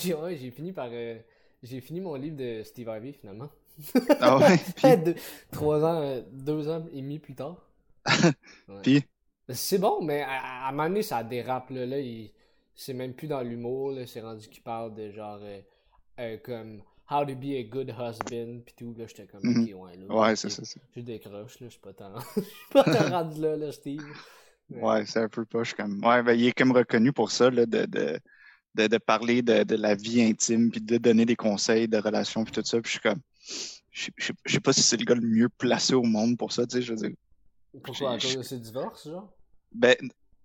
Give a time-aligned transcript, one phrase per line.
[0.06, 0.88] J'ai ouais, fini par.
[0.92, 1.18] euh,
[1.62, 3.50] j'ai fini mon livre de Steve Harvey finalement.
[4.20, 4.96] Ah ouais?
[4.98, 5.14] Deux-
[5.52, 7.56] trois ans, euh, deux ans et demi plus tard.
[8.68, 8.82] Ouais.
[8.82, 9.04] Puis,
[9.50, 11.70] C'est bon, mais à, à un moment donné, ça dérape.
[11.70, 12.32] Là, là il-
[12.74, 13.92] c'est même plus dans l'humour.
[14.06, 15.40] C'est rendu qu'il parle de genre.
[16.18, 16.82] euh, comme.
[17.10, 18.60] How to be a good husband.
[18.64, 18.94] Puis tout.
[18.96, 19.40] Là, j'étais comme.
[19.42, 19.62] Mhm.
[19.74, 20.06] Ok, ouais, là.
[20.08, 20.62] ouais, c'est ça.
[20.96, 21.66] Je décroche, là.
[21.66, 22.14] Je suis pas tant.
[22.36, 24.02] Je suis pas tant rendu là, là, Steve.
[24.70, 26.02] Ouais, c'est un peu poche comme.
[26.04, 28.20] Ouais, ben, il est comme reconnu pour ça, là, de, de,
[28.74, 32.44] de, de parler de, de la vie intime, puis de donner des conseils de relations,
[32.44, 32.80] puis tout ça.
[32.80, 33.20] Puis je suis comme.
[33.90, 36.02] Je sais- je sais- je sais pas si c'est le gars le mieux placé au
[36.04, 36.82] monde pour ça, tu sais.
[36.82, 37.16] Je veux dire.
[37.82, 39.28] Pourquoi à cause de ses divorces, genre?
[39.72, 39.94] Ben,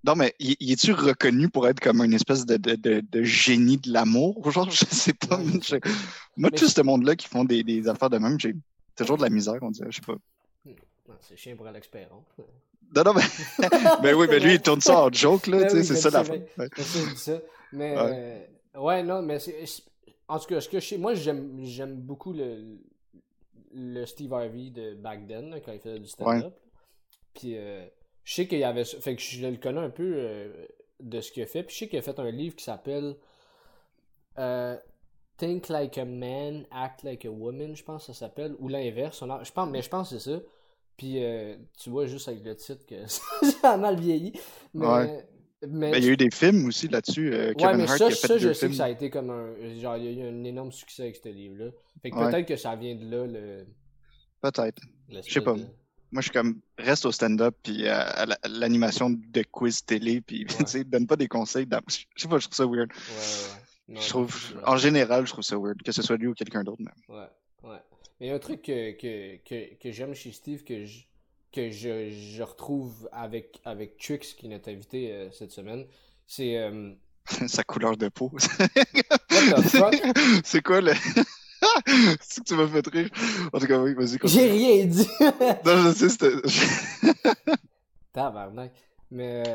[0.04, 3.78] non, mais il est-tu reconnu pour être comme une espèce de, de, de, de génie
[3.78, 4.52] de l'amour?
[4.52, 5.38] Genre, je sais pas.
[5.38, 5.76] Ouais, je-
[6.38, 8.56] Moi, Mais tout ce monde-là qui font des, des affaires de même, j'ai
[8.96, 9.92] toujours de la misère, on dirait.
[9.92, 10.16] Je sais pas.
[11.08, 12.24] Non, c'est chien pour Alex Perron.
[12.96, 13.22] Non, non, mais.
[14.04, 16.00] ben oui, mais lui, il tourne ça en joke, là, Ben tu sais, c'est je
[16.00, 16.40] ça la fin.
[16.58, 16.70] Ouais.
[17.74, 18.48] Mais Ouais.
[18.76, 19.64] euh, ouais, non, mais c'est.
[20.28, 22.80] En tout cas, ce que je sais, moi j'aime j'aime beaucoup le,
[23.74, 26.54] le Steve Harvey de back then, là, quand il faisait du stand-up.
[27.34, 27.86] Puis euh,
[28.24, 28.86] je sais qu'il y avait.
[28.86, 30.66] Fait que je le connais un peu euh,
[31.00, 31.64] de ce qu'il a fait.
[31.64, 33.16] Puis je sais qu'il a fait un livre qui s'appelle
[34.38, 34.78] euh,
[35.38, 38.56] Think Like a Man, Act Like a Woman, je pense que ça s'appelle.
[38.60, 39.22] Ou l'inverse.
[39.24, 40.40] a- Je pense, mais je pense que c'est ça.
[40.98, 44.32] Puis euh, tu vois juste avec le titre que ça a mal vieilli.
[44.74, 45.28] Mais, Ouais.
[45.68, 47.34] Mais Ben, il y a eu des films aussi là-dessus.
[47.34, 49.10] euh, Ouais, mais Hart ça, qui a fait ça je sais que ça a été
[49.10, 49.56] comme un.
[49.80, 51.72] Genre, il y a eu un énorme succès avec ce livre-là.
[52.02, 52.30] Fait que Ouais.
[52.32, 53.66] peut-être que ça vient de là, le.
[54.42, 54.82] Peut-être.
[55.10, 55.54] Je sais pas.
[55.54, 55.66] de-
[56.12, 60.22] Moi, je suis comme, reste au stand-up, puis à, à la- l'animation de quiz télé,
[60.22, 61.68] puis tu sais, donne pas des conseils.
[61.88, 62.92] Je sais pas, je trouve ça weird.
[62.92, 63.96] Ouais, ouais.
[63.96, 66.64] Non, Je trouve, en général, je trouve ça weird, que ce soit lui ou quelqu'un
[66.64, 66.94] d'autre, même.
[67.10, 67.78] Ouais, ouais.
[68.20, 71.02] Mais il y a un truc que, que, que, que j'aime chez Steve, que je,
[71.56, 75.86] que je, je retrouve avec, avec Trix, qui est notre invité euh, cette semaine.
[76.28, 76.58] C'est.
[76.58, 76.92] euh,
[77.48, 78.32] Sa couleur de peau.
[78.34, 79.96] What the fuck?
[80.44, 80.94] C'est quoi le.
[82.22, 83.10] C'est que tu m'as fait rire.
[83.52, 84.18] En tout cas, oui, vas-y.
[84.26, 85.08] J'ai rien dit!
[85.66, 86.32] Non, je sais, c'était.
[88.14, 88.72] Tabarnak.
[89.12, 89.54] Mais, euh,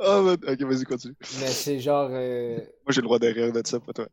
[0.00, 0.36] Ah, man.
[0.46, 1.14] ok, vas-y, continue.
[1.40, 2.08] mais c'est genre.
[2.12, 4.06] euh, Moi, j'ai le droit de rire de ça, pas toi.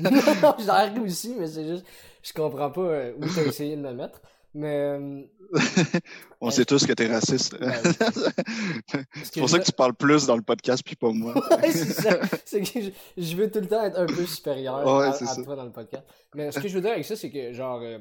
[0.00, 1.84] non, j'en ris aussi, mais c'est juste.
[2.22, 4.20] Je comprends pas où t'as essayé de me mettre.
[4.54, 4.74] Mais.
[4.98, 5.22] euh,
[6.40, 7.58] On sait tous que t'es raciste.
[7.58, 7.72] Ben.
[9.24, 11.34] C'est pour ça que tu parles plus dans le podcast, puis pas moi.
[11.50, 12.20] Ouais, c'est ça.
[12.44, 15.56] C'est que je, je veux tout le temps être un peu supérieur Ouais, à, toi
[15.56, 16.04] dans le podcast.
[16.34, 17.98] Mais ce que je veux dire avec ça, c'est que genre euh,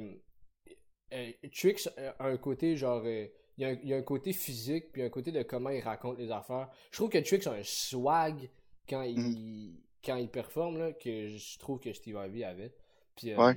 [1.14, 1.88] euh, Trix
[2.20, 3.26] a un côté genre euh,
[3.58, 5.70] il y, a un, il y a un côté physique puis un côté de comment
[5.70, 6.70] il raconte les affaires.
[6.92, 8.50] Je trouve que Trix a un swag
[8.90, 9.78] quand il Mm.
[10.06, 12.74] quand il performe là, que je trouve que Steve Harvey avait.
[13.16, 13.56] Puis euh, Ouais.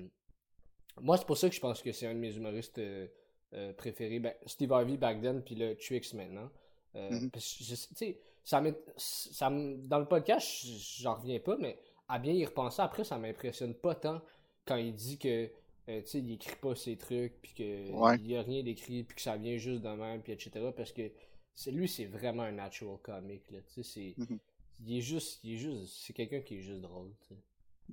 [1.01, 3.07] Moi c'est pour ça que je pense que c'est un de mes humoristes euh,
[3.55, 4.19] euh, préférés.
[4.19, 6.51] Ben, Steve Harvey back then puis le Trix maintenant.
[6.95, 7.31] Euh, Mhm.
[7.31, 7.75] parce que je-
[8.45, 8.62] ça
[8.97, 10.65] ça dans le podcast,
[11.01, 14.23] j'en reviens pas, mais à bien y repenser après, ça m'impressionne pas tant
[14.65, 15.51] quand il dit que
[15.89, 18.17] euh, il écrit pas ses trucs, puis que Ouais.
[18.19, 20.51] il y a rien d'écrit, puis que ça vient juste de même, puis etc.
[20.77, 21.11] Parce que
[21.71, 23.59] lui, c'est vraiment un natural comic, là.
[23.73, 24.23] Tu sais, c'est.
[24.23, 24.39] Mhm.
[24.85, 25.41] Il est juste.
[25.45, 25.87] Il est juste.
[26.05, 27.41] C'est quelqu'un qui est juste drôle, tu sais.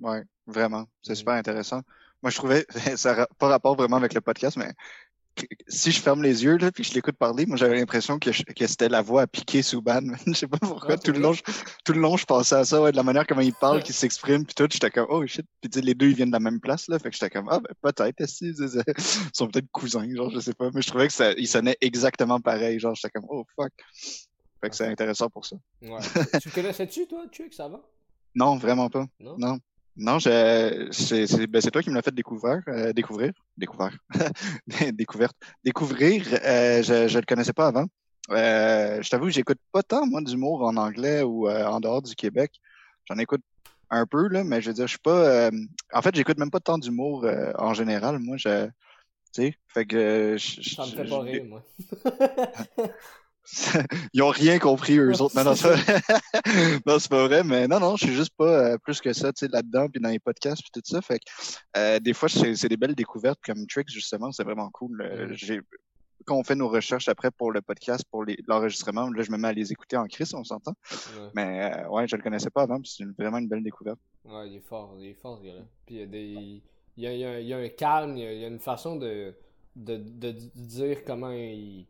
[0.00, 0.86] Ouais, vraiment.
[1.02, 1.16] C'est Mhm.
[1.16, 1.82] super intéressant.
[2.24, 2.64] Moi, je trouvais,
[2.96, 4.72] ça n'a pas rapport vraiment avec le podcast, mais
[5.68, 8.66] si je ferme les yeux, là, puis je l'écoute parler, moi, j'avais l'impression que, que
[8.66, 10.00] c'était la voix à piquer sous ban.
[10.26, 10.94] Je sais pas pourquoi.
[10.94, 11.42] Ah, tout, le long, je,
[11.84, 13.94] tout le long, je pensais à ça, ouais, de la manière comment il parle, qu'il
[13.94, 14.66] s'exprime, puis tout.
[14.72, 15.44] J'étais comme, oh shit.
[15.60, 16.98] Puis tu sais, les deux, ils viennent de la même place, là.
[16.98, 20.54] Fait que j'étais comme, ah, ben, peut-être, qu'ils ils sont peut-être cousins, genre, je sais
[20.54, 20.70] pas.
[20.72, 22.80] Mais je trouvais que ça, ils sonnaient exactement pareil.
[22.80, 23.72] Genre, j'étais comme, oh fuck.
[24.62, 25.56] Fait que c'est intéressant pour ça.
[25.82, 26.00] Ouais.
[26.40, 27.82] tu connaissais-tu, toi, Trix, avant
[28.34, 29.04] Non, vraiment pas.
[29.20, 29.36] Non?
[29.36, 29.58] Non.
[29.96, 33.96] Non, je, c'est, c'est, ben, c'est toi qui me l'as fait découvrir, euh, découvrir, découvrir,
[34.92, 36.26] découverte, découvrir.
[36.44, 37.84] Euh, je, je le connaissais pas avant.
[38.30, 42.14] Euh, je t'avoue, j'écoute pas tant moi d'humour en anglais ou euh, en dehors du
[42.14, 42.52] Québec.
[43.04, 43.42] J'en écoute
[43.90, 45.46] un peu là, mais je veux dire, je suis pas.
[45.48, 45.50] euh,
[45.92, 48.18] en fait, j'écoute même pas tant d'humour euh, en général.
[48.18, 48.72] Moi, je, tu
[49.32, 50.36] sais, fait que.
[50.38, 51.62] je- je- Ça me fait pas rire, moi.
[54.14, 55.36] Ils ont rien compris, eux autres.
[55.36, 56.00] Non, non, C'est ça...
[56.86, 59.32] non, c'est pas vrai, mais non, non, je suis juste pas euh, plus que ça,
[59.32, 61.00] tu sais, là-dedans, puis dans les podcasts, puis tout ça.
[61.02, 61.24] Fait que
[61.76, 65.02] euh, des fois, c'est des belles découvertes comme Tricks, justement, c'est vraiment cool.
[65.02, 65.60] Euh, j'ai-
[66.24, 69.48] Quand on fait nos recherches après pour le podcast, pour l'enregistrement, là, je me mets
[69.48, 70.72] à les écouter en crise, on s'entend.
[70.90, 71.28] Ouais.
[71.34, 73.98] Mais euh, ouais, je le connaissais pas avant, puis c'est vraiment une belle découverte.
[74.24, 75.62] Ouais, il est fort, il est fort ce gars-là.
[75.84, 76.62] Puis il y a des.
[76.96, 78.40] Il y a, il y a- il y a un calme, il y a, il
[78.40, 79.34] y a une façon de,
[79.76, 79.96] de
[80.54, 81.86] dire comment il,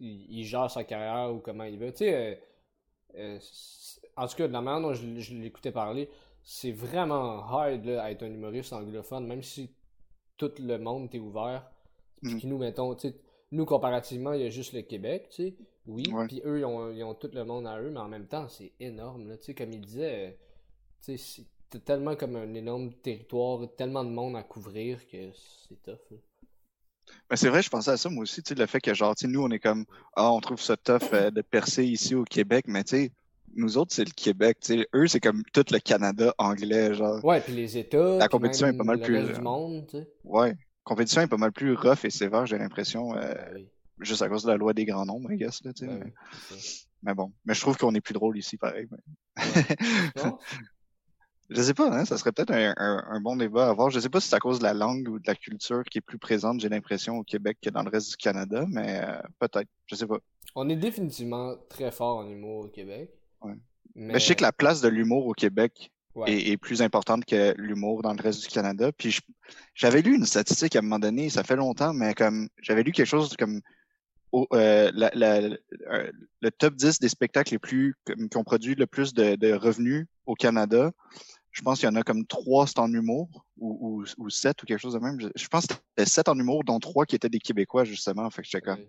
[0.00, 1.90] il, il gère sa carrière ou comment il veut.
[1.92, 2.34] Tu sais, euh,
[3.16, 3.38] euh,
[4.16, 6.08] en tout cas, de la manière dont je, je l'écoutais parler,
[6.42, 9.70] c'est vraiment hard là, à être un humoriste anglophone, même si
[10.36, 11.70] tout le monde t'est ouvert.
[12.22, 13.14] Puis que nous, mettons, tu sais,
[13.52, 15.54] nous, comparativement, il y a juste le Québec, tu sais.
[15.86, 18.26] Oui, puis eux, ils ont, ils ont tout le monde à eux, mais en même
[18.26, 19.36] temps, c'est énorme, là.
[19.38, 20.30] Tu sais, comme il disait, euh,
[21.02, 25.30] tu sais, c'est- t'as tellement comme un énorme territoire, tellement de monde à couvrir que
[25.68, 25.98] c'est tough.
[26.10, 26.16] là.
[27.30, 29.14] Mais c'est vrai, je pensais à ça moi aussi, tu sais, le fait que genre,
[29.14, 29.84] tu sais, nous, on est comme,
[30.16, 33.12] ah, on trouve ça tough euh, de percer ici au Québec, mais tu sais,
[33.54, 37.22] nous autres, c'est le Québec, tu sais, eux, c'est comme tout le Canada anglais, genre.
[37.24, 38.16] Ouais, puis les États.
[38.18, 40.08] La compétition est pas mal plus, reste euh, du monde, tu sais.
[40.24, 40.54] Ouais.
[40.84, 43.68] compétition est pas mal plus rough et sévère, j'ai l'impression, euh, Ben oui,
[44.00, 45.90] juste à cause de la loi des grands nombres, I guess, là, tu sais.
[45.90, 46.10] ben
[47.02, 47.14] mais...
[47.14, 48.86] bon, mais je trouve qu'on est plus drôle ici, pareil.
[48.90, 50.38] mais- Non?
[51.50, 53.90] Je sais pas, hein, ça serait peut-être un, un- un bon débat à avoir.
[53.90, 55.98] Je sais pas si c'est à cause de la langue ou de la culture qui
[55.98, 59.18] est plus présente, j'ai l'impression, au Québec que dans le reste du Canada, mais euh,
[59.38, 60.18] peut-être, je sais pas.
[60.54, 63.10] On est définitivement très fort en humour au Québec.
[63.42, 63.54] Ouais.
[63.94, 66.30] Mais, Mais je sais que la place de l'humour au Québec ouais.
[66.30, 68.92] est, est plus importante que l'humour dans le reste du Canada.
[68.92, 69.18] Puis
[69.74, 72.92] j'avais lu une statistique à un moment donné, ça fait longtemps, mais comme j'avais lu
[72.92, 73.60] quelque chose comme
[74.32, 75.56] au- euh, la- la-
[75.90, 76.12] euh,
[76.42, 77.94] le top 10 des spectacles les plus
[78.30, 80.90] qui ont produit le plus de, de revenus au Canada.
[81.58, 84.62] Je pense qu'il y en a comme trois c'est en humour ou, ou, ou sept
[84.62, 85.18] ou quelque chose de même.
[85.34, 88.30] Je, pense que c'était sept en humour, dont trois qui étaient des Québécois, justement.
[88.30, 88.86] Fait que j'étais comme, tu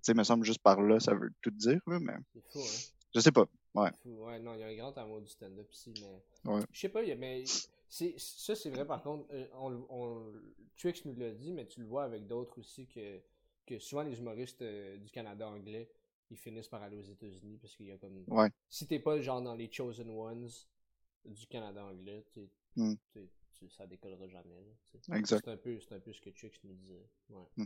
[0.00, 2.92] sais, me semble juste par là, ça veut tout dire, là, mais C'est fou, hein.
[3.14, 3.44] je sais pas.
[3.74, 3.90] Ouais.
[3.92, 4.24] C'est fou.
[4.24, 6.50] Ouais, non, il y a un grand amour du stand-up ici, mais.
[6.50, 6.62] Ouais.
[6.72, 7.44] Je sais pas, mais
[7.90, 10.32] ça, c'est vrai, par contre, euh, on, le- on,
[10.78, 13.20] Twix nous l'a dit, mais tu le vois avec d'autres aussi, que,
[13.66, 15.90] que souvent les humoristes euh, du Canada anglais,
[16.30, 18.24] ils finissent par aller aux États-Unis parce qu'il y a comme.
[18.28, 18.48] Ouais.
[18.70, 20.48] Si t'es pas genre dans les Chosen Ones
[21.26, 22.94] du Canada anglais, tu Hmm.
[23.12, 24.54] tu- ça décollera jamais.
[25.08, 25.16] là.
[25.16, 25.42] Exact.
[25.44, 27.06] C'est un, peu, c'est un peu ce que Twix nous disait.
[27.30, 27.64] Ouais.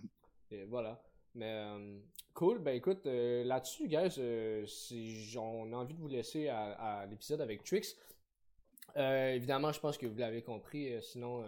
[0.52, 1.02] Et voilà.
[1.34, 1.98] Mais euh,
[2.34, 6.70] cool, ben écoute, euh, là-dessus, guys, euh, c'est- on a envie de vous laisser à,
[7.00, 7.96] à l'épisode avec Twix.
[8.96, 10.92] Évidemment, je pense que vous l'avez compris.
[11.02, 11.44] sinon,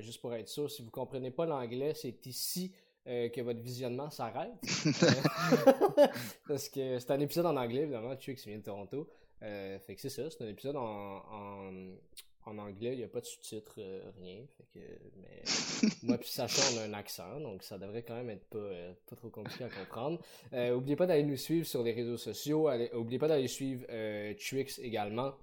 [0.00, 2.72] juste pour être sûr, si vous comprenez pas l'anglais, c'est ici
[3.04, 4.52] que votre visionnement s'arrête.
[6.48, 8.16] Parce que c'est un épisode en anglais, évidemment.
[8.16, 9.08] Twix vient de Toronto.
[9.42, 11.72] Euh, fait que c'est ça, c'est un épisode en, en,
[12.46, 12.92] en anglais.
[12.92, 14.44] Il n'y a pas de sous-titres, euh, rien.
[14.56, 14.86] Fait que,
[15.16, 15.42] mais
[16.02, 18.92] moi puis Sacha, on a un accent, donc ça devrait quand même être pas, euh,
[19.08, 20.20] pas trop compliqué à comprendre.
[20.52, 22.68] Euh, oubliez pas d'aller nous suivre sur les réseaux sociaux.
[22.68, 23.84] Allez, oubliez pas d'aller suivre
[24.34, 25.34] Twix également.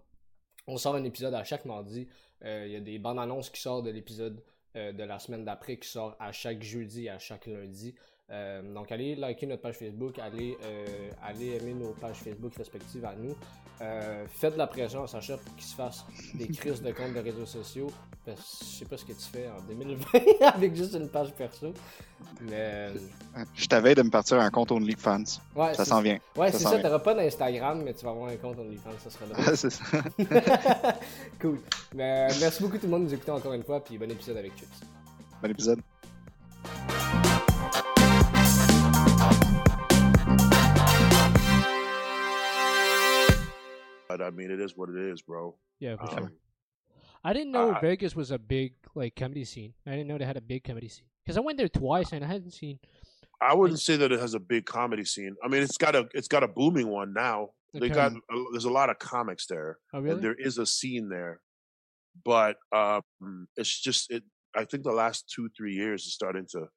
[0.68, 2.08] On sort un épisode à chaque mardi.
[2.44, 4.42] Il y a des bandes annonces qui sortent de l'épisode
[4.76, 7.96] de la semaine d'après qui sort à chaque jeudi et à chaque lundi.
[8.32, 13.04] Euh, donc allez liker notre page Facebook, allez, euh, allez aimer nos pages Facebook respectives
[13.06, 13.36] à nous.
[13.82, 16.06] Euh, faites de la pression à Sacha pour qu'il se fasse
[16.36, 17.90] des crises de comptes de réseaux sociaux.
[18.26, 20.20] Que je sais pas ce que tu fais en 2020
[20.54, 21.74] avec juste une page perso.
[22.42, 22.90] Mais
[23.56, 25.24] Je t'avais de me partir un compte OnlyFans.
[25.56, 26.20] ouais, Ça s'en vient.
[26.36, 26.82] Ouais, c'est ça, vient.
[26.82, 29.58] t'auras pas d'Instagram, mais tu vas avoir un compte OnlyFans, ça serait drôle.
[29.58, 29.84] c'est ça.
[31.42, 31.60] cool.
[31.96, 34.38] Mais, merci beaucoup tout le monde de nous écouter encore une fois, puis bon épisode
[34.38, 34.68] avec Chips.
[35.42, 35.80] Bon épisode.
[44.20, 45.56] But I mean, it is what it is, bro.
[45.80, 46.32] Yeah, for Um, sure.
[47.24, 49.74] I didn't know Vegas was a big like comedy scene.
[49.86, 52.24] I didn't know they had a big comedy scene because I went there twice and
[52.24, 52.80] I hadn't seen.
[53.42, 55.36] I wouldn't say that it has a big comedy scene.
[55.44, 57.50] I mean, it's got a it's got a booming one now.
[57.74, 60.16] They got a, there's a lot of comics there, Oh really?
[60.16, 61.40] and there is a scene there,
[62.26, 64.24] but um, it's just it.
[64.56, 66.68] I think the last two three years is starting to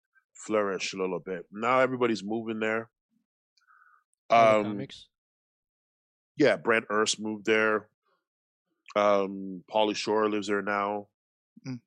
[0.47, 1.45] flourish a little bit.
[1.51, 2.91] Now everybody's moving there.
[4.31, 5.07] Um, comics.
[6.43, 7.87] Yeah, Brent Erst moved there.
[8.97, 11.07] Um, Pauly Shore lives there now.
[11.67, 11.79] Mm.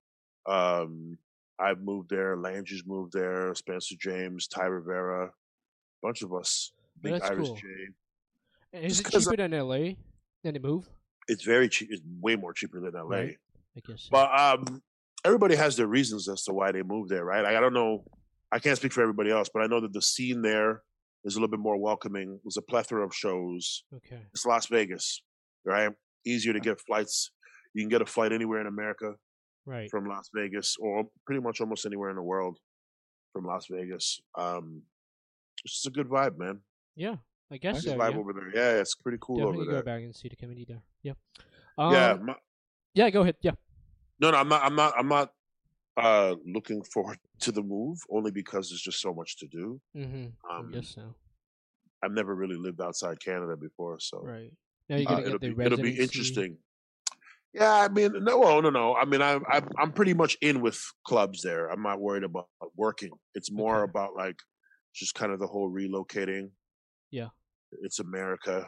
[0.48, 1.18] Um,
[1.60, 2.38] I've moved there.
[2.38, 3.54] Landry's moved there.
[3.54, 5.32] Spencer James, Ty Rivera,
[6.02, 6.72] bunch of us.
[7.02, 7.56] Big That's Iris cool.
[7.58, 7.64] J.
[8.74, 9.96] And Is just it 'cause cheaper than LA?
[10.44, 10.90] Then they move.
[11.28, 11.90] It's very cheap.
[11.92, 13.08] It's way more cheaper than LA.
[13.18, 13.38] Right.
[13.76, 14.08] I guess.
[14.10, 14.82] But um,
[15.26, 17.44] everybody has their reasons as to why they moved there, right?
[17.44, 18.06] Like, I don't know.
[18.52, 20.82] I can't speak for everybody else, but I know that the scene there
[21.26, 22.40] is a little bit more welcoming.
[22.44, 23.84] There's a plethora of shows.
[23.96, 24.22] okay.
[24.34, 25.22] It's Las Vegas,
[25.66, 25.92] right?
[26.26, 27.32] Easier to get flights.
[27.74, 29.16] You can get a flight anywhere in America
[29.66, 29.90] Right.
[29.90, 32.58] from Las Vegas, or pretty much almost anywhere in the world
[33.34, 34.20] from Las Vegas.
[34.38, 34.84] Um,
[35.64, 36.62] it's just a good vibe, man.
[36.96, 37.16] Yeah.
[37.52, 37.98] I guess Good so.
[37.98, 38.18] vibe Yeah.
[38.20, 38.50] over there.
[38.56, 40.82] Yeah, it's pretty cool Definitely over go back and see the comedy there.
[41.04, 41.14] Yeah.
[41.78, 42.36] yeah, Um, my-
[42.94, 43.10] Yeah.
[43.10, 43.38] Go ahead.
[43.42, 43.52] Yeah.
[44.20, 44.64] no, no, I'm not.
[44.64, 44.94] I'm not.
[44.98, 45.34] I'm not
[45.98, 49.80] uh looking forward to the move only because there's just so much to do.
[49.96, 50.26] Mm-hmm.
[50.58, 51.16] Um, I guess so.
[52.04, 54.52] I've never really lived outside Canada before, so Right.
[54.90, 56.58] Now you're uh, gonna it'll, the be, it'll be interesting.
[57.54, 58.96] Yeah, I mean, no, well, no, no.
[58.96, 61.70] I mean, I'm I'm I'm pretty much in with clubs there.
[61.70, 63.12] I'm not worried about working.
[63.34, 63.90] It's more Okay.
[63.90, 64.36] about like
[64.94, 66.50] just kind of the whole relocating.
[67.12, 67.30] Yeah.
[67.82, 68.68] it's America,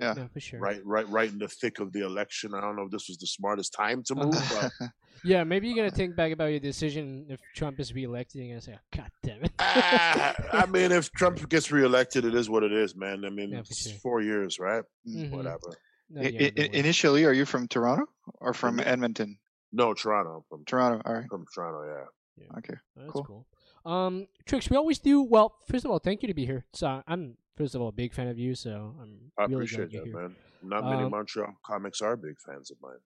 [0.00, 0.58] Yeah, for sure.
[0.60, 2.52] right, right, right in the thick of the election.
[2.54, 4.72] I don't know if this was the smartest time to move, but
[5.24, 8.40] Yeah, maybe you're gonna think back about your decision if Trump is reelected.
[8.42, 12.34] You're gonna say, oh, "God damn it." ah, I mean, if Trump gets reelected, it
[12.34, 13.24] is what it is, man.
[13.24, 13.98] I mean, Yeah, it's sure.
[14.02, 14.82] four years, right?
[15.08, 15.30] Mhm.
[15.30, 15.78] Whatever.
[16.10, 18.04] No, I- yeah, I- no initially, are you from Toronto
[18.40, 18.80] or from.
[18.80, 19.38] Edmonton?
[19.72, 20.36] No, Toronto.
[20.38, 21.02] I'm from Toronto.
[21.04, 21.26] All right.
[21.28, 22.06] from Toronto.
[22.36, 22.58] Yeah.
[22.58, 22.74] Okay.
[22.96, 23.24] That's cool.
[23.24, 23.46] cool.
[23.84, 25.22] Um, Tricks, we always do.
[25.22, 26.64] Well, first of all, thank you to be here.
[26.72, 28.54] So I'm first of all a big fan of you.
[28.54, 30.14] So I'm I really appreciate that, here.
[30.14, 30.36] man.
[30.62, 33.00] Not many Um, Montreal comics are big fans of mine.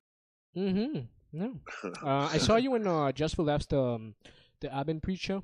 [0.56, 1.00] Mm-hmm.
[1.32, 1.60] No.
[2.02, 4.14] Uh, I saw you in uh, Just for Laughs, the um,
[4.60, 5.38] the Abin pre show.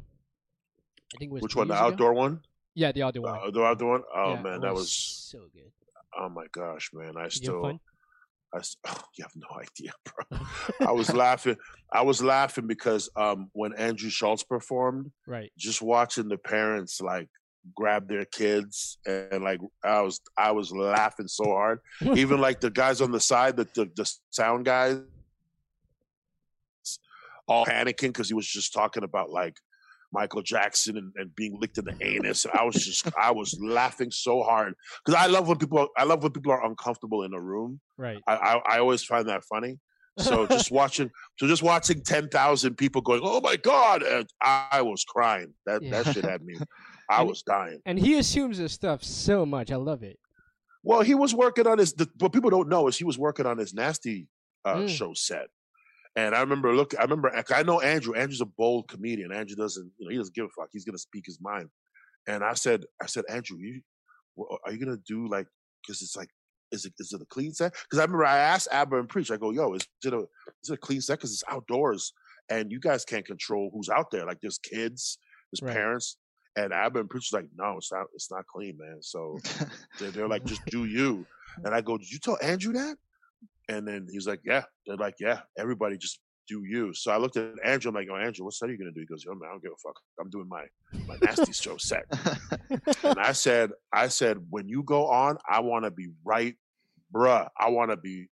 [1.14, 1.68] I think it was Which one?
[1.68, 1.92] The years ago.
[1.92, 2.40] outdoor one?
[2.74, 3.40] Yeah, the outdoor one.
[3.46, 4.02] Uh, the outdoor one?
[4.14, 4.90] Oh Yeah, man, that was.
[4.92, 5.70] so good.
[6.18, 7.16] Oh my gosh, man!
[7.16, 7.80] I Did still.
[8.54, 9.92] I s- oh, you have no idea,
[10.30, 10.38] bro.
[10.88, 11.56] I was laughing.
[11.92, 15.52] I was laughing because um, when Andrew Schulz performed, right.
[15.58, 17.28] just watching the parents like
[17.74, 21.80] grab their kids and like I was I was laughing so hard.
[22.14, 24.98] Even like the guys on the side, the the, the sound guys,
[27.46, 29.56] all panicking because he was just talking about like
[30.14, 32.44] Michael Jackson and, and being licked in the anus.
[32.46, 34.72] And I was just I was laughing so hard
[35.04, 37.80] because I love when people I love when people are uncomfortable in a room.
[37.98, 38.22] Right.
[38.26, 39.78] I, I, I always find that funny.
[40.18, 44.80] So just watching, so just watching ten thousand people going, "Oh my god!" And I,
[44.82, 45.52] was crying.
[45.66, 46.02] That Yeah.
[46.02, 46.54] that shit had me.
[47.10, 47.80] I And- was dying.
[47.84, 49.72] And he assumes this stuff so much.
[49.72, 50.18] I love it.
[50.84, 51.94] Well, he was working on his.
[51.94, 54.28] The, what people don't know is he was working on his nasty
[54.64, 54.88] uh, Mm.
[54.88, 55.48] show set.
[56.16, 58.14] And I remember, look, I remember, I know Andrew.
[58.14, 59.32] Andrew's a bold comedian.
[59.32, 60.68] Andrew doesn't, you know, he doesn't give a fuck.
[60.72, 61.68] He's gonna speak his mind.
[62.28, 63.80] And I said, I said, Andrew, you,
[64.64, 65.46] are you gonna do like?
[65.86, 66.28] Because it's like,
[66.70, 67.72] is it is it a clean set?
[67.72, 69.30] Because I remember I asked Aba and Preach.
[69.30, 70.20] I go, yo, is it a
[70.62, 71.18] is it a clean set?
[71.18, 72.12] Because it's outdoors,
[72.48, 74.24] and you guys can't control who's out there.
[74.24, 75.18] Like there's kids,
[75.52, 75.76] there's Right.
[75.76, 76.16] parents.
[76.56, 78.06] And Aba and Preach was like, no, it's not.
[78.14, 78.98] It's not clean, man.
[79.02, 79.38] So
[79.98, 81.26] they're, they're like, just do you.
[81.64, 82.96] And I go, did you tell Andrew that?
[83.68, 84.64] And then he's like, yeah.
[84.86, 86.92] They're like, yeah, everybody just do you.
[86.92, 87.88] So I looked at Andrew.
[87.88, 89.00] I'm like, oh, Andrew, what set are you going to do?
[89.00, 89.96] He goes, yo, man, I don't give a fuck.
[90.20, 90.64] I'm doing my,
[91.06, 92.04] my nasty show set.
[93.02, 96.54] And I said, I said, when you go on, I want to be right,
[97.14, 97.48] bruh.
[97.58, 98.26] I want to be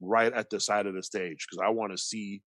[0.00, 2.42] right at the side of the stage because I want to see,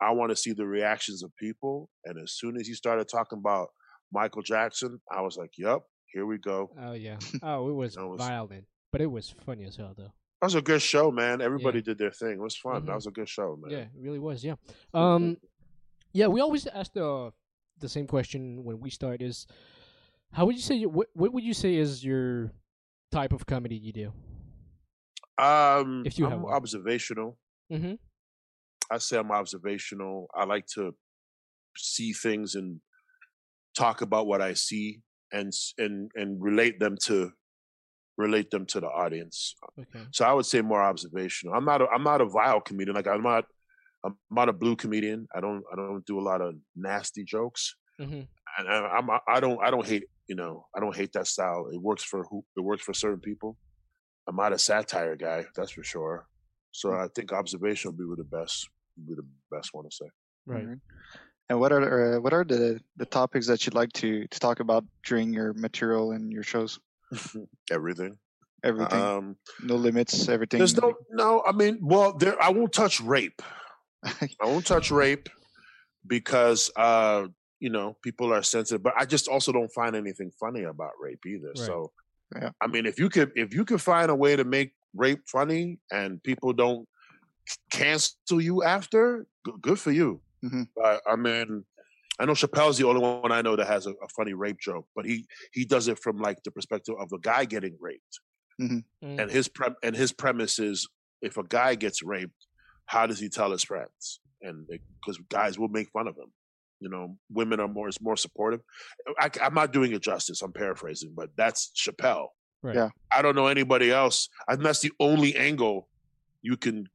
[0.00, 1.90] I want to see the reactions of people.
[2.04, 3.70] And as soon as he started talking about
[4.12, 5.80] Michael Jackson, I was like, yep,
[6.12, 6.70] here we go.
[6.80, 7.16] Oh yeah.
[7.42, 10.12] Oh, it was was- violent, but it was funny as hell though.
[10.40, 11.40] That was a good show, man.
[11.42, 12.32] Everybody did their thing.
[12.32, 12.82] It was fun.
[12.82, 12.86] Mhm.
[12.86, 13.70] That was a good show, man.
[13.70, 14.42] Yeah, it really was.
[14.42, 14.54] Yeah.
[14.94, 15.36] Um,
[16.12, 16.28] yeah.
[16.28, 17.32] We always ask the
[17.78, 19.46] the same question when we start: is
[20.32, 22.50] how would you say what what would you say is your
[23.12, 24.12] type of comedy you do?
[25.36, 26.54] Um, If you I'm have one.
[26.54, 27.38] observational.
[27.70, 27.94] Mm-hmm.
[28.90, 30.28] I say I'm observational.
[30.34, 30.94] I like to
[31.76, 32.80] see things and
[33.76, 37.32] talk about what I see and and and relate them to
[38.20, 39.54] relate them to the audience.
[39.78, 40.04] Okay.
[40.12, 41.54] So I would say more observational.
[41.54, 42.94] I'm not a, I'm not a vile comedian.
[42.94, 43.44] Like I'm not
[44.04, 45.26] I'm not a blue comedian.
[45.34, 47.74] I don't I don't do a lot of nasty jokes.
[48.00, 48.22] Mm-hmm.
[48.58, 51.68] And I, I'm I don't I don't hate you know I don't hate that style.
[51.72, 53.56] It works for who it works for certain people.
[54.28, 56.26] I'm not a satire guy, that's for sure.
[56.72, 60.06] So I think observation would be the best would be the best one to say.
[60.46, 60.62] Right.
[60.62, 60.78] Alright.
[61.50, 64.60] And what are uh, what are the the topics that you'd like to to talk
[64.60, 66.78] about during your material and your shows?
[67.70, 68.18] Everything.
[68.62, 70.58] Everything, Um, no limits, everything.
[70.58, 71.42] there's no no.
[71.46, 72.36] I mean, well, there.
[72.42, 73.40] I won't touch rape.
[74.04, 75.30] I won't touch rape
[76.06, 77.26] because uh,
[77.58, 78.82] you know people are sensitive.
[78.82, 81.48] But I just also don't find anything funny about rape either.
[81.48, 81.58] Right.
[81.58, 81.90] So,
[82.36, 82.50] Yeah.
[82.60, 85.78] I mean, if you could if you could find a way to make rape funny
[85.90, 86.86] and people don't
[87.70, 90.20] cancel you after, good, good for you.
[90.44, 90.68] Mhm.
[90.76, 91.64] But I mean.
[92.20, 94.86] I know Chappelle's the only one I know that has a, a funny rape joke,
[94.94, 98.20] but he he does it from like the perspective of a guy getting raped
[98.60, 98.84] Mm.
[99.02, 100.86] and his pre- and his premise is
[101.22, 102.46] if a guy gets raped,
[102.86, 104.20] how does he tell his friends?
[104.42, 106.30] And because guys will make fun of him,
[106.80, 108.60] you know, women are more is more supportive.
[109.18, 110.42] I, am not doing it justice.
[110.42, 112.28] I'm paraphrasing, but that's Chappelle.
[112.62, 112.74] Right.
[112.74, 112.88] Yeah.
[113.10, 114.28] I don't know anybody else.
[114.46, 115.88] I think that's the only angle
[116.42, 116.86] you can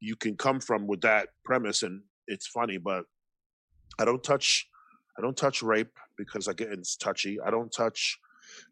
[0.00, 2.76] you can come from with that premise, and it's funny.
[2.76, 3.04] But
[3.98, 4.68] I don't touch
[5.18, 7.40] I don't touch rape because I get it's touchy.
[7.40, 8.18] I don't touch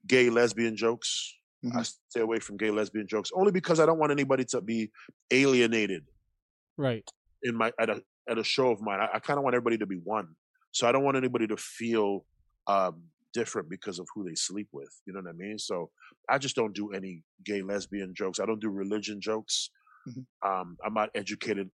[0.06, 1.34] gay lesbian jokes.
[1.75, 1.87] I Mhm.
[2.11, 4.92] stay away from gay lesbian jokes only because I don't want anybody to be
[5.30, 6.06] alienated
[6.76, 7.11] Right.
[7.42, 9.00] in my at a at a show of mine.
[9.00, 10.37] I, I kind of want everybody to be one,
[10.70, 12.26] so I don't want anybody to feel
[12.66, 14.92] um, different because of who they sleep with.
[15.06, 15.58] You know what I mean?
[15.58, 15.90] So
[16.28, 18.38] I just don't do any gay lesbian jokes.
[18.38, 19.70] I don't do religion jokes.
[20.06, 20.26] Mhm.
[20.44, 21.70] Um, I'm not educated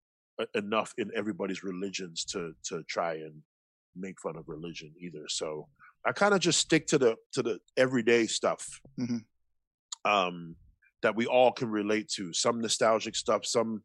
[0.53, 3.43] enough in everybody's religions to to try and
[3.95, 5.25] make fun of religion either.
[5.27, 5.67] So
[6.05, 9.25] I kind of just stick to the to the everyday stuff Mhm.
[10.03, 10.55] um,
[11.01, 12.33] that we all can relate to.
[12.33, 13.83] Some nostalgic stuff, some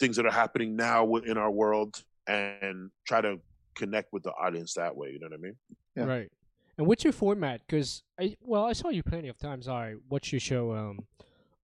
[0.00, 3.40] things that are happening now wi- in our world, and try to
[3.74, 5.10] connect with the audience that way.
[5.10, 5.56] You know what I mean?
[5.96, 6.04] Yeah.
[6.04, 6.32] Right.
[6.78, 7.60] And what's your format?
[7.66, 9.68] Because I well, I saw you plenty of times.
[9.68, 11.06] I watched your show, um,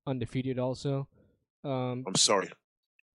[0.06, 1.08] Undefeated also.
[1.64, 2.48] Um, I'm sorry.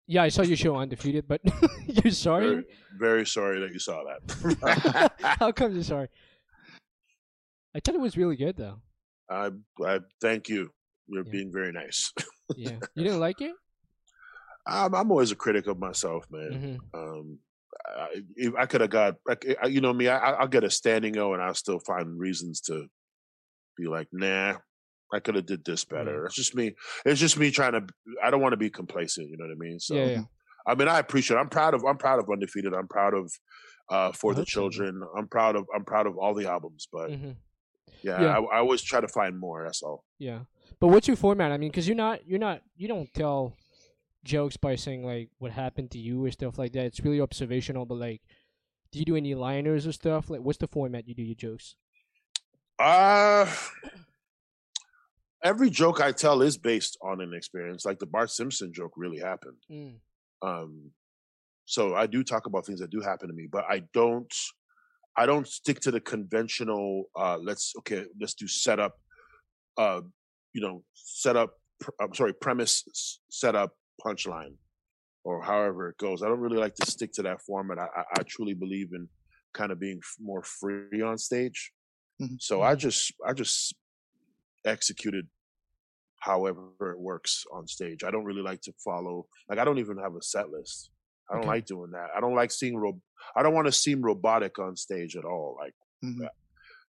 [0.07, 1.41] Yeah, I saw your show undefeated, but
[1.87, 2.47] you're sorry.
[2.47, 2.65] Very,
[2.97, 5.11] very sorry that you saw that.
[5.39, 6.09] How come you're sorry?
[7.75, 8.79] I thought it was really good though.
[9.29, 9.51] I
[9.83, 10.71] I thank you.
[11.07, 11.31] You're Yeah.
[11.31, 12.11] being very nice.
[12.55, 13.53] Yeah, you didn't like it?
[14.67, 16.79] I'm I'm always a critic of myself, man.
[16.93, 17.39] hmm Um,
[17.87, 18.21] I,
[18.59, 21.41] I could have got, I- you know me, I, I'll get a standing O, and
[21.41, 22.85] I'll still find reasons to
[23.77, 24.57] be like, nah,
[25.15, 26.25] I could have did this better.
[26.25, 26.73] It's just me.
[27.05, 27.87] It's just me trying to.
[28.23, 29.29] I don't want to be complacent.
[29.29, 29.79] You know what I mean?
[29.79, 30.23] So, yeah, yeah.
[30.67, 31.37] I mean, I appreciate.
[31.37, 31.83] I'm proud of.
[31.85, 32.73] I'm proud of undefeated.
[32.73, 33.31] I'm proud of.
[33.87, 35.65] Uh, for the hope so, children, I'm proud of.
[35.75, 37.31] I'm proud of all the albums, but hmm
[38.03, 38.37] yeah, Yeah.
[38.37, 39.63] I, I always try to find more.
[39.63, 40.03] That's all.
[40.17, 40.41] Yeah,
[40.79, 41.51] but what's your format?
[41.51, 43.53] I mean, because you're not, you're not, you don't tell
[44.23, 46.85] jokes by saying like what happened to you or stuff like that.
[46.85, 47.85] It's really observational.
[47.85, 48.21] But like,
[48.91, 50.29] do you do any liners or stuff?
[50.31, 51.75] Like, what's the format you do your jokes?
[52.79, 53.45] Uh
[55.45, 57.85] every joke I tell is based on an experience.
[57.85, 59.57] Like the Bart Simpson joke really happened.
[59.71, 59.93] Mm.
[60.41, 60.91] Um
[61.65, 64.33] so I do talk about things that do happen to me, but I don't
[65.15, 68.95] I don't stick to the conventional uh let's okay, let's do setup
[69.77, 70.01] uh
[70.53, 71.51] you know, setup
[72.01, 73.71] I'm sorry, premise setup
[74.03, 74.55] punchline
[75.23, 76.23] or however it goes.
[76.23, 77.77] I don't really like to stick to that format.
[77.79, 77.87] I
[78.17, 79.07] I, truly believe in
[79.53, 81.71] kind of being f- more free on stage.
[82.21, 82.37] Mhm.
[82.39, 83.75] So I just I just
[84.65, 85.27] executed
[86.19, 88.03] however it works on stage.
[88.03, 90.91] I don't really like to follow like I don't even have a set list.
[91.29, 91.47] I don't Okay.
[91.47, 92.09] like doing that.
[92.15, 93.01] I don't like seeing ro-
[93.35, 95.55] I don't want to seem robotic on stage at all.
[95.59, 96.27] Like Mhm.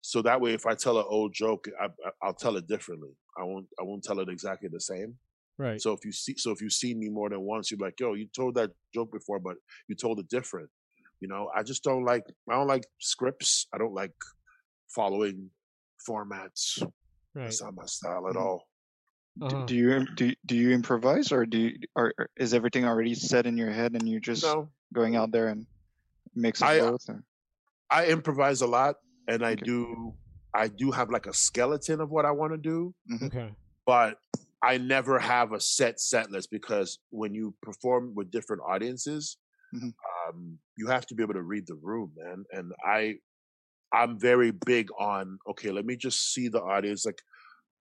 [0.00, 3.16] so that way if I tell an old joke, I, I, I'll tell it differently.
[3.38, 5.18] I won't I won't tell it exactly the same.
[5.58, 5.80] Right.
[5.80, 8.14] So if you see so if you've seen me more than once, you're like, yo,
[8.14, 9.56] you told that joke before, but
[9.88, 10.70] you told it different.
[11.20, 13.66] You know, I just don't like I don't like scripts.
[13.72, 14.14] I don't like
[14.94, 15.50] following
[16.08, 16.82] formats.
[16.82, 17.44] right.
[17.44, 18.40] That's not my style at Mhm.
[18.40, 18.68] all.
[19.36, 19.64] Do, Uh-huh.
[19.66, 23.14] do you do you- do you improvise or do you, or, or is everything already
[23.14, 25.66] set in your head and you're just No, going out there and
[26.34, 27.08] mix of I- both?
[27.08, 27.24] Or?
[27.90, 28.96] I improvise a lot,
[29.28, 29.64] and I Okay.
[29.64, 30.14] do
[30.54, 33.52] I do have like a skeleton of what I want to do, Okay.
[33.86, 34.20] but
[34.62, 39.36] I never have a set set list because when you perform with different audiences,
[39.74, 39.92] Mhm.
[40.28, 42.44] um, you have to be able to read the room, man.
[42.52, 43.18] And I,
[43.92, 45.72] I'm very big on okay.
[45.72, 47.20] Let me just see the audience, like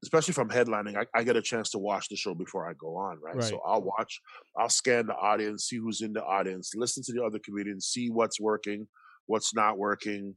[0.04, 0.96] especially if I'm headlining.
[0.96, 3.42] I, I get a chance to watch the show before I go on, right?
[3.42, 4.22] So I'll watch,
[4.58, 8.10] I'll scan the audience, see who's in the audience, listen to the other comedians, see
[8.12, 8.88] what's working,
[9.26, 10.36] what's not working,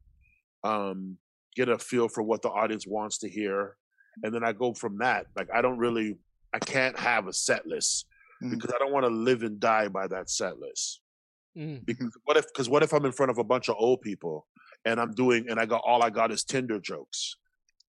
[0.64, 1.18] um,
[1.54, 3.76] get a feel for what the audience wants to hear,
[4.22, 5.26] and then I go from that.
[5.36, 6.16] Like I don't really,
[6.54, 8.06] I can't have a set list
[8.42, 8.50] Mhm.
[8.50, 11.00] because I don't want to live and die by that set list.
[11.56, 11.84] Mm.
[11.86, 12.46] Because what if?
[12.48, 14.46] Because what if I'm in front of a bunch of old people
[14.84, 17.36] and I'm doing and I got all I got is Tinder jokes,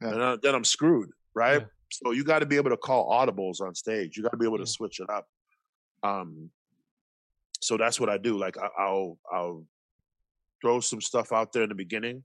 [0.02, 0.10] Yeah.
[0.14, 1.62] and I, then I'm screwed, right?
[1.62, 1.68] Yeah.
[1.90, 4.18] So you got to be able to call audibles on stage.
[4.18, 4.66] You got to be able Yeah.
[4.66, 5.26] to switch it up.
[6.04, 6.50] Um,
[7.62, 8.38] so that's what I do.
[8.38, 9.66] Like I, I'll I'll
[10.62, 12.24] throw some stuff out there in the beginning,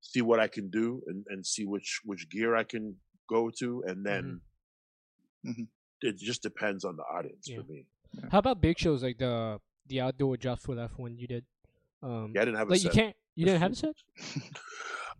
[0.00, 2.96] see what I can do, and and see which which gear I can
[3.28, 4.40] go to, and then
[5.44, 5.68] Mhm.
[6.02, 7.60] it just depends on the audience Yeah.
[7.62, 7.84] for me.
[8.32, 11.44] How about big shows like the the outdoor Just for Laughs one you did?
[12.02, 13.00] Um, Yeah, I didn't have a like you set.
[13.00, 13.94] can't, you didn't have a set.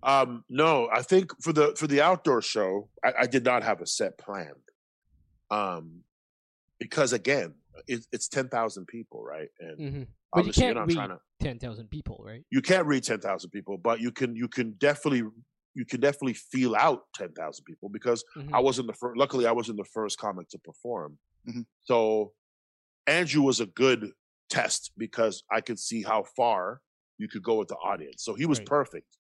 [0.03, 3.81] Um, no, I think for the for the outdoor show, I, I did not have
[3.81, 4.53] a set planned.
[5.51, 6.03] Um,
[6.79, 7.55] because again,
[7.89, 9.49] it, it's ten thousand people, right?
[9.59, 10.03] And hmm
[10.33, 11.19] But you can't you're not read to.
[11.41, 12.45] ten thousand people, right?
[12.51, 15.29] You can't read ten thousand people, but you can you can definitely
[15.75, 18.51] you can definitely feel out ten thousand people because Mhm.
[18.53, 19.17] I wasn't the first.
[19.17, 21.19] Luckily, I wasn't the first comic to perform.
[21.49, 21.65] Mhm.
[21.85, 22.33] So
[23.07, 24.13] Andrew was a good
[24.51, 26.81] test because I could see how far
[27.19, 28.25] you could go with the audience.
[28.25, 28.61] So he was Right.
[28.61, 29.19] perfect.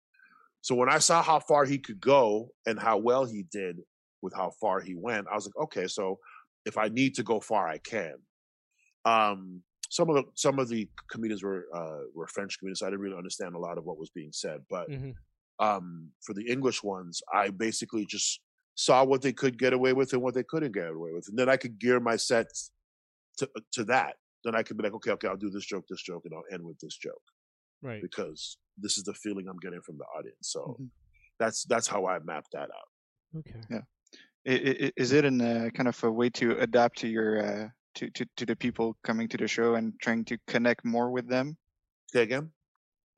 [0.63, 3.79] So when I saw how far he could go and how well he did
[4.23, 6.19] with how far he went, I was like, okay, so
[6.65, 8.17] if I need to go far, I can.
[9.05, 12.81] Um, some of the some of the comedians were uh, were French comedians.
[12.81, 15.17] So I didn't really understand a lot of what was being said, but hmm
[15.61, 18.43] um, for the English ones, I basically just
[18.77, 21.39] saw what they could get away with and what they couldn't get away with, and
[21.39, 22.73] then I could gear my sets
[23.39, 24.17] to to that.
[24.45, 26.55] Then I could be like, okay, okay, I'll do this joke, this joke, and I'll
[26.55, 27.23] end with this joke
[27.83, 28.03] Right.
[28.03, 30.49] because this is the feeling I'm getting from the audience.
[30.49, 30.91] So Mhm.
[31.39, 32.89] that's that's how I mapped that out.
[33.39, 33.61] Okay.
[34.49, 37.69] I- i- Is it in a kind of a way to adapt to your uh,
[37.97, 41.29] to, to to the people coming to the show and trying to connect more with
[41.29, 41.57] them?
[42.13, 42.53] Say again.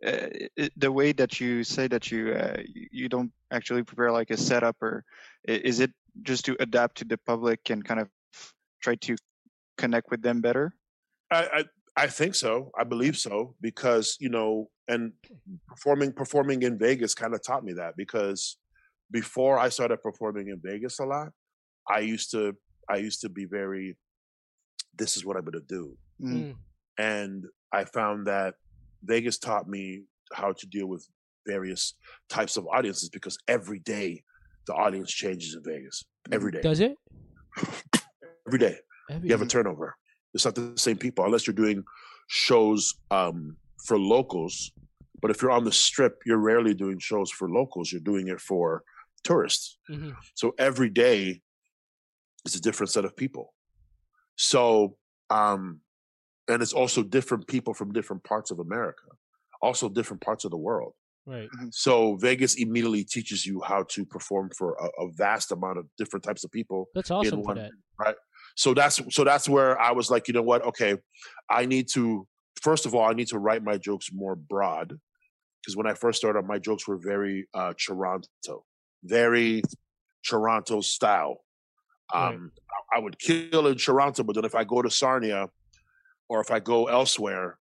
[0.06, 4.12] uh, i- the way that you say that you uh, you- you don't actually prepare
[4.12, 5.04] like a setup or
[5.44, 5.92] is it
[6.22, 8.08] just to adapt to the public and kind of
[8.80, 9.16] try to
[9.76, 10.72] connect with them better
[11.32, 11.64] I, I
[11.98, 12.70] I think so.
[12.78, 15.12] I believe so because you know, and
[15.66, 18.56] performing performing in Vegas kind of taught me that because
[19.10, 21.30] before I started performing in Vegas a lot,
[21.88, 22.54] I used to
[22.88, 23.96] I used to be very
[24.96, 25.96] this is what I'm going to do.
[26.22, 26.32] Mm.
[26.32, 26.54] Mm.
[26.98, 28.54] And I found that
[29.02, 31.04] Vegas taught me how to deal with
[31.46, 31.94] various
[32.28, 34.22] types of audiences because every day
[34.66, 36.04] the audience changes in Vegas.
[36.30, 36.60] Every day.
[36.60, 36.94] Does it?
[38.46, 38.76] Every day.
[39.10, 39.96] Every You have a turnover.
[40.38, 41.82] It's not the same people unless you're doing
[42.28, 44.70] shows um, for locals.
[45.20, 47.90] But if you're on the strip, you're rarely doing shows for locals.
[47.90, 48.84] You're doing it for
[49.24, 49.78] tourists.
[49.90, 50.14] Mhm.
[50.34, 51.42] So every day
[52.46, 53.52] is a different set of people.
[54.36, 54.96] So,
[55.28, 55.80] um,
[56.46, 59.08] and it's also different people from different parts of America,
[59.60, 60.92] also different parts of the world.
[61.26, 61.48] Right.
[61.70, 66.22] So Vegas immediately teaches you how to perform for a, a vast amount of different
[66.22, 66.86] types of people.
[66.94, 67.72] That's awesome for one- that.
[67.98, 68.14] Right.
[68.58, 70.64] So that's so that's where I was like, you know what?
[70.64, 70.96] Okay,
[71.48, 72.26] I need to
[72.60, 74.98] first of all, I need to write my jokes more broad
[75.62, 78.64] because when I first started, my jokes were very uh, Toronto,
[79.04, 79.62] very
[80.26, 81.44] Toronto style.
[82.12, 82.50] Um,
[82.92, 85.46] I I would kill in Toronto, but then if I go to Sarnia
[86.28, 87.58] or if I go elsewhere,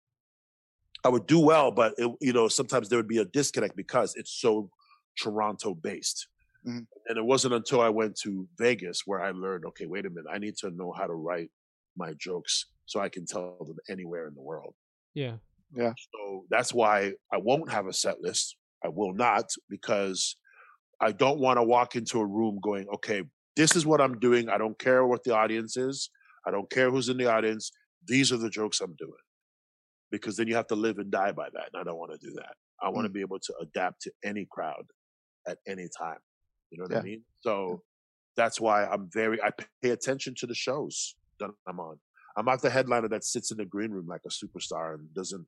[1.04, 1.70] I would do well.
[1.70, 4.70] But it, you know, sometimes there would be a disconnect because it's so
[5.16, 6.26] Toronto based.
[6.66, 6.86] Mhm.
[7.06, 10.30] And it wasn't until I went to Vegas where I learned, okay, wait a minute,
[10.30, 11.50] I need to know how to write
[11.96, 14.74] my jokes so I can tell them anywhere in the world.
[15.14, 15.38] Yeah.
[15.74, 15.92] Yeah.
[16.12, 18.56] So that's why I won't have a set list.
[18.84, 20.36] I will not because
[21.00, 23.24] I don't want to walk into a room going, okay,
[23.56, 24.48] this is what I'm doing.
[24.48, 26.10] I don't care what the audience is.
[26.46, 27.70] I don't care who's in the audience.
[28.06, 29.12] These are the jokes I'm doing.
[30.10, 31.70] Because then you have to live and die by that.
[31.72, 32.54] And I don't want to do that.
[32.82, 34.84] I want to be able to adapt to any crowd
[35.46, 36.18] at any time.
[36.70, 36.98] You know what Yeah.
[36.98, 37.22] I mean?
[37.40, 37.82] So
[38.36, 39.50] that's why I'm very, I
[39.82, 41.98] pay attention to the shows that I'm on.
[42.36, 45.46] I'm not the headliner that sits in the green room like a superstar and doesn't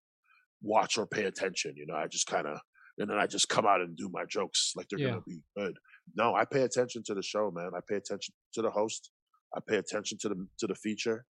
[0.63, 1.75] watch or pay attention.
[1.77, 2.59] You know, I just kind of,
[2.99, 5.11] and then I just come out and do my jokes like they're Yeah.
[5.11, 5.77] going to be good.
[6.17, 7.71] No, I pay attention to the show, man.
[7.77, 9.11] I pay attention to the host.
[9.55, 11.25] I pay attention to the to the feature,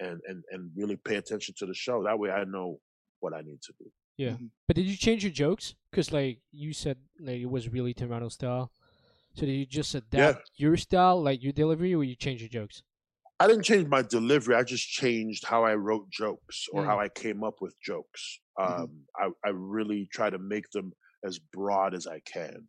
[0.00, 2.02] and and and really pay attention to the show.
[2.04, 2.80] That way, I know
[3.20, 3.90] what I need to do.
[4.16, 4.32] Yeah.
[4.32, 4.50] Mhm.
[4.66, 5.74] But did you change your jokes?
[5.90, 8.72] Because like you said, like it was really Toronto style.
[9.36, 12.82] So did you just adapt your style, like your delivery, or you change your jokes?
[13.38, 14.54] I didn't change my delivery.
[14.54, 16.86] I just changed how I wrote jokes or Mm.
[16.86, 18.40] how I came up with jokes.
[18.64, 18.86] Mhm.
[18.86, 20.92] Um, I, I really try to make them
[21.24, 22.68] as broad as I can.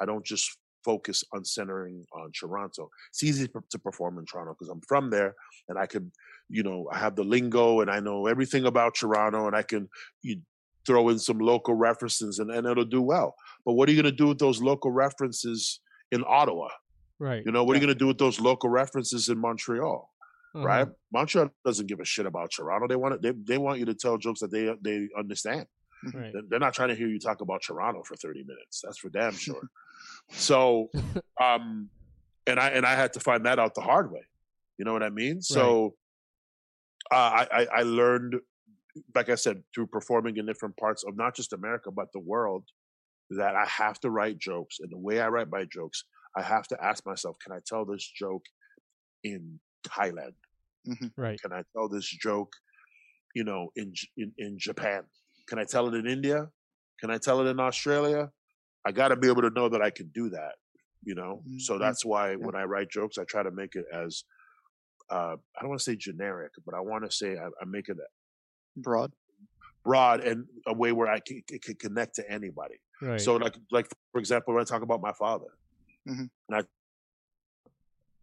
[0.00, 2.90] I don't just focus on centering on Toronto.
[3.10, 5.34] It's easy to perform in Toronto because I'm from there
[5.68, 6.12] and I could,
[6.48, 9.88] you know, I have the lingo and I know everything about Toronto and I can
[10.22, 10.42] you
[10.86, 13.34] throw in some local references and, and it'll do well.
[13.66, 15.80] But what are you going to do with those local references
[16.12, 16.68] in Ottawa?
[17.18, 17.42] Right.
[17.44, 20.08] You know, what are you going to do with those local references in Montreal?
[20.54, 20.64] Uh-huh.
[20.66, 20.88] right?
[21.12, 22.88] Montreal doesn't give a shit about Toronto.
[22.88, 25.66] They want it, they they want you to tell jokes that they they understand.
[26.14, 26.32] Right.
[26.48, 28.80] They're- not trying to hear you talk about Toronto for thirty minutes.
[28.82, 29.62] That's for damn sure.
[30.30, 30.90] so,
[31.40, 31.88] um,
[32.46, 34.22] and I and I had to find that out the hard way.
[34.78, 35.40] You know what I mean?
[35.42, 35.94] So,
[37.12, 38.36] uh, I, I I learned,
[39.14, 42.64] like I said, through performing in different parts of not just America but the world,
[43.30, 46.04] that I have to write jokes, and the way I write my jokes,
[46.36, 48.44] I have to ask myself, can I tell this joke
[49.24, 50.34] in Thailand?
[51.16, 51.40] Right.
[51.40, 52.52] Can I tell this joke,
[53.34, 55.02] you know, in in, in Japan?
[55.46, 56.48] Can I tell it in India?
[57.00, 58.30] Can I tell it in Australia?
[58.84, 60.54] I got to be able to know that I can do that,
[61.02, 61.42] you know.
[61.58, 61.80] So Mhm.
[61.80, 64.24] that's why when I write jokes, I try to make it as
[65.10, 67.88] uh, I don't want to say generic, but I want to say I, I make
[67.88, 67.96] it
[68.76, 69.12] Broad.
[69.84, 72.76] Broad and a way where I can, can connect to anybody.
[73.00, 73.20] Right.
[73.20, 75.46] So, like, like for example, when I talk about my father,
[76.08, 76.30] Mhm.
[76.48, 76.62] and I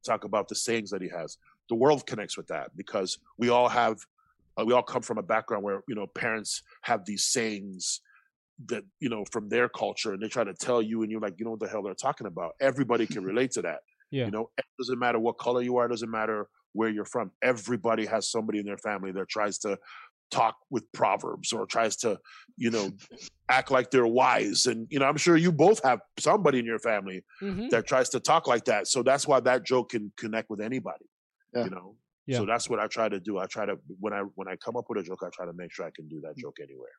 [0.05, 1.37] talk about the sayings that he has,
[1.69, 3.97] the world connects with that because we all have,
[4.59, 8.01] uh, we all come from a background where you know parents have these sayings
[8.67, 11.35] that you know from their culture, and they try to tell you, and you're like,
[11.37, 12.53] you know what the hell they're talking about.
[12.59, 13.79] Everybody can relate to that.
[14.09, 14.25] Yeah.
[14.25, 17.31] You know, it doesn't matter what color you are, it doesn't matter where you're from.
[17.41, 19.77] Everybody has somebody in their family that tries to
[20.31, 22.19] talk with proverbs or tries to,
[22.57, 22.91] you know,
[23.49, 24.65] act like they're wise.
[24.65, 27.69] And, you know, I'm sure you both have somebody in your family Mhm.
[27.69, 28.87] that tries to talk like that.
[28.87, 31.05] So that's why that joke can connect with anybody.
[31.53, 31.63] Yeah.
[31.65, 31.95] You know?
[32.25, 32.39] Yeah.
[32.39, 33.37] So that's what I try to do.
[33.37, 35.53] I try to when I when I come up with a joke, I try to
[35.53, 36.41] make sure I can do that Mm.
[36.41, 36.91] joke anywhere.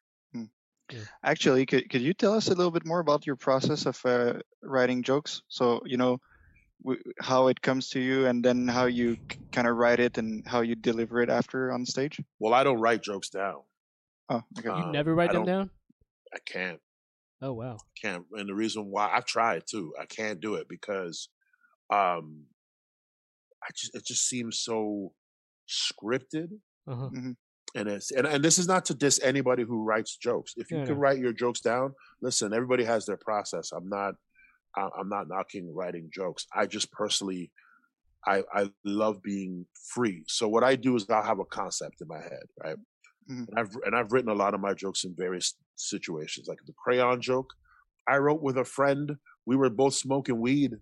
[1.23, 4.41] Actually, could could you tell us a little bit more about your process of uh,
[4.63, 5.43] writing jokes?
[5.49, 6.21] So you know w-
[7.21, 9.17] how it comes to you, and then how you
[9.53, 12.21] kind of write it and how you deliver it after on stage.
[12.39, 13.63] Well, I don't write jokes down.
[14.31, 14.69] Oh, okay.
[14.69, 15.71] you um, never write I them down.
[16.35, 16.81] I can't.
[17.41, 17.77] Oh wow.
[17.77, 21.29] I can't and the reason why I've tried too, I can't do it because
[21.91, 22.45] um
[23.63, 25.13] I just it just seems so
[25.69, 26.49] scripted
[26.87, 27.11] Uh huh.
[27.75, 30.55] and it's and, and this is not to diss anybody who writes jokes.
[30.57, 31.01] If you No, can no.
[31.01, 33.73] write your jokes down, listen, everybody has their process.
[33.73, 34.15] I'm not
[34.79, 36.47] I- I'm not knocking writing jokes.
[36.55, 37.51] I just personally
[38.27, 39.65] I, I love being
[39.95, 40.25] free.
[40.27, 42.77] So what I do is I'll have a concept in my head, right?
[43.31, 43.47] Mhm.
[43.49, 46.75] And I've and I've written a lot of my jokes in various situations, like the
[46.83, 47.51] crayon joke.
[48.09, 49.17] I wrote with a friend.
[49.47, 50.73] We were both smoking weed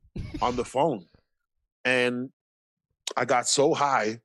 [0.41, 1.07] on the phone,
[1.85, 2.31] and
[3.17, 4.21] I got so high,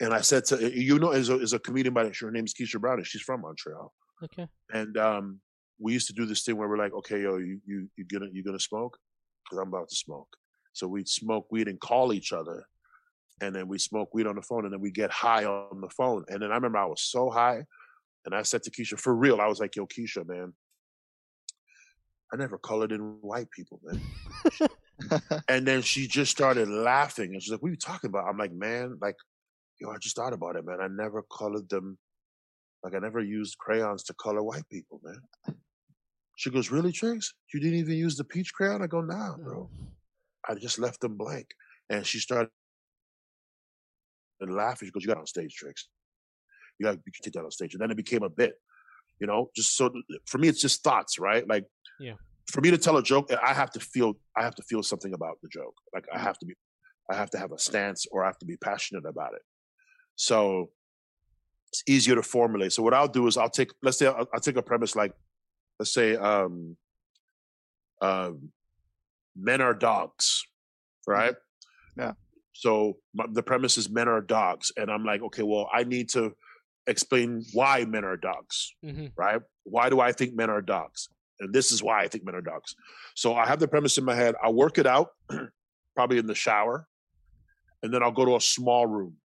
[0.00, 2.54] and I said to you know is a is a comedian by the, her name's
[2.54, 3.92] Keisha Brown, and she's from Montreal.
[4.24, 4.46] Okay.
[4.72, 5.40] And um,
[5.78, 8.28] we used to do this thing where we're like, okay, yo, you you you gonna
[8.32, 8.98] you gonna smoke?
[9.44, 10.28] Because I'm about to smoke.
[10.72, 12.64] So we'd smoke weed and call each other,
[13.40, 15.90] and then we smoke weed on the phone, and then we get high on the
[15.90, 16.24] phone.
[16.28, 17.64] And then I remember I was so high,
[18.24, 20.52] and I said to Keisha, for real, I was like, yo, Keisha, man,
[22.32, 24.00] I never colored in white people, man.
[25.48, 28.26] and then she just started laughing, and she's like, what are you talking about?
[28.28, 29.16] I'm like, man, like,
[29.80, 30.80] yo, I just thought about it, man.
[30.80, 31.98] I never colored them
[32.82, 35.56] like I never used crayons to color white people, man.
[36.36, 37.32] She goes, Really, Tricks?
[37.52, 38.82] You didn't even use the peach crayon?
[38.82, 39.42] I go, nah, mm.
[39.42, 39.70] bro.
[40.48, 41.48] I just left them blank.
[41.90, 42.50] And she started
[44.40, 44.86] laughing.
[44.86, 45.88] She goes, You got on stage, Tricks.
[46.78, 47.74] You got you can take that on stage.
[47.74, 48.54] And then it became a bit,
[49.18, 49.90] you know, just so
[50.26, 51.48] for me, it's just thoughts, right?
[51.48, 51.64] Like
[51.98, 52.14] Yeah.
[52.50, 55.14] for me to tell a joke, I have to feel I have to feel something
[55.14, 55.74] about the joke.
[55.94, 56.54] Like I have to be
[57.10, 59.42] I have to have a stance or I have to be passionate about it.
[60.16, 60.70] So
[61.72, 62.72] it's easier to formulate.
[62.72, 65.12] So what I'll do is I'll take, let's say I'll, I'll take a premise like,
[65.78, 66.76] let's say, um,
[68.02, 68.50] um,
[69.36, 70.44] men are dogs,
[71.06, 71.34] right?
[71.96, 72.12] Yeah.
[72.52, 76.08] So my, the premise is men are dogs, and I'm like, okay, well, I need
[76.10, 76.34] to
[76.86, 79.06] explain why men are dogs, Mm-hmm.
[79.16, 79.40] right?
[79.64, 81.08] Why do I think men are dogs?
[81.40, 82.74] And this is why I think men are dogs.
[83.14, 84.34] So I have the premise in my head.
[84.42, 85.08] I'll work it out,
[85.94, 86.86] probably in the shower,
[87.82, 89.16] and then I'll go to a small room,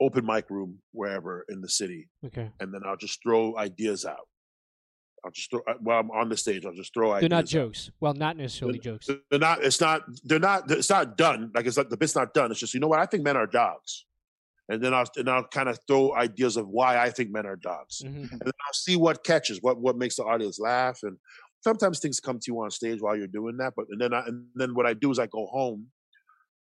[0.00, 2.50] open mic room, wherever in the city, Okay.
[2.60, 4.28] and then I'll just throw ideas out.
[5.24, 6.66] I'll just throw while I'm on the stage.
[6.66, 7.46] I'll just throw They're not out.
[7.46, 7.90] jokes.
[8.00, 9.08] Well, not necessarily jokes.
[9.30, 9.64] They're not.
[9.64, 10.02] It's not.
[10.22, 10.70] They're not.
[10.70, 11.50] It's not done.
[11.54, 11.88] Like it's not.
[11.88, 12.50] The bit's not done.
[12.50, 14.04] It's just you know what I think men are dogs,
[14.68, 17.56] and then I'll and I'll kind of throw ideas of why I think men are
[17.56, 21.16] dogs, hmm and then I'll see what catches, what what makes the audience laugh, and
[21.62, 23.72] sometimes things come to you on stage while you're doing that.
[23.76, 25.86] But and then I, and then what I do is I go home,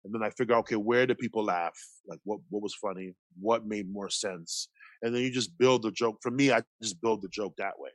[0.04, 3.13] and then I figure out okay where do people laugh, like what what was funny,
[3.39, 4.70] what made more sense,
[5.04, 6.17] and then you just build the joke.
[6.24, 7.91] For me, I just build the joke that way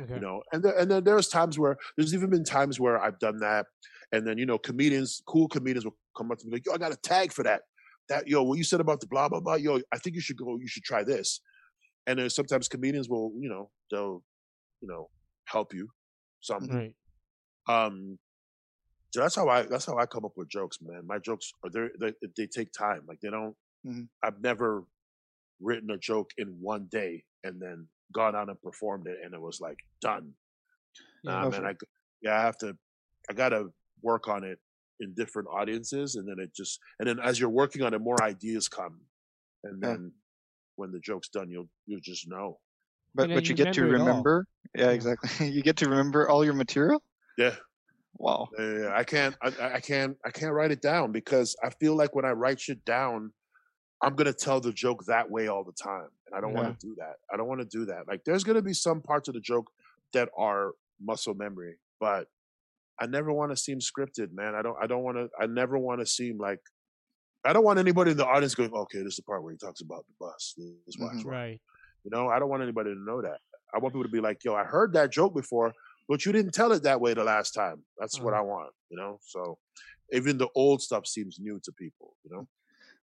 [0.00, 0.14] Okay.
[0.14, 3.18] you know and there, and then there's times where there's even been times where i've
[3.18, 3.66] done that
[4.12, 6.78] and then you know comedians cool comedians will come up to me like yo i
[6.78, 7.62] got a tag for that
[8.08, 10.36] that yo what you said about the blah blah blah yo i think you should
[10.36, 11.40] go you should try this
[12.06, 14.22] and then sometimes comedians will you know they'll
[14.80, 15.08] you know
[15.46, 15.88] help you
[16.40, 16.94] something Right.
[17.68, 18.18] um
[19.12, 21.70] so that's how i that's how i come up with jokes man my jokes are
[21.70, 23.54] they they, they take time like they don't
[23.86, 24.08] Mhm.
[24.22, 24.84] i've never
[25.60, 29.40] written a joke in one day and then gone out and performed it and it
[29.40, 30.32] was like done
[31.24, 31.32] Yeah.
[31.34, 31.66] Um, nah, man, sure.
[31.68, 31.78] I, g-
[32.22, 32.76] yeah, I have to,
[33.30, 33.66] I gotta
[34.02, 34.58] work on it
[35.00, 38.20] in different audiences, and then it just, and then as you're working on it, more
[38.22, 39.00] ideas come,
[39.64, 39.88] and Yeah.
[39.90, 40.12] then
[40.76, 42.58] when the joke's done, you'll you'll just know.
[43.14, 44.06] but but you you get to remember it all.
[44.08, 44.46] remember.
[44.74, 44.90] Yeah, Yeah.
[44.92, 45.50] exactly.
[45.56, 47.02] you get to remember all your material.
[47.36, 47.54] Yeah,
[48.14, 48.48] Wow.
[48.58, 51.70] yeah, yeah, I can't, I, I I can't, I can't write it down because I
[51.80, 53.32] feel like when I write shit down,
[54.02, 56.60] I'm gonna tell the joke that way all the time, and I don't Yeah.
[56.62, 57.16] want to do that.
[57.32, 58.06] I don't want to do that.
[58.06, 59.70] Like, there's gonna be some parts of the joke
[60.12, 62.28] that are muscle memory, but
[63.00, 64.54] I never want to seem scripted, man.
[64.54, 64.76] I don't.
[64.82, 65.28] I don't want to.
[65.40, 66.60] I never want to seem like.
[67.44, 69.58] I don't want anybody in the audience going, "Okay, this is the part where he
[69.58, 70.96] talks about the bus." This is.
[70.96, 71.24] Mhm.
[71.24, 71.60] Right.
[72.04, 73.40] You know, I don't want anybody to know that.
[73.74, 75.72] I want people to be like, "Yo, I heard that joke before,
[76.08, 78.42] but you didn't tell it that way the last time." That's what Uh-huh.
[78.42, 78.74] I want.
[78.90, 79.58] You know, so
[80.12, 82.16] even the old stuff seems new to people.
[82.24, 82.48] You know.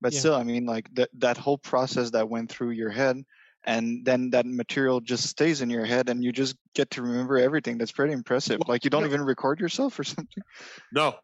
[0.01, 0.13] But Yeah.
[0.13, 3.17] still, I mean, like that that whole process that went through your head,
[3.65, 7.37] and then that material just stays in your head, and you just get to remember
[7.37, 7.77] everything.
[7.77, 8.67] That's pretty impressive.
[8.67, 9.07] Like you don't yeah.
[9.07, 10.43] even record yourself or something.
[10.91, 11.17] No,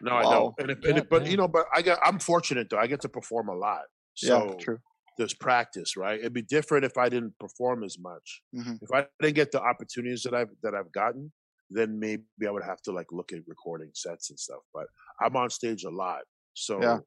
[0.00, 0.26] no, I Wow.
[0.26, 0.54] don't.
[0.58, 1.28] And, it, and it, but man.
[1.28, 1.98] you know, but I get.
[2.04, 2.78] I'm fortunate though.
[2.78, 3.84] I get to perform a lot.
[4.14, 4.80] So yeah, true.
[5.18, 6.20] there's practice, right?
[6.20, 8.42] It'd be different if I didn't perform as much.
[8.52, 8.80] Mhm.
[8.80, 11.32] If I didn't get the opportunities that I've that I've gotten,
[11.70, 14.62] then maybe I would have to like look at recording sets and stuff.
[14.74, 14.86] But
[15.22, 16.22] I'm on stage a lot,
[16.54, 17.00] so Yeah.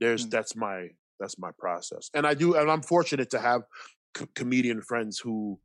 [0.00, 0.30] There's Mm.
[0.30, 0.88] that's my
[1.20, 2.08] that's my process.
[2.14, 3.62] And I do, and I'm fortunate to have
[4.14, 5.60] co- comedian friends who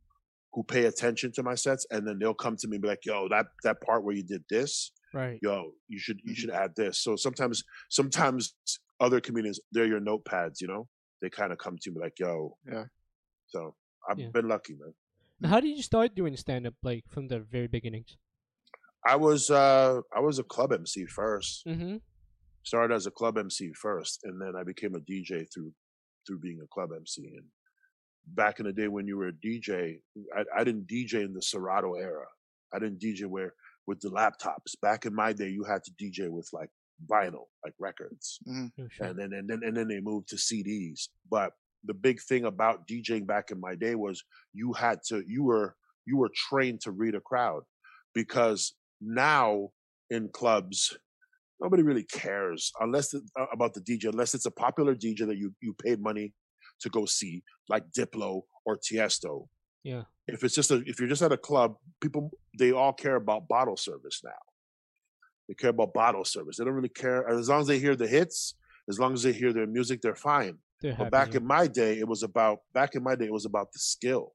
[0.52, 3.04] who pay attention to my sets, and then they'll come to me and be like,
[3.04, 5.38] "Yo, that that part where you did this, Right.
[5.42, 6.36] yo, you should you Mhm.
[6.36, 8.54] should add this." So sometimes sometimes
[9.00, 10.88] other comedians they're your notepads, you know.
[11.22, 12.86] They kind of come to me like, "Yo," Yeah.
[13.48, 13.76] So
[14.08, 14.30] I've Yeah.
[14.30, 14.94] been lucky, man.
[15.40, 18.16] Now, how did you start doing stand up, like from the very beginnings?
[19.04, 21.64] I was uh I was a club MC first.
[21.66, 21.96] Mm-hmm.
[22.66, 25.72] Started as a club MC first, and then I became a DJ through
[26.26, 27.22] through being a club MC.
[27.36, 27.44] And
[28.34, 30.00] back in the day when you were a DJ,
[30.36, 32.26] I, I didn't DJ in the Serato era.
[32.74, 33.54] I didn't DJ where
[33.86, 34.74] with the laptops.
[34.82, 36.68] Back in my day, you had to DJ with like
[37.08, 38.72] vinyl, like records, Mhm.
[38.80, 39.06] Oh, sure.
[39.06, 41.08] and then and then and then they moved to CDs.
[41.30, 41.52] But
[41.84, 45.76] the big thing about DJing back in my day was you had to you were
[46.04, 47.62] you were trained to read a crowd
[48.12, 49.68] because now
[50.10, 50.96] in clubs
[51.60, 55.36] nobody really cares unless it, uh, about the DJ unless it's a popular DJ that
[55.36, 56.32] you you paid money
[56.80, 59.46] to go see like Diplo or Tiesto.
[59.82, 60.02] Yeah.
[60.28, 63.48] If it's just a if you're just at a club, people they all care about
[63.48, 64.30] bottle service now.
[65.48, 66.56] They care about bottle service.
[66.56, 68.54] They don't really care as long as they hear the hits,
[68.88, 70.58] as long as they hear their music, they're fine.
[70.82, 71.40] They're But happy, back yeah.
[71.40, 74.32] in my day, it was about back in my day, it was about the skill.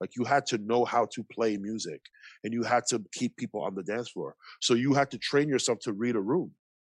[0.00, 2.00] Like you had to know how to play music
[2.42, 4.34] and you had to keep people on the dance floor.
[4.60, 6.52] So you had to train yourself to read a room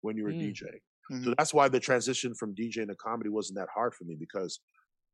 [0.06, 0.42] when you were Mm.
[0.54, 0.82] DJing.
[1.12, 1.36] So Mhm.
[1.38, 4.60] that's why the transition from DJing to comedy wasn't that hard for me because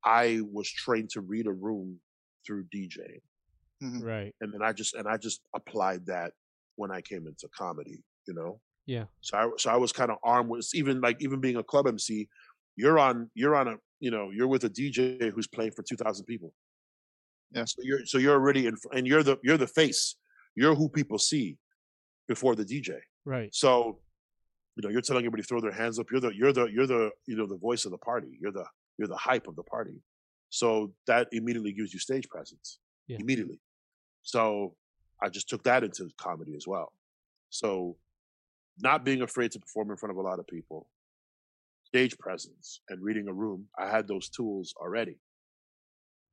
[0.03, 2.01] I was trained to read a room
[2.45, 3.21] through DJing.
[3.83, 4.03] Mhm.
[4.03, 4.35] right.
[4.41, 6.33] And then I just and I just applied that
[6.75, 8.61] when I came into comedy, you know?
[8.85, 9.07] Yeah.
[9.21, 11.87] So I so I was kind of armed with even like even being a club
[11.87, 12.29] MC,
[12.75, 15.95] you're on you're on a you know you're with a DJ who's playing for two
[15.97, 16.53] thousand people.
[17.51, 17.65] Yeah.
[17.65, 20.15] So you're so you're already in and you're the you're the face.
[20.55, 21.57] You're who people see
[22.27, 23.01] before the DJ.
[23.25, 23.53] Right.
[23.53, 24.01] So
[24.75, 26.07] you know you're telling everybody to throw their hands up.
[26.11, 28.37] You're the you're the you're the you know the voice of the party.
[28.41, 28.65] You're the
[28.97, 30.01] you're the hype of the party.
[30.49, 32.79] So that immediately gives you stage presence.
[33.07, 33.17] Yeah.
[33.19, 33.59] Immediately.
[34.23, 34.75] So
[35.21, 36.93] I just took that into comedy as well.
[37.49, 37.97] So
[38.77, 40.87] not being afraid to perform in front of a lot of people,
[41.85, 45.19] stage presence, and reading a room, I had those tools already.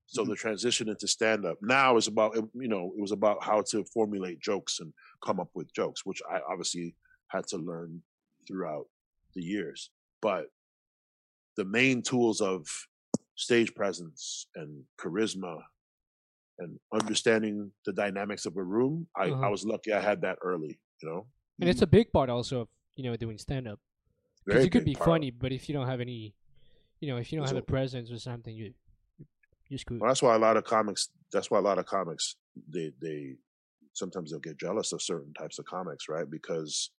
[0.06, 0.28] So Mhm.
[0.28, 3.84] the transition into stand up now is about, you know, it was about how to
[3.84, 6.96] formulate jokes and come up with jokes, which I obviously
[7.28, 8.02] had to learn
[8.48, 8.86] throughout
[9.34, 9.90] the years.
[10.22, 10.46] But
[11.56, 12.66] the main tools of
[13.36, 15.62] stage presence and charisma
[16.58, 19.50] and understanding the dynamics of a room, I, I Uh-huh.
[19.50, 21.26] was lucky I had that early, you know?
[21.60, 23.78] And it's a big part also of you know doing stand up
[24.44, 25.06] because you could be part.
[25.06, 26.34] funny, but if you don't have any,
[27.00, 28.74] you know, if you don't have a presence or something, you
[29.68, 30.00] you're screwed.
[30.00, 31.10] Well, that's why a lot of comics.
[31.32, 32.36] That's why a lot of comics
[32.68, 33.36] they they
[33.92, 36.28] sometimes they'll get jealous of certain types of comics, right?
[36.30, 36.90] Because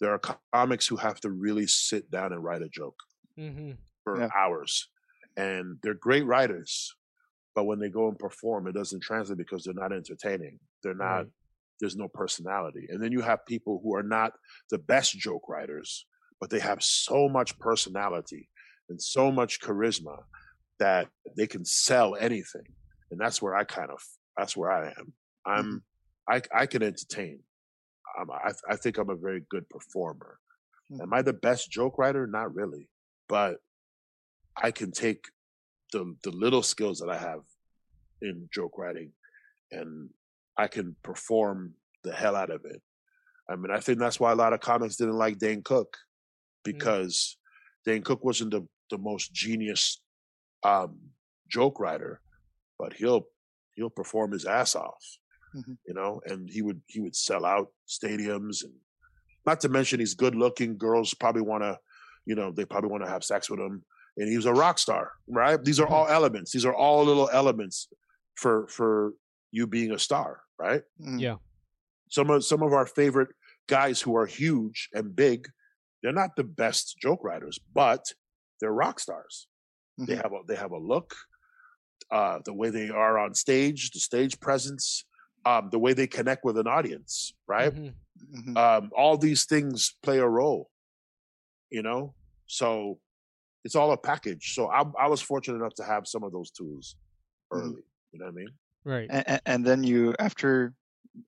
[0.00, 2.96] there are comics who have to really sit down and write a joke
[3.38, 3.72] Mm-hmm.
[4.04, 4.28] for Yeah.
[4.36, 4.88] hours,
[5.36, 6.94] and they're great writers,
[7.54, 10.58] but when they go and perform, it doesn't translate because they're not entertaining.
[10.82, 11.16] They're not.
[11.16, 11.26] Right.
[11.80, 14.32] There's no personality, and then you have people who are not
[14.70, 16.06] the best joke writers,
[16.40, 18.48] but they have so much personality
[18.88, 20.22] and so much charisma
[20.78, 22.66] that they can sell anything.
[23.10, 24.00] And that's where I kind of
[24.36, 25.12] that's where I am.
[25.46, 25.82] I'm
[26.28, 27.40] I I can entertain.
[28.18, 30.38] I'm, I I think I'm a very good performer.
[30.90, 31.02] Mhm.
[31.02, 32.26] Am I the best joke writer?
[32.26, 32.88] Not really,
[33.28, 33.58] but
[34.56, 35.24] I can take
[35.92, 37.42] the the little skills that I have
[38.20, 39.12] in joke writing,
[39.70, 40.10] and
[40.56, 42.82] I can perform the hell out of it.
[43.48, 45.96] I mean, I think that's why a lot of comics didn't like Dane Cook
[46.64, 47.36] because
[47.84, 50.00] Dane Cook wasn't the, the most genius
[50.62, 50.98] um,
[51.48, 52.20] joke writer,
[52.78, 53.26] but he'll
[53.74, 55.02] he'll perform his ass off,
[55.54, 55.76] Mhm.
[55.86, 58.72] you know, and he would he would sell out stadiums and
[59.46, 60.78] not to mention he's good looking.
[60.78, 61.78] Girls probably want to,
[62.26, 63.84] you know, they probably want to have sex with him,
[64.16, 65.62] and he was a rock star, right?
[65.64, 66.52] These are all elements.
[66.52, 67.88] These are all little elements
[68.36, 69.14] for for
[69.50, 70.82] you being a star, right?
[71.00, 71.20] Mhm.
[71.20, 71.36] Yeah.
[72.08, 73.30] some of some of our favorite
[73.68, 75.48] guys who are huge and big,
[76.02, 78.12] they're not the best joke writers, but
[78.60, 79.48] they're rock stars.
[79.98, 80.22] They Mhm.
[80.22, 81.14] have a they have a look,
[82.10, 85.04] uh, the way they are on stage, the stage presence,
[85.44, 87.74] um, the way they connect with an audience, right?
[87.74, 87.94] Mhm.
[88.34, 88.56] Mhm.
[88.56, 90.70] Um, all these things play a role,
[91.70, 92.14] you know.
[92.46, 92.98] So
[93.64, 94.54] it's all a package.
[94.54, 96.96] So I, I was fortunate enough to have some of those tools
[97.52, 97.58] Mhm.
[97.58, 97.82] early.
[98.12, 98.48] You know what I mean?
[98.84, 99.08] Right.
[99.10, 100.74] and, and then you after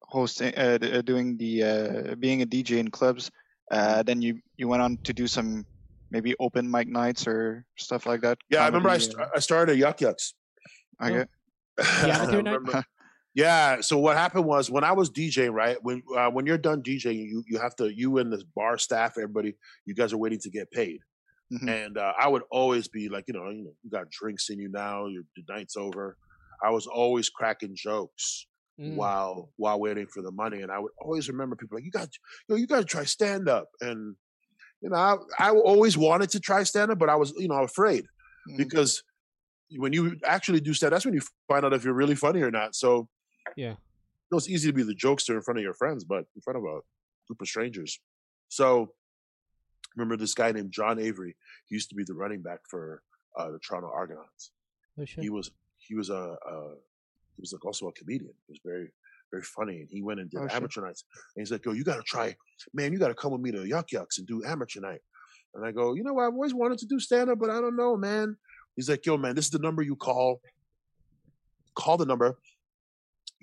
[0.03, 3.31] hosting uh, uh, doing the uh, being a DJ in clubs
[3.71, 5.65] uh, then you you went on to do some
[6.11, 9.73] maybe open mic nights or stuff like that Yeah, I remember I, st- I started
[9.73, 10.35] at Yuk Yuk's.
[11.01, 11.25] uh, okay
[12.09, 12.59] Yeah, I amateur night?
[12.59, 12.85] remember-
[13.35, 13.81] Yeah.
[13.81, 15.77] So what happened was when I was DJing, right?
[15.83, 19.13] When uh, when you're done DJing, you you have to you and the bar staff,
[19.19, 19.55] everybody,
[19.87, 21.01] you guys are waiting to get paid.
[21.53, 21.69] Mhm.
[21.87, 24.59] And uh, I would always be like, you know, you know, you got drinks in
[24.59, 25.07] you now.
[25.07, 26.17] Your the night's over.
[26.63, 28.47] I was always cracking jokes
[28.81, 28.97] Mm.
[28.97, 32.09] while while waiting for the money, and I would always remember people like, you got,
[32.49, 34.17] you know, you got to try stand up, and
[34.81, 37.63] you know, I, I always wanted to try stand up, but I was, you know,
[37.63, 38.05] afraid
[38.51, 38.57] Mhm.
[38.57, 39.01] because
[39.77, 42.51] when you actually do stand, that's when you find out if you're really funny or
[42.51, 42.75] not.
[42.75, 43.09] So
[43.57, 43.71] Yeah.
[43.71, 43.77] you
[44.31, 46.59] know, it's easy to be the jokester in front of your friends, but in front
[46.59, 46.81] of a
[47.27, 48.01] group of strangers.
[48.49, 48.93] So
[49.97, 51.37] remember this guy named John Avery.
[51.67, 53.03] He used to be the running back for
[53.39, 54.51] uh, the Toronto Argonauts.
[54.99, 55.23] Oh shit.
[55.23, 56.75] He was he was a, a
[57.37, 58.33] he was like also a comedian.
[58.47, 58.91] He was very
[59.31, 59.81] very funny.
[59.81, 61.05] And he went and did Oh, amateur nights.
[61.35, 62.37] And he's like, yo, you got to try,
[62.73, 65.01] man, you got to come with me to Yuk Yuk's and do amateur night.
[65.55, 66.19] And I go, you know?
[66.19, 68.37] I've always wanted to do stand up, but I don't know, man.
[68.77, 70.41] He's like, yo, man, this is the number you call.
[71.75, 72.39] Call the number.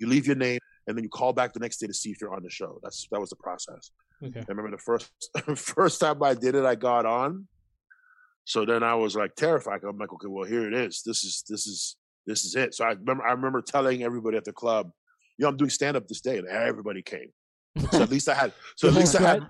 [0.02, 2.20] You leave your name, and then you call back the next day to see if
[2.20, 2.80] you're on the show.
[2.82, 3.92] That's that was the process.
[4.22, 4.40] Okay.
[4.40, 5.10] I remember the first
[5.56, 7.46] first time I did it, I got on.
[8.44, 9.80] So then I was like terrified.
[9.88, 11.02] I'm like, okay, well, here it is.
[11.06, 11.96] This is this is
[12.26, 12.74] this is it.
[12.74, 14.90] So I remember I remember telling everybody at the club,
[15.38, 17.30] you know, I'm doing stand up this day, and everybody came.
[17.92, 19.46] So at least I had so at least I had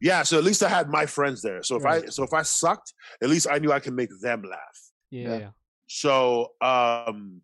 [0.00, 1.62] yeah, so at least I had my friends there.
[1.62, 2.92] So if I so if I sucked,
[3.22, 4.78] at least I knew I could make them laugh.
[5.10, 5.28] Yeah.
[5.28, 5.38] Yeah.
[5.38, 5.50] yeah.
[5.88, 7.40] So um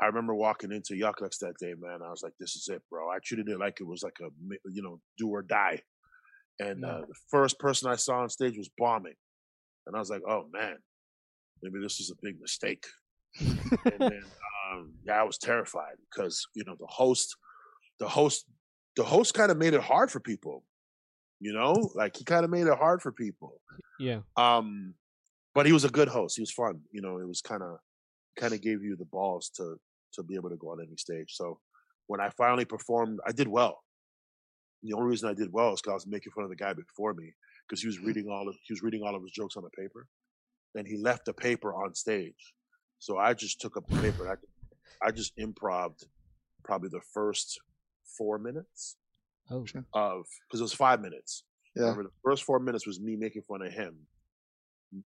[0.00, 2.00] I remember walking into Yuck that day, man.
[2.02, 4.28] I was like, "This is it, bro." I treated it like it was like a
[4.70, 5.82] you know do or die.
[6.58, 9.14] And uh, the first person I saw on stage was bombing,
[9.86, 10.76] and I was like, "Oh man,
[11.62, 12.86] maybe this is a big mistake."
[13.38, 13.58] and
[13.98, 14.22] then
[14.72, 17.36] um, yeah, I was terrified because you know the host,
[17.98, 18.46] the host,
[18.96, 20.64] the host kind of made it hard for people.
[21.40, 23.60] You know, like he kind of made it hard for people.
[23.98, 24.20] Yeah.
[24.36, 24.94] Um,
[25.54, 26.36] but he was a good host.
[26.36, 26.80] He was fun.
[26.92, 27.78] You know, it was kind of
[28.38, 29.76] kind of gave you the balls to
[30.14, 31.28] to be able to go on any stage.
[31.30, 31.58] So
[32.06, 33.78] when I finally performed, I did well.
[34.82, 36.72] The only reason I did well is because I was making fun of the guy
[36.72, 37.32] before me
[37.68, 38.06] because he was mm-hmm.
[38.06, 40.06] reading all of he was reading all of his jokes on the paper,
[40.74, 42.54] and he left the paper on stage.
[42.98, 44.26] So I just took up the paper.
[44.26, 44.32] And
[45.02, 46.04] I I just improved
[46.64, 47.60] probably the first
[48.16, 48.96] four minutes
[49.50, 49.64] Oh.
[49.94, 51.44] of because it was five minutes.
[51.74, 51.82] Yeah.
[51.82, 53.96] Remember, the first four minutes was me making fun of him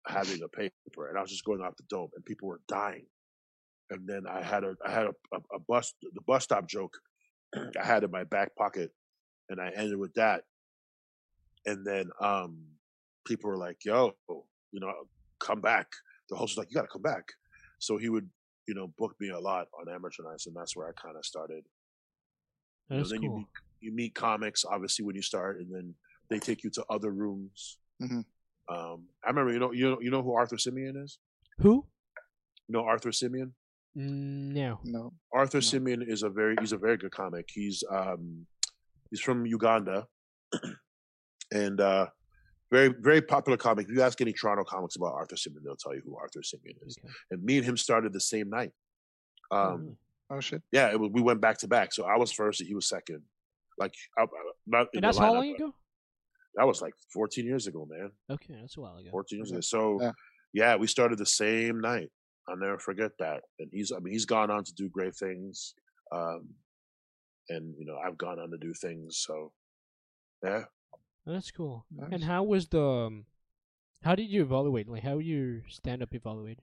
[0.05, 3.05] having a paper, and I was just going off the dome, and people were dying.
[3.93, 6.97] And then I had a I had a, a, a bus the bus stop joke
[7.55, 8.91] I had in my back pocket,
[9.49, 10.43] and I ended with that.
[11.65, 12.57] And then um
[13.25, 14.13] people were like, "Yo,
[14.71, 14.91] you know,
[15.39, 15.87] come back."
[16.29, 17.25] The host was like, "You got to come back."
[17.79, 18.29] So he would
[18.67, 21.25] you know book me a lot on amateur nights, and that's where I kind of
[21.25, 21.63] started
[22.89, 23.37] you know, then you cool.
[23.37, 23.47] meet
[23.81, 25.95] you meet comics obviously when you start, and then
[26.29, 27.77] they take you to other rooms.
[28.01, 28.25] Mhm.
[28.69, 31.19] Um, I remember you know you know you know who Arthur Simeon is.
[31.59, 31.85] Who?
[32.67, 33.53] You know Arthur Simeon.
[33.97, 34.79] Mm, No.
[34.83, 35.13] No.
[35.33, 35.61] Arthur No.
[35.61, 37.49] Simeon is a very he's a very good comic.
[37.53, 38.45] He's um
[39.09, 40.07] he's from Uganda,
[41.51, 42.07] and uh,
[42.71, 43.87] very very popular comic.
[43.87, 46.75] If you ask any Toronto comics about Arthur Simeon, they'll tell you who Arthur Simeon
[46.85, 46.97] is.
[47.03, 47.13] Okay.
[47.31, 48.71] And me and him started the same night.
[49.51, 49.97] Um, really?
[50.31, 50.63] Oh shit.
[50.71, 51.93] yeah, it was, we went back to back.
[51.93, 53.21] So I was first, and he was second.
[53.77, 54.27] Like I, I-
[54.65, 55.73] not And that's how long ago?
[56.55, 58.11] That was like 14 years ago, man.
[58.29, 59.09] Okay, that's a while ago.
[59.09, 59.61] 14 years ago.
[59.61, 60.11] So Yeah.
[60.53, 60.75] yeah.
[60.75, 62.09] we started the same night.
[62.47, 63.43] I'll never forget that.
[63.59, 65.73] And he's I mean he's gone on to do great things.
[66.11, 66.49] Um
[67.49, 69.17] and you know, I've gone on to do things.
[69.25, 69.51] So
[70.43, 70.63] yeah.
[71.25, 71.85] That's cool.
[71.89, 72.09] Nice.
[72.11, 72.81] And how was the?
[72.83, 73.25] Um,
[74.03, 74.89] how did you evaluate?
[74.89, 76.59] Like, how your stand up evaluate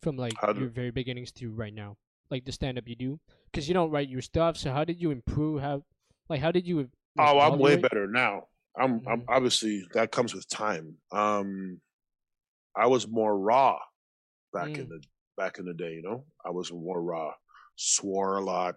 [0.00, 1.98] from like How do- your very beginnings to right now?
[2.30, 4.56] Like the stand up you do, because you don't write your stuff.
[4.56, 5.60] So how did you improve?
[5.60, 5.84] How,
[6.30, 6.78] like, how did you?
[6.78, 6.88] like,
[7.18, 8.48] Oh, I'm way better now.
[8.74, 9.24] I'm I'm Mhm.
[9.28, 10.96] obviously that comes with time.
[11.10, 11.82] Um
[12.74, 13.78] I was more raw
[14.52, 14.88] back in Mm.
[14.88, 15.02] the
[15.36, 16.26] back in the day, you know?
[16.44, 17.32] I was more raw.
[17.76, 18.76] Swore a lot.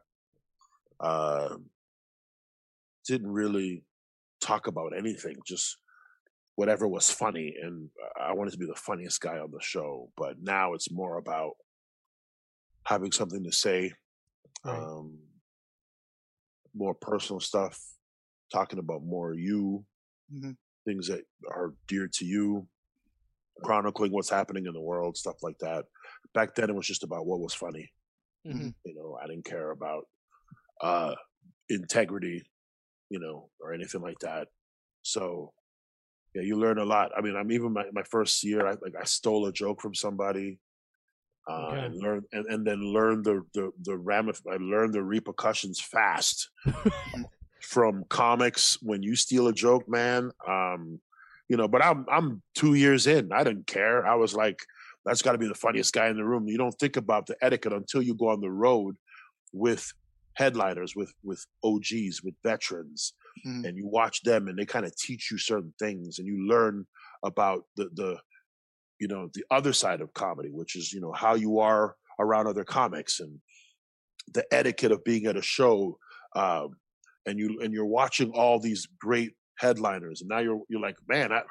[0.99, 1.57] Uh,
[3.05, 3.83] didn't really
[4.41, 5.77] talk about anything, just
[6.55, 10.39] whatever was funny and I wanted to be the funniest guy on the show, but
[10.41, 11.53] now it's more about
[12.85, 13.93] having something to say.
[14.63, 14.89] Right.
[14.89, 15.19] Um
[16.73, 17.81] more personal stuff,
[18.51, 19.85] talking about more you,
[20.31, 20.57] Mhm.
[20.85, 22.67] things that are dear to you,
[23.63, 25.85] chronicling what's happening in the world, stuff like that.
[26.33, 27.91] Back then, it was just about what was funny.
[28.45, 28.73] Mhm.
[28.83, 30.07] You know, I didn't care about
[30.81, 31.15] uh,
[31.69, 32.43] integrity,
[33.09, 34.49] you know, or anything like that.
[35.03, 35.53] So,
[36.33, 37.11] yeah, you learn a lot.
[37.17, 39.95] I mean, I'm even my, my first year, I like I stole a joke from
[39.95, 40.59] somebody.
[41.47, 41.85] Uh, Okay.
[41.85, 46.49] and learn and, and then learn the the the ramif- I learned the repercussions fast
[47.61, 50.31] from comics when you steal a joke, man.
[50.47, 50.99] Um,
[51.49, 53.31] you know, but I'm I'm two years in.
[53.31, 54.05] I didn't care.
[54.05, 54.59] I was like,
[55.05, 56.47] that's got to be the funniest guy in the room.
[56.47, 58.95] You don't think about the etiquette until you go on the road
[59.53, 59.91] with
[60.33, 63.13] headliners, with with OGs, with veterans,
[63.45, 63.65] Mhm.
[63.67, 66.87] and you watch them, and they kind of teach you certain things, and you learn
[67.23, 68.19] about the the
[68.99, 72.47] you know the other side of comedy, which is you know how you are around
[72.47, 73.39] other comics and
[74.33, 75.99] the etiquette of being at a show.
[76.35, 76.77] Um,
[77.27, 81.31] and you and you're watching all these great headliners, and now you're you're like, man,
[81.31, 81.41] I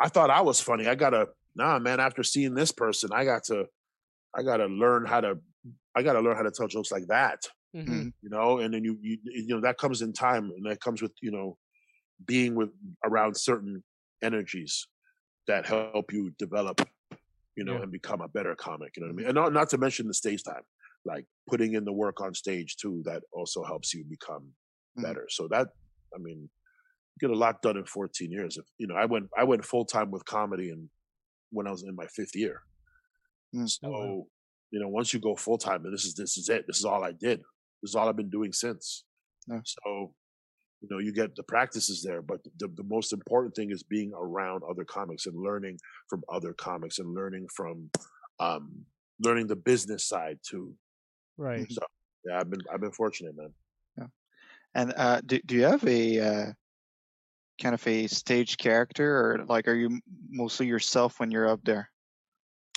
[0.00, 0.86] I thought I was funny.
[0.86, 2.00] I gotta nah, man.
[2.00, 3.66] After seeing this person, I got to
[4.36, 5.38] I gotta learn how to
[5.94, 7.46] I gotta learn how to tell jokes like that.
[7.74, 8.12] Mhm.
[8.22, 11.02] You know, and then you you you know that comes in time, and that comes
[11.02, 11.56] with you know
[12.26, 12.70] being with
[13.04, 13.82] around certain
[14.22, 14.86] energies
[15.46, 16.80] that help you develop,
[17.56, 17.82] you know, Yeah.
[17.84, 18.94] and become a better comic.
[18.96, 19.26] You know what I mean?
[19.26, 20.62] And not, not to mention the stage time.
[21.06, 23.00] like putting in the work on stage too.
[23.06, 24.52] That also helps you become
[24.98, 25.02] Mhm.
[25.02, 25.26] better.
[25.30, 25.68] So that,
[26.14, 26.50] I mean,
[27.20, 28.56] get a lot done in 14 years.
[28.56, 30.88] If you know, I went I went full time with comedy and
[31.50, 32.62] when I was in my fifth year.
[33.54, 33.68] Mm.
[33.68, 34.26] So Oh, wow.
[34.70, 36.64] you know, once you go full time, and this is this is it.
[36.66, 37.40] This is all I did.
[37.82, 39.04] This is all I've been doing since.
[39.48, 39.60] Yeah.
[39.64, 40.14] So,
[40.82, 44.12] you know, you get the practices there, but the, the most important thing is being
[44.14, 47.90] around other comics and learning from other comics and learning from
[48.38, 48.84] um
[49.22, 50.74] learning the business side too.
[51.36, 51.70] Right.
[51.70, 51.82] So
[52.26, 53.52] yeah, I've been I've been fortunate, man.
[53.98, 54.06] Yeah.
[54.74, 56.52] And uh, do do you have a uh,
[57.60, 61.90] kind of a stage character, or like are you mostly yourself when you're up there?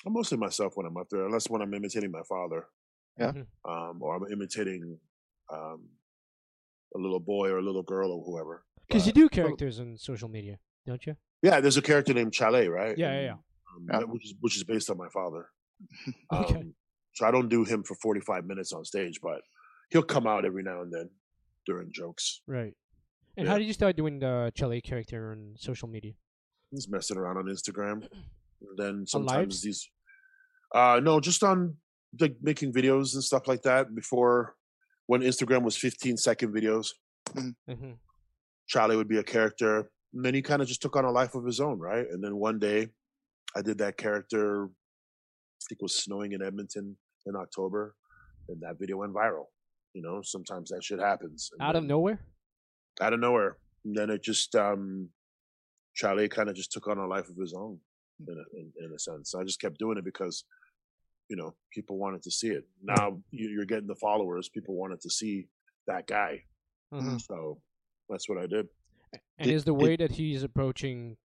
[0.05, 2.67] I'm mostly myself when I'm up there, unless when I'm imitating my father.
[3.17, 3.31] Yeah.
[3.31, 3.47] Mhm.
[3.65, 4.99] Um, or I'm imitating
[5.51, 5.87] um
[6.95, 8.65] a little boy or a little girl or whoever.
[8.87, 11.15] Because you do characters on social media, don't you?
[11.41, 12.97] Yeah, there's a character named Chalet, right?
[12.97, 13.33] Yeah, yeah, yeah.
[13.75, 14.03] Um, Yeah.
[14.05, 15.49] which is which is based on my father.
[16.31, 16.59] Okay.
[16.59, 16.73] Um,
[17.13, 19.41] so I don't do him for 45 minutes on stage, but
[19.91, 21.09] he'll come out every now and then
[21.67, 22.41] during jokes.
[22.47, 22.73] Right.
[23.37, 23.51] And Yeah.
[23.53, 26.13] how did you start doing the Chile character on social media?
[26.71, 28.07] He's messing around on Instagram.
[28.61, 29.61] And then sometimes lives?
[29.61, 29.89] these
[30.73, 31.77] uh no, just on
[32.19, 34.55] like making videos and stuff like that before
[35.07, 36.93] when Instagram was 15 second videos.
[37.67, 37.93] hmm
[38.67, 39.89] Charlie would be a character.
[40.13, 42.05] And then he kind of just took on a life of his own, right?
[42.09, 42.89] And then one day
[43.55, 47.95] I did that character, I think it was snowing in Edmonton in October,
[48.47, 49.45] and that video went viral.
[49.93, 51.49] You know, sometimes that shit happens.
[51.51, 52.19] And Out of nowhere?
[53.01, 53.57] Out of nowhere.
[53.85, 55.09] And then it just, um,
[55.95, 57.79] Charlie kind of just took on a life of his own
[58.27, 59.35] in a, in, in a sense.
[59.35, 60.43] I just kept doing it because,
[61.29, 62.65] you know, people wanted to see it.
[62.83, 64.49] Now you- you're getting the followers.
[64.49, 65.47] People wanted to see
[65.87, 66.43] that guy.
[66.91, 67.17] Uh-huh.
[67.19, 67.61] So
[68.09, 68.67] that's what I did.
[69.37, 71.17] And Did- is the did- way that he's approaching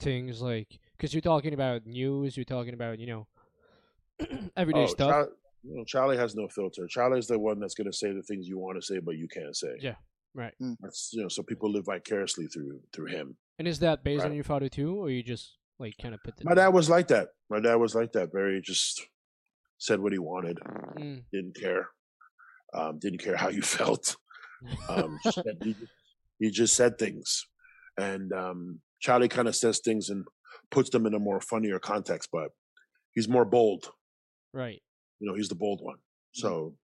[0.00, 3.26] things like because you're talking about news, you're talking about you know
[4.56, 5.10] everyday Oh, stuff.
[5.10, 5.32] Char-
[5.64, 6.86] you know, Charlie has no filter.
[6.86, 9.26] Charlie's the one that's going to say the things you want to say, but you
[9.26, 9.74] can't say.
[9.80, 9.96] Yeah,
[10.34, 10.54] right.
[10.80, 13.36] That's you know, so people live vicariously through through him.
[13.58, 16.36] And is that based on your father too, or you just like kind of put
[16.36, 17.28] the My dad was like that.
[17.50, 18.32] My dad was like that.
[18.32, 19.06] Very just
[19.78, 20.58] said what he wanted.
[20.98, 21.24] Mm.
[21.32, 21.88] Didn't care.
[22.74, 24.16] Um, didn't care how you felt.
[24.88, 25.74] Um, said, he,
[26.38, 27.46] he just said things,
[27.96, 30.24] and um, Charlie kind of says things and
[30.70, 32.30] puts them in a more funnier context.
[32.32, 32.50] But
[33.14, 33.88] he's more bold.
[34.52, 34.82] right.
[35.20, 35.96] You know, he's the bold one.
[36.32, 36.76] So,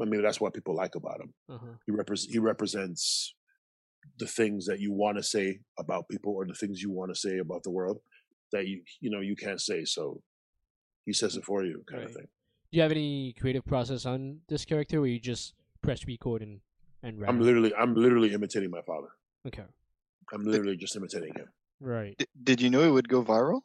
[0.00, 1.32] I mean, that's what people like about him.
[1.48, 1.66] Uh-huh.
[1.86, 3.34] he repres he represents
[4.18, 7.18] the things that you want to say about people or the things you want to
[7.18, 7.98] say about the world
[8.52, 10.20] that you you know you can't say so
[11.06, 12.26] he says it for you kind of thing
[12.70, 16.60] Do you have any creative process on this character, where you just press record and
[17.02, 17.30] and write?
[17.30, 19.08] i'm literally i'm literally imitating my father
[19.46, 19.64] okay.
[20.34, 21.48] i'm literally just imitating him
[21.80, 22.14] Right.
[22.18, 23.60] D- did you know it would go viral?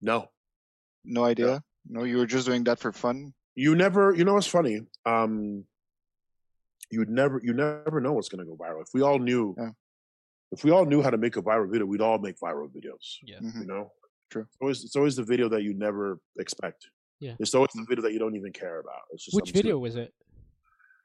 [0.00, 0.18] no
[1.04, 1.62] No idea.
[1.88, 3.32] No, you were just doing that for fun.
[3.64, 5.64] You never you know what's funny um
[6.90, 9.70] you'd never you never know what's going to go viral if we all knew Yeah.
[10.52, 13.06] if we all knew how to make a viral video we'd all make viral videos
[13.22, 13.40] Yeah.
[13.40, 13.60] Mhm.
[13.62, 13.90] you know
[14.30, 14.42] True.
[14.42, 16.86] it's always, it's always the video that you never expect
[17.18, 17.34] Yeah.
[17.40, 19.80] it's always the video that you don't even care about it's just Which video gonna-
[19.88, 20.14] was it?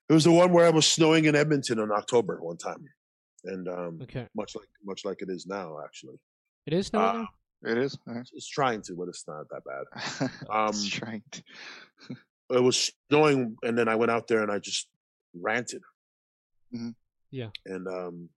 [0.09, 2.83] it was the one where i was snowing in edmonton in october one time
[3.45, 4.27] and um Okay.
[4.35, 6.17] much like much like it is now actually
[6.67, 7.29] It is snowing uh, now?
[7.71, 7.91] It is.
[8.07, 9.85] uh, it's, it's trying to but it's not that bad
[10.57, 11.41] um it's trying to.
[12.53, 14.87] it was snowing and then i went out there and i just
[15.41, 15.81] ranted
[16.73, 16.95] Mhm.
[17.31, 17.49] Yeah.
[17.65, 18.29] and um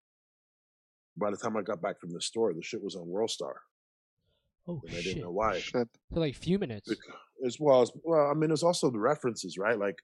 [1.17, 3.55] by the time i got back from the store the shit was on worldstar
[4.69, 5.05] Oh and i shit.
[5.05, 5.89] didn't know why Shit.
[6.13, 6.93] For like a few minutes.
[7.47, 9.99] As well as well i mean it's also the references right like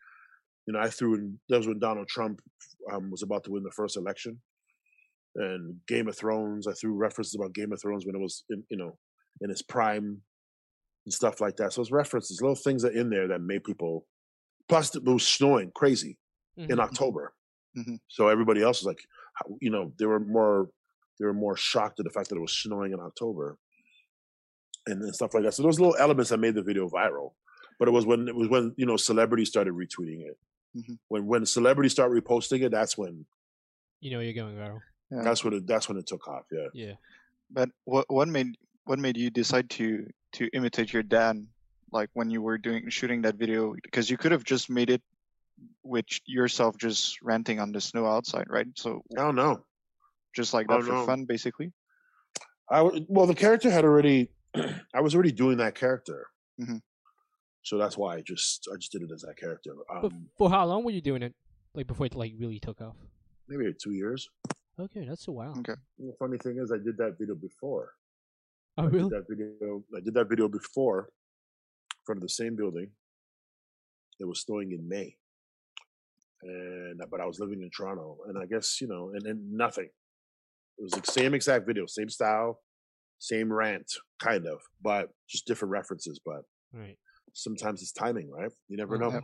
[0.66, 2.40] you know i threw in that was when donald trump
[2.92, 4.40] um, was about to win the first election
[5.36, 8.62] and game of thrones i threw references about game of thrones when it was in
[8.70, 8.96] you know
[9.40, 10.20] in its prime
[11.04, 14.06] and stuff like that so it's references little things that in there that made people
[14.68, 16.16] plus it was snowing crazy
[16.56, 16.78] in Mhm.
[16.80, 17.32] october
[17.76, 17.98] Mhm.
[18.08, 19.02] so everybody else was like
[19.60, 20.70] you know they were more
[21.18, 23.56] they were more shocked at the fact that it was snowing in october
[24.86, 27.32] and, and stuff like that so those little elements that made the video viral
[27.78, 30.38] but it was when it was when you know celebrities started retweeting it
[30.76, 30.98] Mhm.
[31.08, 33.26] when when celebrities start reposting it that's when
[34.00, 34.80] You know you're going viral.
[35.10, 35.22] Yeah.
[35.22, 36.94] that's when it that's when it took off yeah Yeah.
[37.50, 41.36] But what what made what made you decide to to imitate your dad?
[41.92, 45.02] Like when you were doing shooting that video, because you could have just made it
[45.84, 48.66] with yourself just ranting on the snow outside, right?
[48.76, 49.60] So i don't
[50.34, 51.04] just like Oh, that for no.
[51.06, 51.72] fun, basically.
[52.70, 54.30] i well the character had already
[54.94, 56.26] i was already doing that character
[56.60, 56.80] Mhm.
[57.62, 60.48] so that's why i just i just did it as that character But um, for
[60.50, 61.34] how long were you doing it?
[61.74, 62.96] Like before it like really took off?
[63.48, 64.28] maybe two years
[64.80, 65.54] Okay, that's a while.
[65.60, 65.76] Okay.
[65.98, 67.92] the funny thing is i did that video before
[68.78, 69.84] Oh I did that video.
[69.96, 71.28] I did that video before, in
[72.06, 72.90] front of the same building.
[74.20, 75.16] It was snowing in May.
[76.42, 79.90] and but I was living in Toronto, and I guess you know, and, and nothing.
[80.78, 82.60] It was the same exact video, same style,
[83.18, 86.20] same rant, kind of, but just different references.
[86.24, 86.42] But
[86.72, 86.96] Right.
[87.34, 88.50] sometimes it's timing, right?
[88.68, 89.10] You never Oh, know.
[89.12, 89.20] yeah.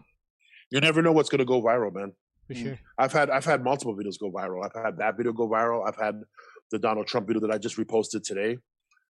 [0.71, 2.13] You never know what's going to go viral, man.
[2.47, 2.63] For Mm.
[2.63, 2.79] sure.
[2.99, 4.65] I've had I've had multiple videos go viral.
[4.65, 5.89] I've had that video go viral.
[5.89, 6.23] I've had
[6.71, 8.59] the Donald Trump video that I just reposted today.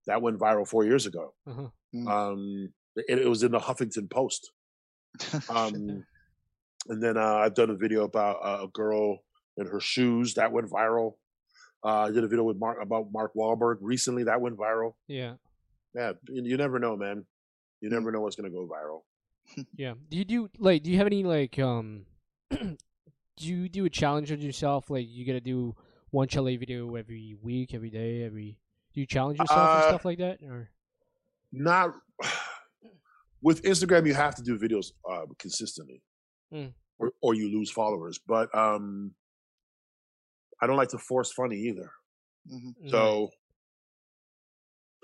[0.09, 1.33] That went viral four years ago.
[1.47, 1.67] Uh-huh.
[1.95, 2.07] Mm.
[2.09, 4.51] Um, it, it was in the Huffington Post.
[5.49, 6.03] Um,
[6.87, 9.19] and then uh, I've done a video about uh, a girl
[9.57, 11.13] and her shoes that went viral.
[11.83, 14.93] Uh, I did a video with Mark about Mark Wahlberg recently that went viral.
[15.07, 15.33] Yeah.
[15.93, 17.17] Yeah, you, you never know, man.
[17.17, 17.25] Mm.
[17.81, 19.01] You never know what's gonna go viral.
[19.75, 19.93] Yeah.
[20.09, 20.83] Do you do like?
[20.83, 21.57] Do you have any like?
[21.59, 22.05] Um.
[22.51, 22.77] do
[23.37, 24.89] you do a challenge on yourself?
[24.89, 25.75] Like you gotta do
[26.11, 28.57] one chalet video every week, every day, every.
[28.99, 30.69] Do you challenge yourself and Uh, stuff like that, or?
[31.53, 31.93] Not
[33.41, 36.03] with Instagram, you have to do videos uh, consistently,
[36.53, 36.73] Mm.
[36.97, 38.19] or or you lose followers.
[38.19, 39.15] But um,
[40.61, 41.93] I don't like to force funny either.
[42.51, 42.89] Mhm.
[42.91, 43.29] So,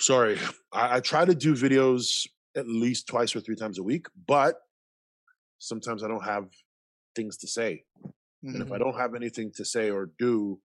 [0.01, 0.39] sorry,
[0.73, 2.27] I, I try to do videos
[2.57, 4.57] at least twice or three times a week, but
[5.59, 6.49] sometimes I don't have
[7.15, 7.85] things to say.
[8.43, 8.79] And if I Mhm.
[8.79, 10.59] don't have anything to say or do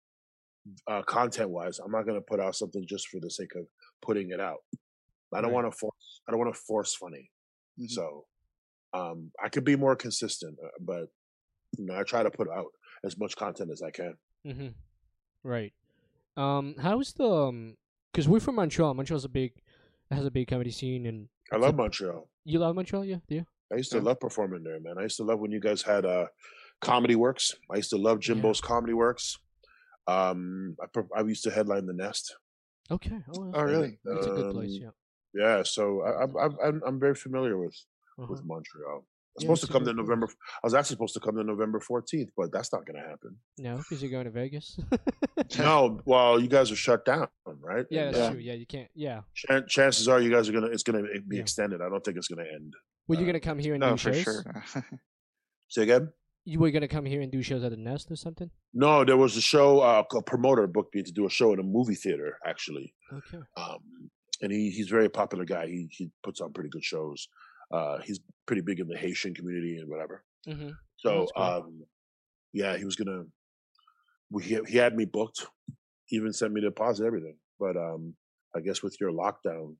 [0.87, 3.65] uh, content wise, I'm not going to put out something just for the sake of
[4.01, 4.59] putting it out.
[5.33, 5.63] I don't Right.
[5.63, 6.21] want to force.
[6.27, 7.29] I don't want to force funny.
[7.79, 7.89] Mhm.
[7.89, 8.25] So,
[8.93, 11.09] um, I could be more consistent, uh, but
[11.77, 12.71] you know, I try to put out
[13.03, 14.17] as much content as I can.
[14.45, 14.67] Mm-hmm.
[15.43, 15.73] Right.
[16.35, 16.75] Um.
[16.79, 17.77] How's the um?
[18.11, 18.93] Because we're from Montreal.
[18.95, 19.53] Montreal's a big,
[20.09, 22.27] has a big comedy scene, and I love Montreal.
[22.43, 23.17] you love Montreal, yeah?
[23.27, 23.45] Do you?
[23.71, 24.03] I used to Yeah.
[24.03, 24.97] love performing there, man.
[24.97, 26.25] I used to love when you guys had uh,
[26.81, 27.55] Comedy Works.
[27.71, 29.37] I used to love Jimbo's Comedy Works.
[30.09, 32.35] Um, I, I used to headline the Nest.
[32.91, 33.11] Okay.
[33.31, 33.69] Oh, that's Oh, good.
[33.69, 33.99] really?
[34.05, 34.75] It's a good place.
[34.77, 34.89] Um, Yeah.
[35.31, 37.75] Yeah, so I, I, I, I'm I'm very familiar with
[38.17, 38.27] Uh-huh.
[38.31, 38.97] with Montreal.
[38.97, 39.05] I was
[39.37, 39.97] Yeah, supposed to come to good.
[40.03, 40.27] November.
[40.27, 43.37] I was actually supposed to come to November 14th, but that's not going to happen.
[43.59, 44.79] No, because you're going to Vegas.
[45.59, 47.85] no, well, you guys are shut down, right?
[47.91, 48.39] yeah, that's uh, true.
[48.39, 48.89] Yeah, you can't.
[48.95, 49.21] Yeah.
[49.35, 50.67] chan- chances are you guys are gonna.
[50.75, 51.41] It's gonna be Yeah.
[51.43, 51.79] extended.
[51.81, 52.73] I don't think it's gonna end.
[53.07, 54.23] Were you Uh, gonna come here and No, do for shows?
[54.23, 54.63] sure.
[55.69, 56.11] Say again.
[56.49, 58.49] You were gonna come here and do shows at the Nest or something?
[58.73, 59.81] No, there was a show.
[59.81, 62.93] Uh, a promoter booked me to do a show in a movie theater, actually.
[63.13, 63.37] Okay.
[63.57, 63.79] um,
[64.41, 65.67] and he he's a very popular guy.
[65.67, 67.27] He he puts on pretty good shows.
[67.71, 70.23] Uh, he's pretty big in the Haitian community and whatever.
[70.47, 70.69] Mm-hmm.
[70.97, 71.43] So cool.
[71.43, 71.83] um,
[72.53, 73.23] yeah, he was gonna.
[74.31, 75.45] we- He he had me booked,
[76.11, 77.35] even sent me the deposit, everything.
[77.59, 78.15] But um,
[78.55, 79.75] I guess with your lockdown,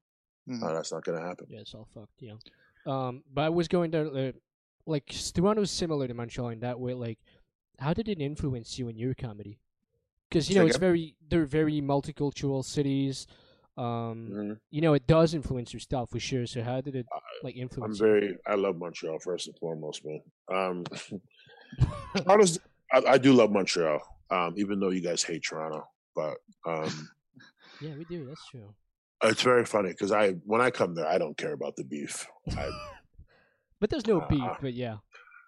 [0.47, 0.61] Mhm.
[0.63, 1.47] uh, that's not gonna happen.
[1.49, 2.13] Yeah, it's all fucked.
[2.20, 2.36] Yeah.
[2.86, 4.32] Um, but I was going to uh,
[4.86, 6.94] like Toronto is similar to Montreal in that way.
[6.94, 7.20] Like,
[7.80, 9.60] how did it influence you in your comedy?
[10.30, 13.28] Because you know it's very they're very multicultural cities.
[13.78, 14.60] Um, Mhm.
[14.72, 16.46] you know it does influence your style for sure.
[16.46, 17.08] So how did it
[17.44, 18.00] like influence?
[18.00, 18.24] I'm influence?
[18.24, 18.28] you?
[18.28, 18.38] very.
[18.46, 20.22] I love Montreal first and foremost, man.
[20.52, 20.84] Um,
[22.18, 22.60] Toronto's.
[22.92, 24.00] I, I do love Montreal,
[24.32, 25.88] um, even though you guys hate Toronto.
[26.16, 27.10] But um,
[27.80, 28.26] yeah, we do.
[28.26, 28.74] That's true.
[29.24, 32.28] It's very funny because I when I come there, I don't care about the beef.
[32.58, 32.70] I,
[33.80, 34.42] But there's no beef.
[34.44, 34.98] Uh, But yeah,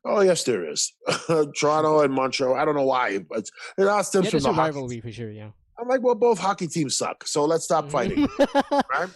[0.05, 0.93] oh yes, there is.
[1.59, 2.55] Toronto and Montreal.
[2.55, 4.75] I don't know why, but it all stems yeah, from there's the a hockey.
[4.75, 5.31] rivalry for sure.
[5.31, 5.51] Yeah.
[5.79, 8.27] I'm like, well, both hockey teams suck, so let's stop fighting.
[8.71, 9.09] right?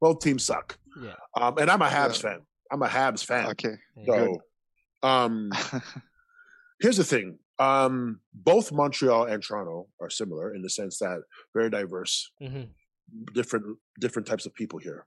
[0.00, 0.76] Both teams suck.
[1.00, 1.14] yeah.
[1.40, 2.30] Um, and I'm a Habs Yeah.
[2.30, 2.40] fan.
[2.72, 3.46] I'm a Habs fan.
[3.50, 3.76] okay.
[4.06, 4.38] So,
[5.02, 5.50] um,
[6.80, 7.38] here's the thing.
[7.58, 11.20] Um, both Montreal and Toronto are similar in the sense that
[11.54, 12.30] very diverse.
[12.40, 12.62] hmm
[13.34, 15.04] different different types of people here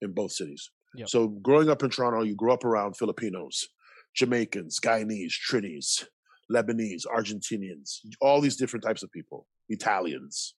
[0.00, 0.70] in both cities.
[0.96, 1.08] Yep.
[1.08, 3.66] So growing up in Toronto, you grew up around Filipinos,
[4.14, 6.04] Jamaicans, Guyanese, Trinis,
[6.52, 10.54] Lebanese, Argentinians, all these different types of people, Italians.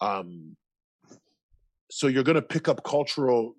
[0.00, 0.56] Um,
[1.90, 3.54] so you're going to pick up cultural,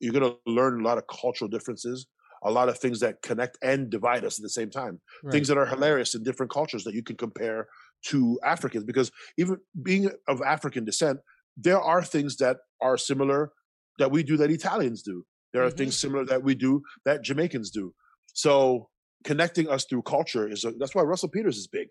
[0.00, 2.06] you're going to learn a lot of cultural differences,
[2.44, 5.32] a lot of things that connect and divide us at the same time Right.
[5.32, 7.66] things that are hilarious in different cultures that you can compare
[8.06, 8.84] to Africans.
[8.84, 11.18] Because even being of African descent,
[11.56, 13.52] there are things that are similar
[13.98, 15.24] that we do that Italians do.
[15.56, 15.78] There are Mhm.
[15.78, 17.94] things similar that we do that Jamaicans do.
[18.34, 18.90] So
[19.24, 21.88] connecting us through culture is a, that's why Russell Peters is big,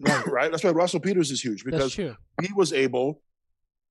[0.00, 0.26] Right.
[0.26, 0.50] right?
[0.50, 1.94] That's why Russell Peters is huge because
[2.42, 3.22] he was able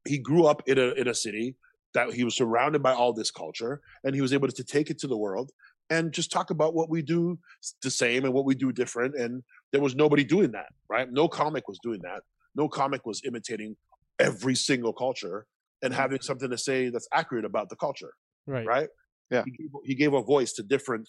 [0.05, 1.55] he grew up in a in a city
[1.93, 4.99] that he was surrounded by all this culture and he was able to take it
[4.99, 5.49] to the world
[5.89, 7.39] and just talk about what we do
[7.83, 11.27] the same and what we do different and there was nobody doing that right no
[11.27, 12.21] comic was doing that
[12.55, 13.75] no comic was imitating
[14.19, 15.45] every single culture
[15.83, 18.13] and having something to say that's accurate about the culture
[18.49, 18.65] Right.
[18.65, 18.89] right
[19.29, 19.43] Yeah.
[19.45, 21.07] he gave, he gave a voice to different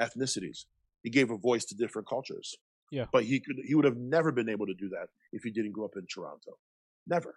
[0.00, 0.64] ethnicities
[1.02, 2.54] he gave a voice to different cultures
[2.92, 3.06] Yeah.
[3.12, 5.72] but he could he would have never been able to do that if he didn't
[5.72, 6.52] grow up in toronto
[7.06, 7.32] never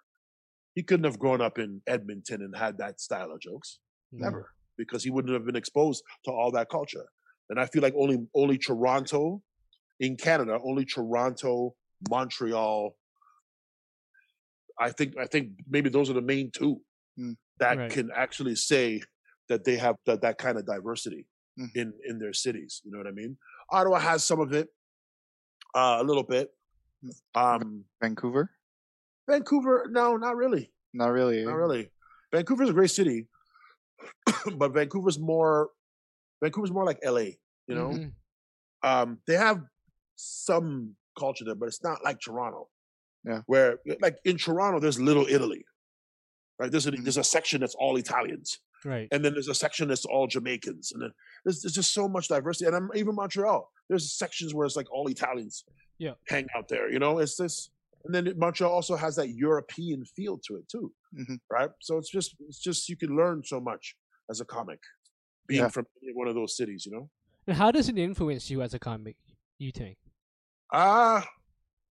[0.75, 3.79] he couldn't have grown up in edmonton and had that style of jokes
[4.11, 4.25] No.
[4.27, 4.43] never
[4.77, 7.07] because he wouldn't have been exposed to all that culture
[7.49, 9.41] and i feel like only only toronto
[9.99, 11.75] in Canada, only Toronto,
[12.09, 12.95] Montreal.
[14.79, 16.81] I think I think maybe those are the main two
[17.19, 17.35] Mm.
[17.59, 17.91] that Right.
[17.91, 19.01] can actually say
[19.51, 21.27] that they have that, that kind of diversity
[21.59, 21.75] Mhm.
[21.75, 22.81] in in their cities.
[22.85, 23.37] You know what I mean?
[23.69, 24.69] Ottawa has some of it,
[25.75, 26.49] uh, a little bit.
[27.35, 28.49] Um, Vancouver?
[29.27, 30.71] Vancouver, no, not really.
[30.93, 31.43] Not really.
[31.43, 31.91] Not really.
[32.31, 33.27] Vancouver's a great city,
[34.57, 35.69] but Vancouver's more
[36.41, 37.27] Vancouver's more like LA,
[37.67, 37.89] you know?
[37.89, 38.11] Mhm.
[38.83, 39.61] Um they have
[40.15, 42.69] some culture there, but it's not like Toronto.
[43.25, 43.41] Yeah.
[43.45, 45.65] Where like in Toronto there's little Italy.
[46.57, 46.71] Right?
[46.71, 47.03] There's a Mhm.
[47.03, 48.59] there's a section that's all Italians.
[48.83, 49.07] Right.
[49.11, 50.91] And then there's a section that's all Jamaicans.
[50.91, 51.11] And then
[51.45, 52.65] there's, there's just so much diversity.
[52.67, 53.69] And I'm even Montreal.
[53.89, 55.63] There's sections where it's like all Italians
[55.99, 56.13] Yeah.
[56.27, 56.91] hang out there.
[56.91, 57.69] You know, it's this
[58.03, 61.39] and then Montreal also has that European feel to it too Mhm.
[61.51, 61.69] right?
[61.81, 63.95] So it's just it's just you can learn so much
[64.29, 64.79] as a comic
[65.47, 65.67] being Yeah.
[65.69, 67.09] from one of those cities, you know.
[67.45, 69.17] And how does it influence you as a comic?
[69.59, 69.97] You think?
[70.73, 71.27] Ah,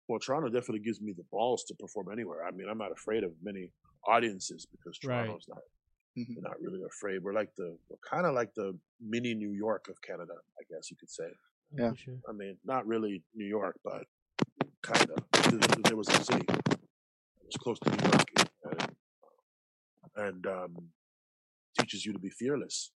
[0.08, 2.46] well, Toronto definitely gives me the balls to perform anywhere.
[2.46, 3.72] I mean, I'm not afraid of many
[4.08, 5.26] audiences because Right.
[5.26, 5.60] Toronto's not
[6.18, 6.34] Mhm.
[6.34, 7.24] they're not really afraid.
[7.24, 10.90] We're like the we're kind of like the mini New York of Canada, I guess
[10.90, 11.30] you could say.
[11.78, 11.94] Yeah.
[11.94, 12.18] Sure.
[12.28, 14.06] I mean, not really New York, but
[14.82, 15.84] kind of.
[15.84, 18.30] There was a city It was close to New York,
[18.66, 18.96] and,
[20.16, 20.76] and um,
[21.80, 22.92] teaches you to be fearless.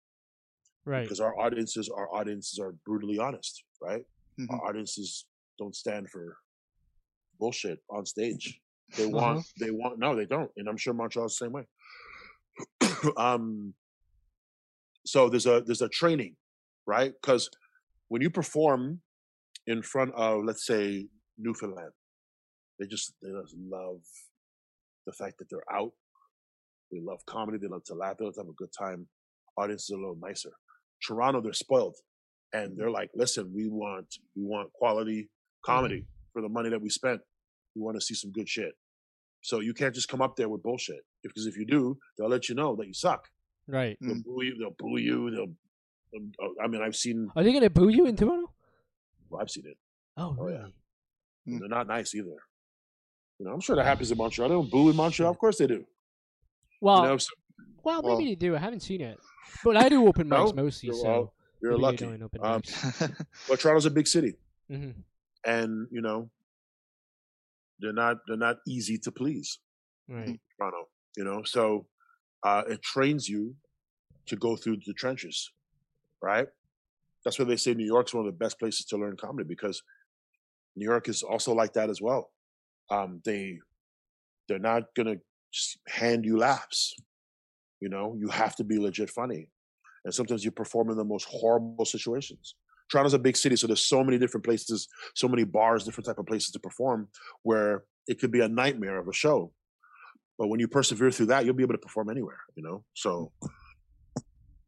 [0.86, 1.02] Right.
[1.02, 4.02] because our audiences our audiences are brutally honest right
[4.38, 4.46] Mhm.
[4.50, 5.26] our audiences
[5.58, 6.38] don't stand for
[7.38, 8.58] bullshit on stage
[8.96, 9.12] they Uh-huh.
[9.20, 11.66] want they want no they don't and i'm sure montreal's the same way
[13.16, 13.74] um
[15.06, 16.36] so there's a there's a training
[16.90, 17.12] right?
[17.20, 17.48] Because
[18.08, 19.00] when you perform
[19.66, 21.06] in front of let's say
[21.38, 21.92] newfoundland
[22.78, 24.00] they just they just love
[25.06, 25.92] the fact that they're out.
[26.90, 29.06] They love comedy they love to laugh they love to have a good time.
[29.56, 30.52] Audiences are a little nicer.
[31.06, 31.96] Toronto, they're spoiled,
[32.52, 35.28] and they're like, "Listen, we want we want quality
[35.64, 37.20] comedy for the money that we spent.
[37.74, 38.72] We want to see some good shit.
[39.42, 42.48] So you can't just come up there with bullshit because if you do, they'll let
[42.48, 43.28] you know that you suck.
[43.66, 43.96] Right.
[44.00, 44.24] They'll Mm.
[44.24, 44.56] boo you.
[44.58, 45.30] They'll boo you.
[45.30, 45.52] They'll.
[46.16, 47.28] um, I mean, I've seen.
[47.36, 48.52] Are they gonna boo you in Toronto?
[49.28, 49.76] Well, I've seen it.
[50.16, 50.58] Oh, Oh, really?
[51.46, 51.54] yeah.
[51.54, 51.60] Mm.
[51.60, 52.36] They're not nice either.
[53.38, 54.48] You know, I'm sure that happens in Montreal.
[54.48, 55.30] They don't boo in Montreal.
[55.30, 55.86] Of course they do.
[56.80, 57.30] Well, you know, so
[57.84, 58.56] well, well- maybe they do.
[58.56, 59.18] I haven't seen it,
[59.64, 60.62] but I do open mics No?
[60.64, 62.04] mostly, You're- so well, you're lucky.
[62.06, 63.26] don't open Um, mics.
[63.48, 64.34] but Toronto's a big city.
[64.68, 64.90] hmm
[65.46, 66.28] and you know
[67.78, 69.58] they're not they're not easy to please
[70.06, 70.38] Right.
[70.58, 71.86] toronto you know so
[72.44, 73.54] uh it trains you
[74.26, 75.50] to go through the trenches
[76.22, 76.48] right?
[77.24, 79.82] That's why they say new york's one of the best places to learn comedy because
[80.76, 82.30] new york is also like that as well.
[82.90, 83.58] Um they
[84.48, 85.16] they're not gonna
[85.52, 86.94] just hand you laughs
[87.80, 88.14] you know?
[88.18, 89.48] You have to be legit funny
[90.04, 92.54] and sometimes you perform in the most horrible situations.
[92.90, 96.18] Toronto's a big city, so there's so many different places, so many bars, different type
[96.18, 97.08] of places to perform,
[97.42, 99.52] where it could be a nightmare of a show.
[100.40, 102.82] But when you persevere through that, you'll be able to perform anywhere, you know.
[102.94, 103.30] So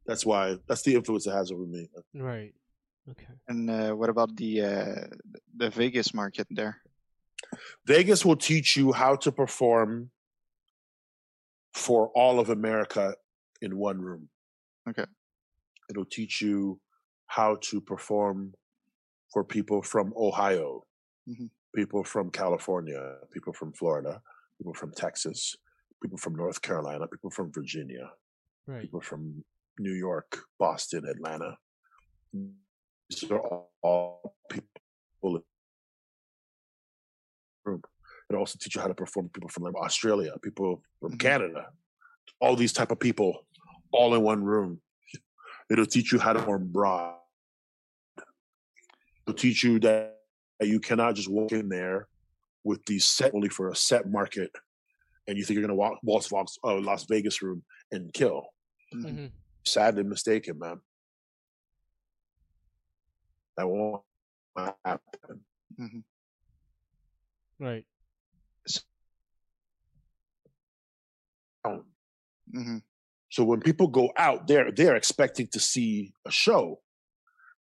[0.05, 1.89] that's why that's the influence it has over me.
[2.15, 2.53] Right.
[3.11, 3.27] Okay.
[3.49, 4.95] and uh, what about the uh,
[5.57, 6.77] the Vegas market there?
[7.87, 10.11] Vegas will teach you how to perform
[11.75, 13.15] for all of America
[13.63, 14.29] in one room.
[14.89, 15.07] Okay.
[15.89, 16.81] It'll teach you
[17.29, 18.53] how to perform
[19.33, 20.85] for people from Ohio,
[21.27, 21.49] Mhm.
[21.75, 24.21] people from California, people from Florida,
[24.59, 25.57] people from Texas,
[26.03, 28.11] people from North Carolina, people from Virginia,
[28.67, 28.83] Right.
[28.83, 29.45] people from
[29.79, 31.57] New York, Boston, Atlanta.
[33.09, 34.69] These are all, all people.
[35.25, 35.43] in
[37.65, 37.83] the room.
[38.29, 41.21] It also teach you how to perform people from like Australia, people from Mhm.
[41.21, 41.73] Canada,
[42.41, 43.47] all these type of people,
[43.93, 44.83] all in one room.
[45.71, 47.21] It'll teach you how to perform broad.
[49.27, 50.19] It'll teach you that
[50.61, 52.09] that you cannot just walk in there
[52.65, 54.51] with these set only for a set market,
[55.27, 58.49] and you think you're going to walk Las Vegas, uh, Las Vegas room and kill
[58.95, 59.11] Mhm.
[59.17, 59.27] hmm
[59.65, 60.81] sadly mistaken, man.
[63.57, 64.03] That won't
[64.85, 65.45] happen.
[65.79, 66.03] Mhm.
[67.61, 67.87] Right.
[72.53, 72.83] Mhm.
[73.31, 76.83] So when people go out there, they're they're expecting to see a show,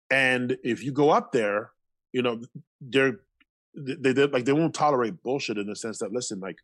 [0.09, 1.71] and if you go up there,
[2.13, 2.41] you know
[2.79, 3.19] they're
[3.75, 6.57] they, they like they won't tolerate bullshit in the sense that listen, like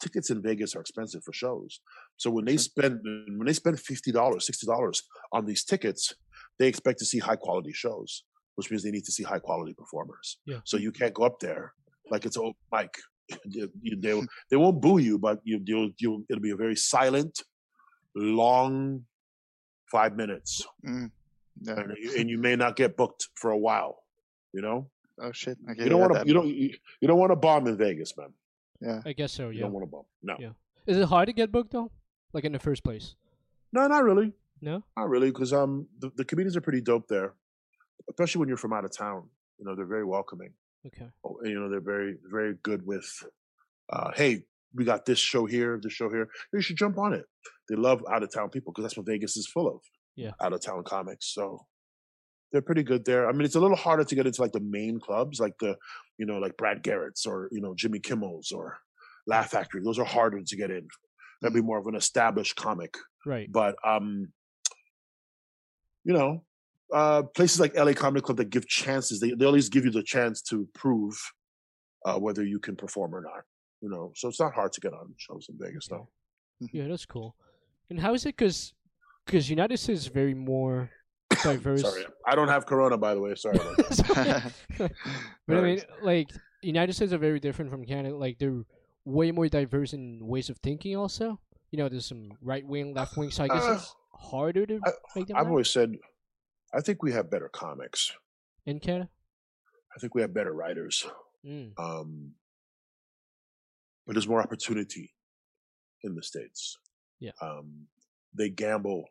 [0.00, 1.80] tickets in Vegas are expensive for shows.
[2.16, 6.14] So when they spend when they spend fifty dollars, sixty dollars on these tickets,
[6.58, 8.24] they expect to see high quality shows,
[8.56, 10.38] which means they need to see high quality performers.
[10.46, 10.60] Yeah.
[10.64, 11.72] So you can't go up there
[12.10, 12.94] like it's open mic.
[13.44, 13.70] You-
[14.00, 14.20] they
[14.50, 17.42] they won't boo you, but you you'll, you'll it'll be a very silent,
[18.14, 19.04] long
[19.90, 20.66] five minutes.
[20.82, 21.06] Yeah.
[21.66, 24.02] and you, and you may not get booked for a while.
[24.52, 24.88] You know,
[25.20, 25.58] Oh shit.
[25.70, 26.26] Okay, you don't want to.
[26.26, 26.46] You don't.
[26.48, 26.70] You,
[27.00, 28.32] you don't want to bomb in Vegas, man.
[28.80, 29.00] Yeah.
[29.04, 29.48] I guess so.
[29.50, 29.62] You Yeah.
[29.64, 30.04] don't want to bomb.
[30.22, 30.36] No.
[30.38, 30.50] Yeah.
[30.86, 31.90] Is it hard to get booked though?
[32.32, 33.14] Like in the first place?
[33.72, 34.32] No, not really.
[34.60, 34.82] No.
[34.96, 37.34] Not really, because um, the, the comedians are pretty dope there,
[38.10, 39.28] especially when you're from out of town.
[39.58, 40.52] You know, they're very welcoming.
[40.86, 41.06] Okay.
[41.24, 43.08] Oh, and, you know, they're very, very good with,
[43.92, 44.42] uh, hey,
[44.74, 46.28] we got this show here, this show here.
[46.52, 47.24] You should jump on it.
[47.68, 49.80] They love out of town people because that's what Vegas is full of.
[50.16, 50.32] Yeah.
[50.40, 51.32] Out of town comics.
[51.34, 51.66] So
[52.52, 53.28] they're pretty good there.
[53.28, 55.76] I mean, it's a little harder to get into like the main clubs, like the,
[56.18, 58.78] you know, like Brad Garrett's or, you know, Jimmy Kimmel's or
[59.26, 59.80] Laugh Factory.
[59.82, 60.86] Those are harder to get in.
[61.40, 62.96] That'd be more of an established comic
[63.26, 63.50] Right.
[63.52, 64.32] but um
[66.04, 66.42] you know
[66.94, 70.02] uh places like la comedy club that give chances they, they always give you the
[70.02, 71.14] chance to prove
[72.06, 73.42] uh whether you can perform or not
[73.82, 76.08] you know so it's not hard to get on shows in vegas though
[76.72, 77.36] Yeah, that's cool.
[77.88, 78.36] And how is it?
[78.36, 78.72] Because
[79.26, 80.90] because United States is very more
[81.42, 81.82] diverse.
[81.82, 84.52] sorry i don't have corona by the way sorry about that.
[85.46, 86.28] but I mean, like
[86.62, 88.16] United States are very different from Canada.
[88.16, 88.64] Like they're
[89.04, 90.96] way more diverse in ways of thinking.
[90.96, 91.38] Also,
[91.70, 93.30] you know, there's some right wing, left wing.
[93.30, 95.94] So I guess Uh, it's harder to I- make them i've out always said
[96.74, 98.10] i think we have better comics
[98.66, 99.08] in Canada.
[99.94, 101.06] i think we have better writers
[101.46, 101.70] Mm.
[101.78, 102.34] um
[104.06, 105.14] but there's more opportunity
[106.02, 106.76] in the states
[107.20, 107.30] Yeah.
[107.40, 107.86] um
[108.34, 109.04] they gamble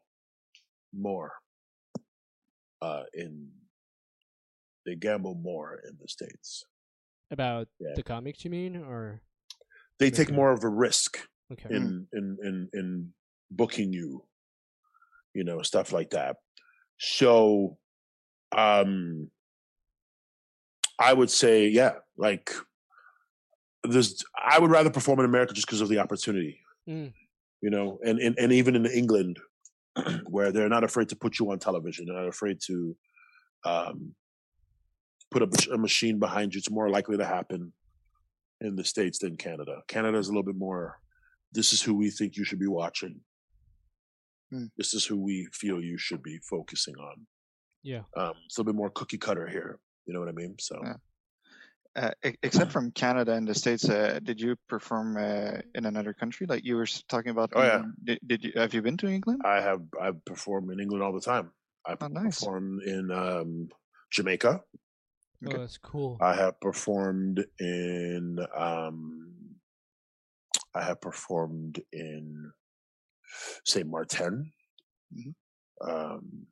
[0.93, 1.31] more
[2.81, 3.49] uh in
[4.85, 6.63] they gamble more in the states
[7.31, 7.93] About Yeah.
[7.95, 9.21] the comics, you mean, or
[9.99, 11.17] they take more of a risk
[11.51, 11.75] okay?
[11.75, 13.13] in in in in
[13.51, 14.23] booking you
[15.33, 16.37] you know stuff like that
[16.99, 17.77] so
[18.55, 19.29] um
[20.99, 22.51] i would say yeah like
[23.83, 27.11] there's i would rather perform in america just because of the opportunity Mm.
[27.61, 29.37] you know and, and and even in england
[30.29, 32.05] where they're not afraid to put you on television.
[32.05, 32.95] They're not afraid to
[33.65, 34.13] um
[35.31, 36.59] put a, a machine behind you.
[36.59, 37.73] It's more likely to happen
[38.61, 39.81] in the states than canada.
[39.87, 40.99] Canada is a little bit more
[41.53, 43.19] this is who we think you should be watching.
[44.51, 44.65] Hmm.
[44.77, 47.27] this is who we feel you should be focusing on.
[47.83, 48.03] Yeah.
[48.15, 49.79] um it's a little bit more cookie cutter here.
[50.05, 50.55] You know what i mean?
[50.59, 50.93] So Yeah.
[51.97, 52.11] Uh,
[52.43, 56.45] except from Canada and the States, uh, did you perform uh, in another country?
[56.45, 57.51] Like you were talking about.
[57.55, 57.81] Oh, yeah.
[58.03, 59.41] Did, did you have you been to England?
[59.45, 61.51] i have i perform in england all the time
[61.87, 62.37] i Oh, nice.
[62.39, 63.69] perform in um
[64.11, 64.61] jamaica
[65.45, 65.55] Okay.
[65.55, 66.17] Oh, that's cool.
[66.21, 69.55] I have performed in um
[70.73, 72.51] I have performed in
[73.65, 74.51] Saint Martin.
[75.13, 75.33] Mhm.
[75.81, 76.47] Um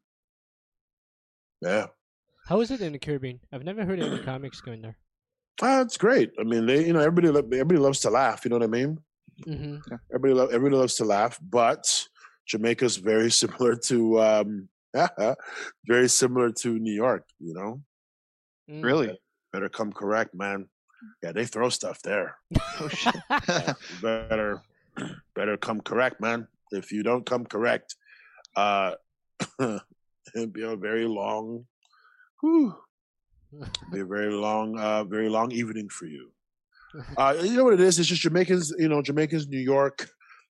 [1.61, 1.87] yeah.
[2.47, 3.39] How is it in the Caribbean?
[3.51, 4.97] I've never heard any comics going there.
[5.61, 6.31] Ah, it's great.
[6.39, 8.43] I mean, they, you know, everybody, lo- everybody loves to laugh.
[8.43, 8.99] You know what I mean?
[9.47, 9.93] Mm-hmm.
[10.13, 11.39] Everybody, lo- everybody loves to laugh.
[11.41, 12.07] But
[12.47, 14.69] Jamaica's very similar to, um,
[15.87, 17.25] very similar to New York.
[17.39, 17.81] You know,
[18.69, 18.83] Mm.
[18.83, 19.19] Really?
[19.53, 20.67] better come correct, man.
[21.21, 22.35] Yeah, they throw stuff there.
[22.79, 23.13] Oh shit.
[23.15, 24.61] You better
[25.35, 26.47] better come correct, man.
[26.71, 27.95] If you don't come correct,
[28.57, 28.95] uh
[29.59, 31.65] it'll be a very long
[32.41, 32.75] whew,
[33.91, 36.31] be a very long uh very long evening for you.
[37.17, 37.99] Uh you know what it is?
[37.99, 40.09] It's just Jamaicans, you know, Jamaicans, New York,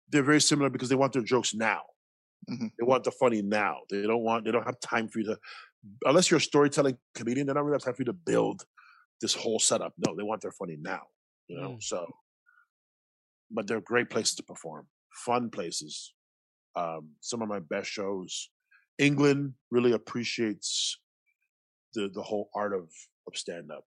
[0.09, 1.81] they're very similar because they want their jokes now.
[2.49, 2.71] Mhm.
[2.77, 3.75] They want the funny now.
[3.89, 5.37] They don't want they don't have time for you to
[6.05, 8.65] unless you're a storytelling comedian, they don't really have time for you to build
[9.21, 9.93] this whole setup.
[9.97, 11.03] No, they want their funny now.
[11.47, 11.83] You know, Mm.
[11.83, 11.99] so
[13.51, 14.87] but they're great places to perform,
[15.25, 16.13] fun places.
[16.75, 18.49] Um, some of my best shows.
[18.97, 20.99] England really appreciates
[21.93, 22.89] the the whole art of
[23.27, 23.85] of stand up.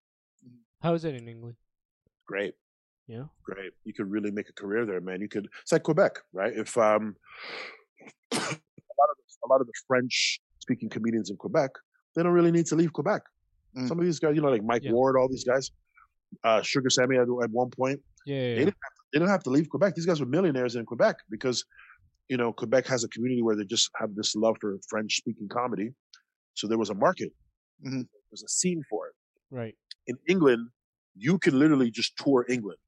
[0.81, 1.55] How is it in England?
[2.27, 2.53] Great,
[3.07, 3.25] Yeah.
[3.43, 3.71] great.
[3.83, 5.21] You could really make a career there, man.
[5.21, 5.47] You could.
[5.61, 6.53] It's like Quebec, right?
[6.55, 7.15] If um,
[8.31, 11.71] a lot of the, a lot of the French speaking comedians in Quebec,
[12.15, 13.21] they don't really need to leave Quebec.
[13.77, 13.87] Mm.
[13.87, 14.91] Some of these guys, you know, like Mike Yeah.
[14.91, 15.71] Ward, all these guys,
[16.43, 18.35] uh, Sugar Sammy at, at one point, Yeah.
[18.35, 18.65] yeah, They yeah.
[18.65, 18.75] didn't
[19.13, 19.95] they don't have to leave Quebec.
[19.95, 21.63] These guys were millionaires in Quebec because,
[22.27, 25.47] you know, Quebec has a community where they just have this love for French speaking
[25.47, 25.91] comedy.
[26.55, 27.31] So there was a market.
[27.85, 28.07] Mhm.
[28.09, 29.15] There was a scene for it.
[29.51, 29.75] Right.
[30.07, 30.69] In England,
[31.15, 32.79] you can literally just tour England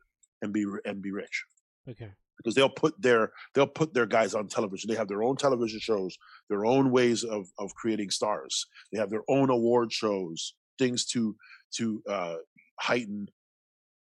[0.42, 1.46] and be and be rich
[1.88, 2.14] Okay.
[2.38, 4.90] because they'll put their they'll put their guys on television.
[4.90, 6.18] They have their own television shows,
[6.50, 8.66] their own ways of of creating stars.
[8.92, 11.36] They have their own award shows, things to
[11.78, 12.38] to uh,
[12.80, 13.28] heighten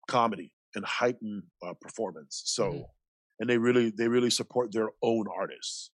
[0.09, 2.43] comedy and heighten uh, performance.
[2.47, 2.84] So, Mhm.
[3.41, 5.91] and they really they really support their own artists.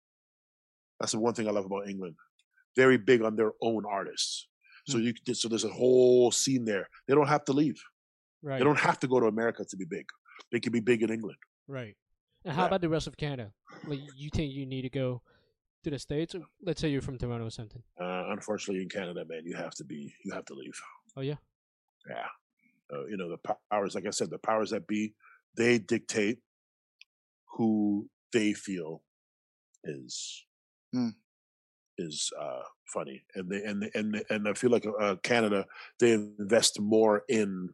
[1.01, 2.16] That's the one thing I love about England.
[2.76, 4.49] Very big on their own artists.
[4.87, 6.89] So you could- so there's a whole scene there.
[7.07, 7.82] They don't have to leave.
[8.43, 8.59] Right.
[8.59, 10.07] They don't have to go to America to be big.
[10.53, 11.39] They can be big in England.
[11.66, 11.97] Right.
[12.45, 12.66] And how Yeah.
[12.68, 13.53] about the rest of Canada?
[13.87, 15.22] Like, you think you need to go
[15.85, 16.35] to the states?
[16.35, 17.82] Or let's say you're from Toronto or something.
[17.99, 20.78] Uh, unfortunately, in Canada, man, you have to be you have to leave.
[21.16, 21.37] Oh yeah.
[22.09, 22.28] Yeah.
[22.93, 23.39] Uh, you know, the
[23.70, 25.14] powers, like I said, the powers that be,
[25.57, 26.41] they dictate
[27.57, 29.03] who they feel
[29.85, 30.45] is
[30.93, 31.11] Hmm.
[31.99, 35.64] Is uh, funny, and they and and and I feel like uh, Canada
[36.01, 37.70] they invest more in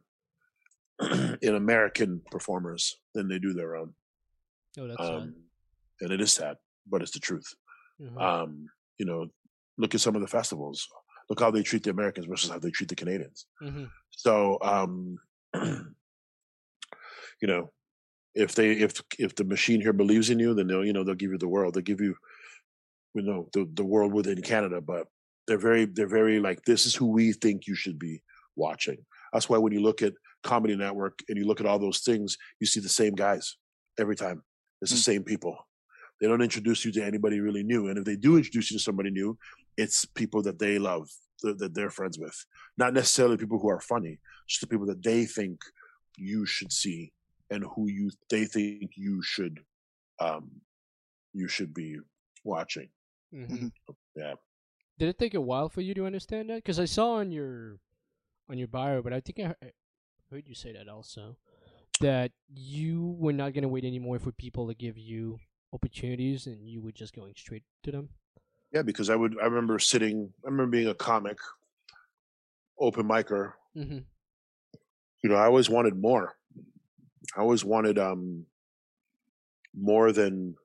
[1.41, 3.93] in American performers than they do their own.
[4.79, 5.15] Oh, that's sad.
[5.15, 5.35] Um,
[6.01, 6.57] and it is sad,
[6.87, 7.53] but it's the truth.
[8.01, 8.21] Mhm.
[8.21, 8.67] Um,
[8.97, 9.27] you know,
[9.77, 10.87] look at some of the festivals.
[11.29, 13.45] Look how they treat the Americans versus how they treat the Canadians.
[13.61, 13.89] Mhm.
[14.11, 15.17] So, um,
[15.53, 17.71] you know,
[18.35, 21.15] if they if if the machine here believes in you, then they'll you know they'll
[21.15, 21.73] give you the world.
[21.73, 22.15] They'll give you,
[23.13, 24.81] you know, the the world within Canada.
[24.81, 25.07] But
[25.47, 28.21] they're very they're very like this is who we think you should be
[28.55, 28.97] watching.
[29.33, 32.37] That's why when you look at Comedy Network and you look at all those things,
[32.59, 33.57] you see the same guys
[33.99, 34.43] every time.
[34.81, 35.03] It's the Mm.
[35.03, 35.57] same people.
[36.19, 37.87] They don't introduce you to anybody really new.
[37.87, 39.37] And if they do introduce you to somebody new,
[39.77, 41.09] it's people that they love,
[41.41, 42.35] that, that they're friends with.
[42.77, 45.59] Not necessarily people who are funny, just the people that they think
[46.17, 47.11] you should see
[47.49, 49.59] and who you they think you should
[50.19, 50.51] um
[51.33, 51.97] you should be
[52.43, 52.89] watching.
[53.33, 53.71] Mhm.
[54.15, 54.35] Yeah.
[54.97, 56.57] Did it take a while for you to understand that?
[56.57, 57.79] Because I saw on your
[58.49, 59.71] on your bio, but I think I I
[60.29, 61.37] heard you say that also
[62.01, 65.39] that you were not gonna wait anymore for people to give you
[65.73, 68.09] opportunities, and you were just going straight to them.
[68.73, 71.37] Yeah, because I would I remember sitting I remember being a comic,
[72.77, 73.53] open micer.
[73.75, 73.99] Mm-hmm.
[75.23, 76.35] You know, I always wanted more.
[77.35, 78.45] I always wanted um
[79.73, 80.55] more than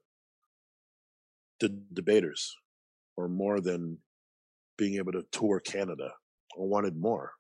[1.61, 2.54] the debaters
[3.16, 3.98] or more than
[4.76, 6.11] being able to tour Canada.
[6.52, 7.32] I wanted more.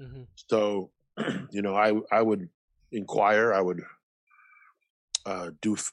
[0.00, 0.22] Mm-hmm.
[0.34, 0.90] So,
[1.50, 2.48] you know, I I would
[2.92, 3.52] inquire.
[3.52, 3.82] I would
[5.24, 5.92] uh, do f-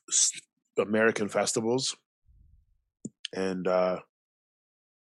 [0.78, 1.95] American festivals,
[3.34, 3.99] and uh,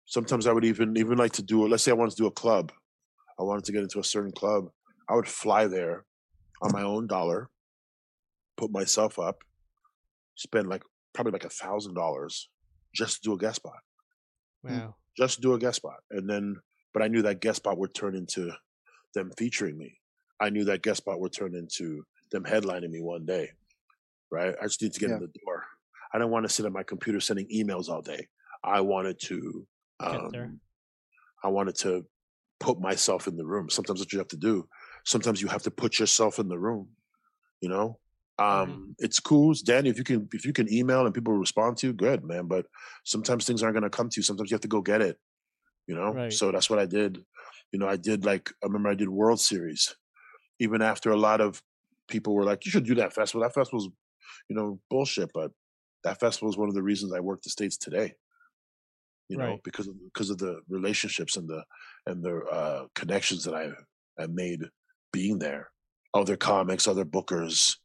[0.07, 1.67] sometimes I would even even like to do.
[1.67, 2.73] Let's say I wanted to do a club.
[3.39, 4.69] I wanted to get into a certain club.
[5.09, 6.05] I would fly there
[6.63, 7.49] on my own dollar,
[8.57, 9.39] put myself up,
[10.37, 10.83] spend like
[11.15, 12.49] probably like a thousand dollars
[12.95, 13.79] just do a guest spot.
[14.63, 14.97] Wow.
[15.17, 16.01] just do a guest spot.
[16.11, 16.57] And then
[16.93, 18.51] but i knew that guest spot would turn into
[19.15, 19.99] them featuring me.
[20.41, 23.51] I knew that guest spot would turn into them headlining me one day
[24.33, 24.55] right?
[24.63, 25.17] I just need to get Yeah.
[25.17, 25.65] in the door.
[26.13, 28.29] I didn't want to sit at my computer sending emails all day.
[28.63, 29.67] I wanted to
[29.99, 30.31] um,
[31.43, 32.07] i wanted to
[32.61, 33.69] put myself in the room.
[33.71, 34.69] Sometimes what you have to do.
[35.05, 36.89] Sometimes you have to put yourself in the room
[37.61, 37.99] you know.
[38.41, 39.55] Um it's cool.
[39.65, 42.47] Danny if you can if you can email and people respond to you good man.
[42.47, 42.67] But
[43.05, 44.23] sometimes things aren't going to come to you.
[44.23, 45.19] Sometimes you have to go get it
[45.87, 46.13] you know?
[46.13, 46.33] Right.
[46.33, 47.25] so that's what i did.
[47.73, 49.95] You know i did like i remember i did world series.
[50.59, 51.63] Even after a lot of
[52.09, 53.43] people were like you should do that festival.
[53.43, 53.89] That festival's
[54.49, 55.31] you know bullshit.
[55.35, 55.51] But
[56.05, 58.15] that festival is one of the reasons i work the states today
[59.29, 59.63] you know Right.
[59.63, 61.63] because of because of the relationships and the
[62.07, 63.69] and the uh connections that i
[64.23, 64.63] i made
[65.13, 65.71] being there.
[66.15, 67.77] Other comics other bookers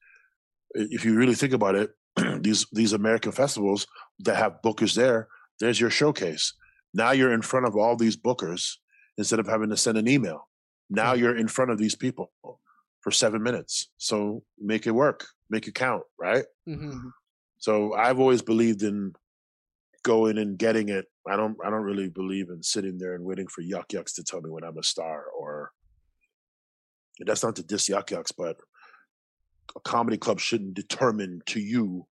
[0.75, 1.91] if you really think about it
[2.41, 3.87] these these american festivals
[4.19, 5.27] that have bookers there
[5.59, 6.53] there's your showcase.
[6.93, 8.75] Now you're in front of all these bookers
[9.17, 10.49] instead of having to send an email.
[10.89, 12.31] Now you're in front of these people
[13.01, 13.89] for seven minutes.
[13.97, 15.25] So make it work.
[15.49, 16.45] Make it count right?
[16.67, 17.09] Mm-hmm.
[17.59, 19.13] so I've always believed in
[20.03, 21.05] going and getting it.
[21.27, 24.23] I don't I don't really believe in sitting there and waiting for Yuk Yuk's to
[24.23, 25.71] tell me when I'm a star or
[27.19, 28.57] that's not to diss Yuk Yuk's, but
[29.75, 32.05] a comedy club shouldn't determine to you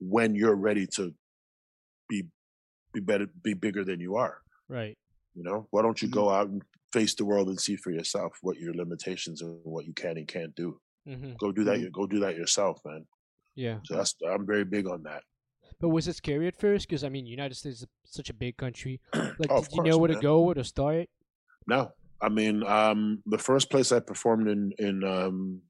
[0.00, 1.14] when you're ready to
[2.08, 2.24] be
[2.92, 4.38] be better be bigger than you are.
[4.68, 4.96] Right.
[5.34, 5.66] You know?
[5.70, 6.12] Why don't you Mhm.
[6.12, 9.84] go out and face the world and see for yourself what your limitations and what
[9.84, 10.80] you can and can't do.
[11.08, 11.32] Mm-hmm.
[11.40, 13.06] Go do that go do that yourself, man.
[13.56, 13.80] Yeah.
[13.84, 15.22] So that's I'm very big on that.
[15.80, 16.88] But was it scary at first?
[16.88, 19.00] Because I mean, United States is such a big country.
[19.38, 21.08] Like, Oh, did you know where to go, where to start?
[21.66, 25.62] No, I mean, um, the first place I performed in in um,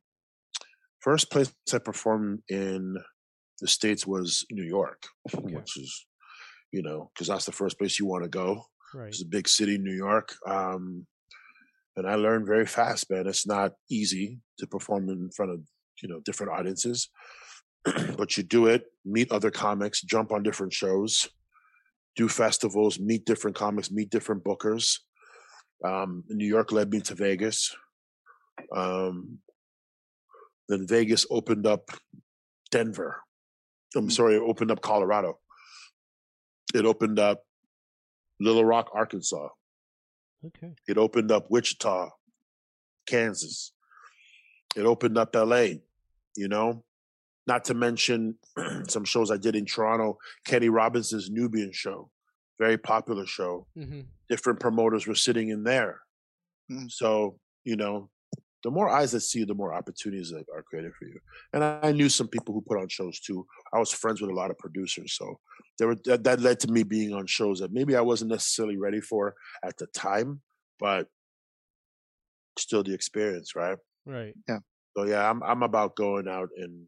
[1.04, 2.96] first place I performed in
[3.60, 5.02] the states was New York,
[5.34, 6.06] which is
[6.72, 8.64] you know because that's the first place you want to go.
[8.94, 9.08] Right.
[9.08, 11.06] It's a big city, New York, um,
[11.96, 13.26] and I learned very fast, man.
[13.26, 15.60] It's not easy to perform in front of
[16.02, 17.10] you know different audiences,
[18.16, 21.28] but you do it, meet other comics, jump on different shows,
[22.16, 24.98] do festivals, meet different comics, meet different bookers.
[25.84, 27.74] Um, New York led me to Vegas.
[28.74, 29.40] Um,
[30.68, 31.90] then Vegas opened up
[32.70, 33.20] Denver.
[33.96, 34.12] I'm Mm.
[34.12, 35.38] sorry, it opened up Colorado.
[36.74, 37.44] It opened up
[38.40, 39.48] Little Rock, Arkansas.
[40.44, 40.74] Okay.
[40.88, 42.10] It opened up Wichita,
[43.06, 43.72] Kansas.
[44.76, 45.80] It opened up LA,
[46.36, 46.84] you know?
[47.46, 48.38] Not to mention
[48.88, 52.10] some shows I did in Toronto, Kenny Robinson's Nubian show,
[52.58, 54.00] very popular show Mm-hmm.
[54.28, 56.00] different promoters were sitting in there.
[56.72, 56.90] Mm.
[56.90, 58.10] So, you know,
[58.64, 61.20] the more eyes that see you, the more opportunities that are created for you.
[61.52, 63.46] And I, I knew some people who put on shows too.
[63.74, 65.40] I was friends with a lot of producers, so
[65.78, 68.76] there were that, that led to me being on shows that maybe I wasn't necessarily
[68.78, 69.34] ready for
[69.64, 70.42] at the time,
[70.78, 71.08] but
[72.58, 73.78] still the experience, right?
[74.06, 74.36] Right.
[74.48, 74.60] Yeah.
[74.96, 76.86] So yeah, I'm I'm about going out and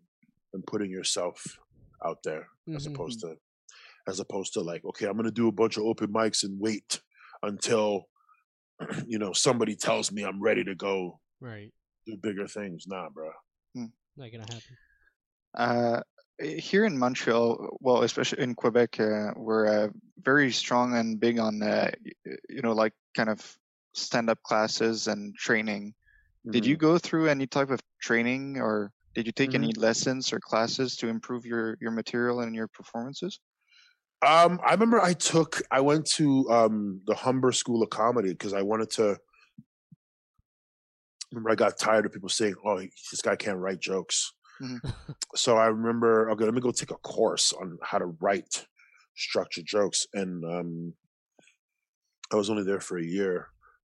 [0.55, 1.59] and putting yourself
[2.05, 2.87] out there as Mhm.
[2.87, 3.37] opposed to
[4.09, 7.03] as opposed to like, okay, I'm gonna do a bunch of open mics and wait
[7.43, 8.09] until
[9.07, 11.73] you know somebody tells me I'm ready to go Right.
[12.07, 12.87] do bigger things.
[12.87, 13.31] Nah, bro.
[13.75, 14.77] Not gonna happen.
[15.57, 16.01] Uh,
[16.39, 19.89] here in Montreal, well, especially in Quebec, uh, we're uh,
[20.21, 21.91] very strong and big on, uh,
[22.49, 23.57] you know, like kind of
[23.95, 25.95] stand-up classes and training.
[26.51, 26.71] Did Mm-hmm.
[26.71, 30.97] you go through any type of training, or did you take any lessons or classes
[30.97, 33.41] to improve your your material and your performances?
[34.23, 38.53] Um, I remember I took I went to um the Humber School of Comedy because
[38.55, 39.19] I wanted to.
[41.37, 44.81] Remember, I got tired of people saying, "Oh, this guy can't write jokes." Mhm.
[45.35, 48.67] so I remember, okay, let me go take a course on how to write
[49.17, 50.95] structured jokes, and um,
[52.33, 53.49] I was only there for a year,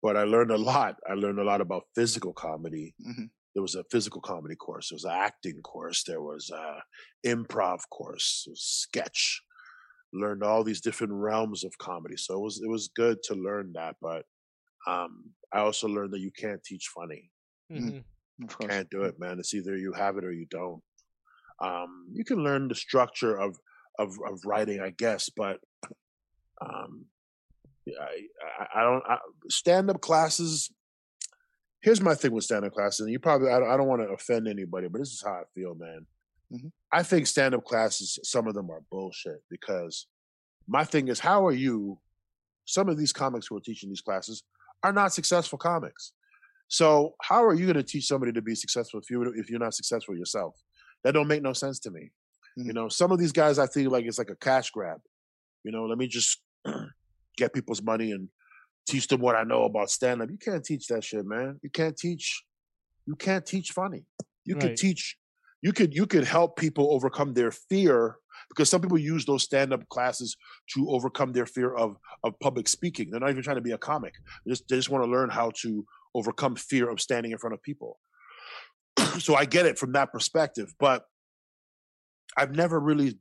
[0.03, 0.97] but I learned a lot.
[1.09, 2.93] I learned a lot about physical comedy.
[3.01, 3.31] Mhm.
[3.55, 4.89] There was a physical comedy course.
[4.89, 6.03] There was an acting course.
[6.03, 6.83] There was a
[7.25, 8.43] improv course.
[8.45, 9.41] There was sketch
[10.13, 12.17] learned all these different realms of comedy.
[12.17, 14.25] So it was it was good to learn that, but
[14.87, 17.29] um, I also learned that you can't teach funny.
[17.71, 17.79] Mm.
[17.79, 18.03] Mhm.
[18.43, 18.71] Of course.
[18.71, 19.37] Can't do it, man.
[19.39, 20.81] It's either you have it or you don't.
[21.61, 23.57] Um, you can learn the structure of
[23.99, 25.59] of, of writing, I guess, but
[26.61, 27.05] um,
[27.87, 28.27] I,
[28.59, 29.03] I, I don't
[29.49, 30.71] stand up classes.
[31.81, 34.01] Here's my thing with stand up classes, and you probably I don't, I don't want
[34.01, 36.05] to offend anybody, but this is how I feel, man.
[36.53, 36.71] Mhm.
[36.91, 40.07] I think stand up classes, some of them are bullshit because
[40.67, 41.99] my thing is, how are you?
[42.65, 44.43] Some of these comics who are teaching these classes
[44.83, 46.13] are not successful comics.
[46.67, 49.59] So how are you going to teach somebody to be successful if you if you're
[49.59, 50.55] not successful yourself?
[51.03, 52.11] That don't make no sense to me.
[52.63, 52.73] You Mhm.
[52.73, 55.01] know, some of these guys I feel like it's like a cash grab.
[55.63, 56.41] You know, let me just
[57.37, 58.29] get people's money and
[58.87, 60.29] teach them what I know about stand up.
[60.29, 61.59] You can't teach that shit, man.
[61.61, 62.43] You can't teach
[63.05, 64.05] you can't teach funny.
[64.45, 64.77] You could Right.
[64.77, 65.17] teach
[65.61, 68.17] you could you could help people overcome their fear
[68.49, 70.35] because some people use those stand up classes
[70.73, 73.09] to overcome their fear of of public speaking.
[73.09, 74.13] They're not even trying to be a comic.
[74.45, 77.53] They just they just want to learn how to overcome fear of standing in front
[77.53, 77.99] of people.
[79.19, 81.05] so I get it from that perspective, but
[82.37, 83.19] I've never really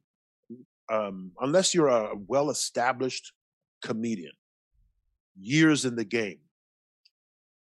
[0.91, 3.33] um unless you're a well established
[3.83, 4.33] comedian,
[5.39, 6.41] years in the game,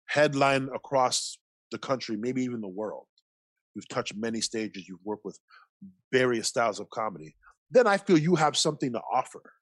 [0.06, 1.38] headline across
[1.70, 3.06] the country, maybe even the world.
[3.74, 5.38] You've touched many stages, you've worked with
[6.12, 7.36] various styles of comedy.
[7.70, 9.52] Then I feel you have something to offer.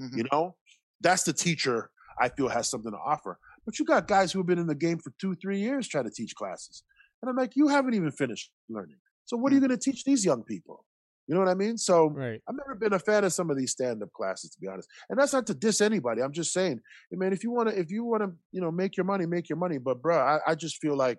[0.00, 0.16] Mhm.
[0.16, 0.56] You know,
[1.00, 1.90] that's the teacher
[2.20, 3.38] I feel has something to offer.
[3.64, 6.04] But you got guys who have been in the game for two, three years trying
[6.04, 6.82] to teach classes.
[7.20, 8.96] And I'm like, you haven't even finished learning.
[9.24, 10.84] So what are you going to teach these young people?
[11.26, 11.76] You know what I mean?
[11.76, 12.40] So Right.
[12.48, 14.88] I've never been a fan of some of these stand-up classes, to be honest.
[15.10, 16.22] And that's not to diss anybody.
[16.22, 18.70] I'm just saying, hey, man, if you want to, if you want to, you know,
[18.70, 19.78] make your money, make your money.
[19.78, 21.18] But bro, I, I just feel like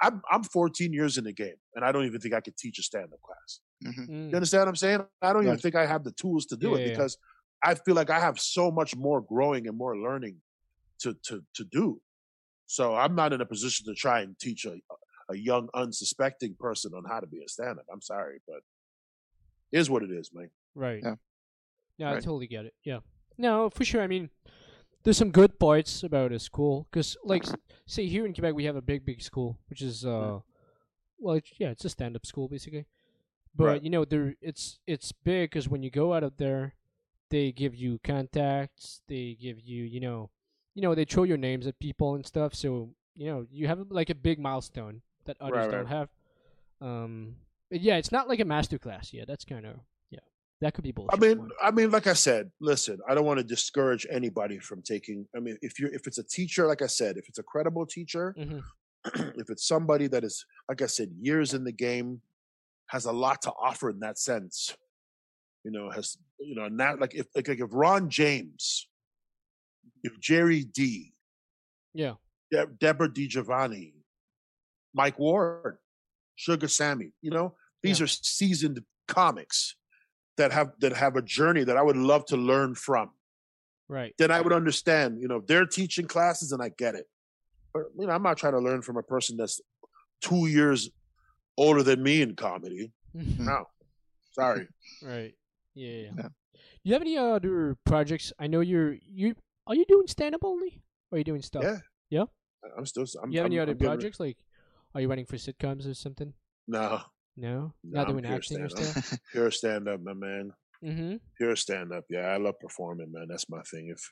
[0.00, 2.78] I'm I'm 14 years in the game, and I don't even think I could teach
[2.78, 3.60] a stand-up class.
[3.92, 4.08] Mhm.
[4.08, 4.30] Mm.
[4.30, 5.06] You understand what I'm saying?
[5.22, 6.88] I don't even think I have the tools to do Yeah, it yeah.
[6.92, 7.18] because
[7.62, 10.40] I feel like I have so much more growing and more learning
[11.00, 12.00] to to to do.
[12.66, 14.76] So I'm not in a position to try and teach a
[15.28, 17.86] a young unsuspecting person on how to be a stand-up.
[17.92, 18.62] I'm sorry, but
[19.72, 20.50] it is what it is, man.
[20.74, 21.02] Right.
[21.02, 21.16] Yeah.
[21.98, 22.74] Yeah, I totally get it.
[22.84, 23.00] Yeah.
[23.36, 24.02] No, for sure.
[24.02, 24.30] I mean,
[25.02, 27.54] there's some good parts about a school because, like, s-
[27.86, 30.40] say here in Quebec, we have a big, big school, which is uh,
[31.18, 32.86] well, it's, yeah, it's a stand-up school basically.
[33.56, 33.82] But Right.
[33.82, 36.74] you know, there it's it's big because when you go out of there,
[37.30, 39.00] they give you contacts.
[39.08, 40.30] They give you, you know,
[40.74, 42.54] you know, they throw your names at people and stuff.
[42.54, 45.88] So you know, you have like a big milestone that others Right, don't right.
[45.88, 46.08] have.
[46.80, 47.36] Um,
[47.70, 49.12] but yeah, it's not like a master class.
[49.12, 49.76] Yeah, that's kind of
[50.10, 50.20] yeah,
[50.60, 51.14] that could be bullshit.
[51.14, 51.48] I mean.
[51.62, 55.26] I mean, like I said, listen, I don't want to discourage anybody from taking.
[55.34, 57.86] I mean, if you're if it's a teacher, like I said, if it's a credible
[57.86, 58.62] teacher, Mhm.
[59.40, 62.20] if it's somebody that is, like I said, years in the game,
[62.88, 64.76] has a lot to offer in that sense.
[65.64, 68.88] You know, has you know, not like if like, like if Ron James,
[70.04, 71.14] if Gerry Dee,
[71.94, 72.14] yeah.
[72.50, 73.94] De- Deborah DiGiovanni,
[74.94, 75.78] Mike Ward,
[76.36, 77.12] Sugar Sammy.
[77.22, 78.04] You know, these Yeah.
[78.04, 79.74] are seasoned comics
[80.36, 83.10] that have that have a journey that I would love to learn from.
[83.88, 84.14] Right.
[84.18, 85.20] Then I would understand.
[85.20, 87.06] You know, if they're teaching classes, and I get it.
[87.74, 89.60] But you know, I'm not trying to learn from a person that's
[90.20, 90.90] two years
[91.56, 92.92] older than me in comedy.
[93.14, 93.64] No,
[94.32, 94.68] sorry.
[95.02, 95.34] right.
[95.74, 96.10] Yeah, yeah.
[96.16, 96.28] Yeah.
[96.52, 98.32] Do you have any other projects?
[98.38, 99.34] I know you're you
[99.66, 100.82] are you doing stand up only?
[101.10, 101.62] Or are you doing stuff?
[101.64, 101.78] Yeah.
[102.10, 102.24] Yeah?
[102.76, 103.04] I'm still.
[103.22, 104.20] I'm, you have I'm, any other I'm getting- projects?
[104.20, 104.36] Like
[104.94, 106.32] Are you running for sitcoms or something?
[106.68, 107.00] No,
[107.36, 109.04] No, No, not I'm doing pure acting or stand-up.
[109.04, 109.18] stuff.
[109.32, 110.52] pure stand up, my man.
[110.82, 111.16] mm-hmm.
[111.36, 112.04] Pure stand up.
[112.10, 113.26] Yeah, I love performing, man.
[113.28, 113.88] That's my thing.
[113.94, 114.02] If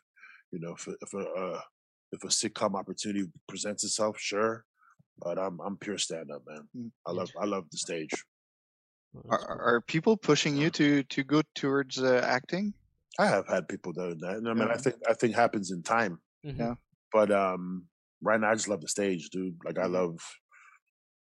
[0.52, 1.60] you know, if a, if a uh,
[2.12, 4.64] if a sitcom opportunity presents itself, sure.
[5.18, 6.68] But I'm I'm pure stand up, man.
[6.76, 6.90] Mm.
[7.06, 8.10] I love I love the stage.
[9.30, 12.74] Are, are people pushing you to to go towards uh, acting?
[13.18, 15.82] I have had people doing that, and I mean, I think I think happens in
[15.82, 16.18] time.
[16.44, 16.58] Mhm.
[16.58, 16.74] Yeah.
[17.12, 17.86] But um,
[18.20, 19.56] right now, I just love the stage, dude.
[19.64, 19.92] Like I Mhm.
[19.92, 20.18] love,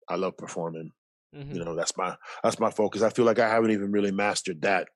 [0.09, 0.91] I love performing.
[1.34, 1.53] Mhm.
[1.55, 3.01] You know, that's my that's my focus.
[3.03, 4.89] I feel like I haven't even really mastered that.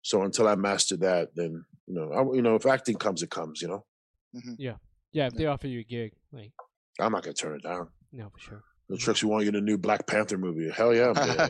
[0.00, 3.30] So until I master that, then you know, I, you know, if acting comes, it
[3.30, 3.60] comes.
[3.60, 3.86] You know,
[4.56, 4.76] Yeah.
[5.12, 6.52] Yeah, if they offer you a gig, like
[6.98, 7.90] I'm not gonna turn it down.
[8.12, 8.62] No, for sure.
[8.88, 10.68] The Trix we want you in a new Black Panther movie.
[10.70, 11.48] Hell yeah, I'm there.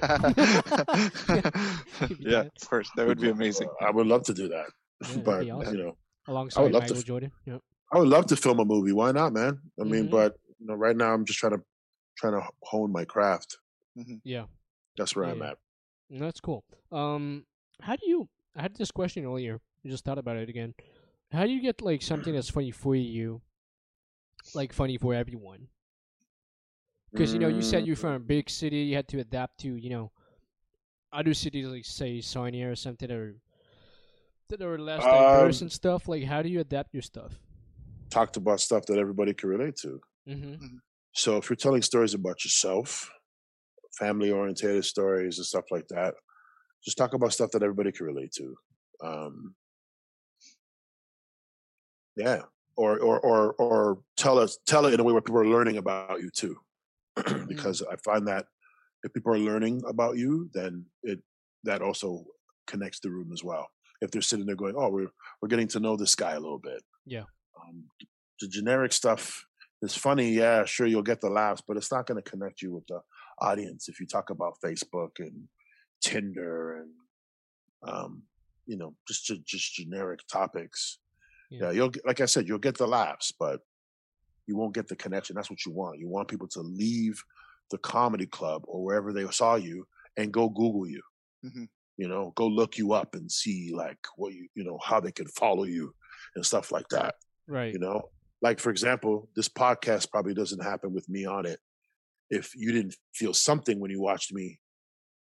[2.20, 3.68] yeah, of course, that would be amazing.
[3.80, 4.66] I would love to do that.
[5.10, 5.74] Yeah, but awesome.
[5.76, 5.97] you know,
[6.28, 7.32] Alongside love Michael f- Jordan.
[7.47, 7.60] Yep.
[7.93, 8.93] I would love to film a movie.
[8.93, 9.59] Why not, man?
[9.80, 10.10] I mean, Mhm.
[10.10, 11.62] but you know, right now I'm just trying to
[12.16, 13.56] trying to hone my craft.
[14.22, 14.44] Yeah.
[14.97, 15.51] That's where I'm Yeah.
[15.51, 15.59] at.
[16.10, 16.62] That's cool.
[16.93, 17.47] Um,
[17.80, 18.28] how do you?
[18.55, 19.60] I had this question earlier.
[19.84, 20.74] I just thought about it again.
[21.32, 23.40] How do you get like something that's funny for you,
[24.55, 25.68] like funny for everyone?
[27.12, 28.78] Because you know, you said you're from a big city.
[28.78, 30.10] You had to adapt to you know
[31.12, 33.36] other cities, like say Sarnia or something, that are
[34.48, 36.09] that are less diverse Um, and stuff.
[36.09, 37.39] Like, how do you adapt your stuff?
[38.10, 40.01] Talked about stuff that everybody can relate to.
[40.28, 40.76] Mm-hmm.
[41.12, 43.10] So if you're telling stories about yourself,
[43.98, 46.14] family oriented stories and stuff like that,
[46.84, 48.55] just talk about stuff that everybody can relate to.
[49.05, 49.55] Um,
[52.16, 52.43] yeah,
[52.76, 55.78] or or or or tell us tell it in a way where people are learning
[55.78, 56.56] about you too,
[57.48, 58.47] because I find that
[59.02, 61.20] if people are learning about you, then it
[61.64, 62.24] that also
[62.66, 63.68] connects the room as well.
[64.01, 65.10] If they're sitting there going, "Oh, we're
[65.40, 67.24] we're getting to know this guy a little bit," Yeah.
[67.60, 67.84] Um,
[68.40, 69.44] the generic stuff
[69.82, 72.72] is funny, yeah, sure, you'll get the laughs, but it's not going to connect you
[72.72, 73.01] with the
[73.40, 75.48] audience if you talk about Facebook and
[76.01, 76.90] Tinder and
[77.86, 78.22] um,
[78.66, 80.98] you know just just generic topics.
[81.51, 81.66] Yeah.
[81.66, 83.60] Yeah, you'll get, like I said, you'll get the laughs, but
[84.47, 85.36] you won't get the connection.
[85.36, 85.98] That's what you want.
[86.01, 87.23] You want people to leave
[87.70, 89.86] the comedy club or wherever they saw you
[90.16, 91.02] and go Google you.
[91.44, 91.69] Mhm.
[91.97, 95.12] You know, go look you up and see like what you you know how they
[95.12, 95.94] can follow you
[96.35, 97.14] and stuff like that
[97.47, 97.73] Right.
[97.73, 98.10] you know
[98.40, 101.60] like for example this podcast probably doesn't happen with me on it
[102.31, 104.59] if you didn't feel something when you watched me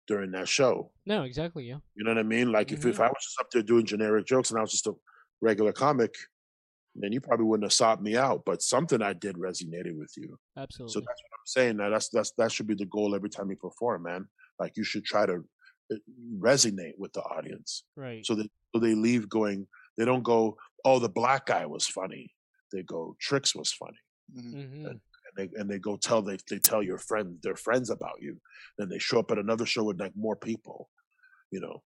[0.07, 1.63] during that show No, exactly.
[1.65, 1.79] Yeah.
[1.95, 4.25] you know what i mean like if, if i was just up there doing generic
[4.27, 4.93] jokes and i was just a
[5.41, 6.13] regular comic
[7.01, 10.37] then you probably wouldn't have sought me out but something i did resonated with you
[10.57, 10.93] Absolutely.
[10.93, 13.49] so that's what i'm saying now that's that's that should be the goal every time
[13.49, 14.27] you perform man
[14.59, 15.43] like you should try to
[15.91, 15.95] uh,
[16.39, 18.25] resonate with the audience right.
[18.25, 19.67] so that so they leave going
[19.97, 20.55] they don't go
[20.85, 22.31] oh the black guy was funny
[22.71, 23.97] they go Trix was funny
[24.37, 24.53] Mhm.
[24.53, 24.85] mm-hmm.
[24.85, 24.99] and
[25.35, 28.37] they and they go tell they they tell your friends their friends about you
[28.77, 30.87] then they show up at another show with like more people
[31.51, 31.88] you know and, and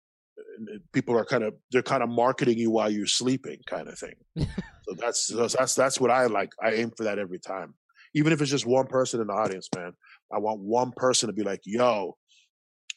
[0.93, 4.15] people are kind of they're kind of marketing you while you're sleeping kind of thing.
[4.37, 6.51] So that's that's that's what i like.
[6.61, 7.73] I aim for that every time.
[8.15, 9.93] Even if it's just one person in the audience man
[10.33, 12.15] i want one person to be like yo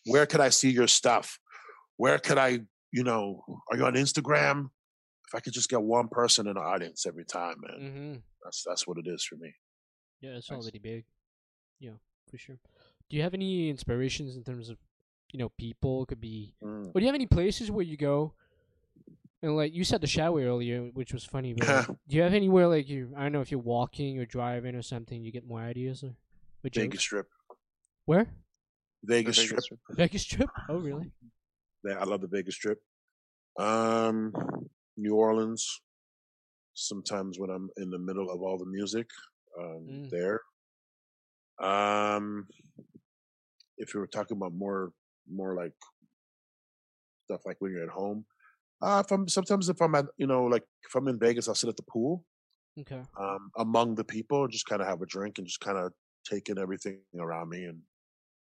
[0.07, 1.39] where could i see your stuff?
[1.97, 2.61] Where could i
[2.93, 4.71] you know are you on instagram?
[5.29, 8.15] If i could just get one person in the audience every time man Mm-hmm.
[8.45, 9.53] that's that's what it is for me.
[10.21, 11.05] Yeah, it's already big.
[11.81, 11.99] Yeah,
[12.31, 12.59] for sure.
[13.11, 14.79] Do you have any inspirations in terms of,
[15.33, 16.07] you know, people?
[16.07, 16.55] Could be.
[16.63, 16.89] Mm.
[16.89, 18.35] Or do you have any places where you go?
[19.43, 21.53] And like you said, the shower earlier, which was funny.
[21.53, 23.13] But like, do you have anywhere like you?
[23.17, 26.15] I don't know if you're walking or driving or something, you get more ideas or.
[26.63, 27.01] With Vegas?
[27.01, 27.27] Strip.
[28.05, 28.29] Where?
[29.03, 29.61] Vegas The Strip.
[29.63, 29.81] Strip.
[29.91, 30.51] Vegas Strip.
[30.69, 31.11] Oh, really?
[31.85, 32.79] Yeah, I love the Vegas Strip.
[33.59, 34.33] Um,
[34.97, 35.81] New Orleans.
[36.75, 39.09] Sometimes when I'm in the middle of all the music,
[39.59, 40.11] um, Mm.
[40.11, 40.41] there.
[41.59, 42.47] Um,
[43.77, 44.93] if you were talking about more,
[45.33, 45.75] more like
[47.25, 48.27] stuff like when you're at home.
[48.83, 51.55] Uh, if I'm sometimes if I'm at you know like if I'm in Vegas, I'll
[51.55, 52.25] sit at the pool
[52.79, 53.05] Okay.
[53.21, 55.93] um, among the people, just kind of have a drink and just kind of
[56.25, 57.83] take in everything around me and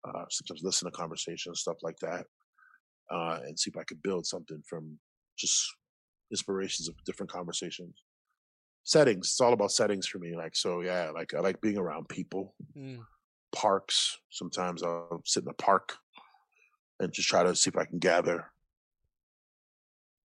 [0.08, 2.26] uh, sometimes listen to conversations, stuff like that,
[3.12, 5.00] uh, and see if I could build something from
[5.38, 5.66] just
[6.32, 7.96] inspirations of different conversations.
[8.86, 10.36] Settings, it's all about settings for me.
[10.36, 13.08] Like, so yeah, like I like being around people, Mm.
[13.56, 14.20] parks.
[14.30, 15.98] Sometimes I'll sit in a park
[17.00, 18.52] and just try to see if I can gather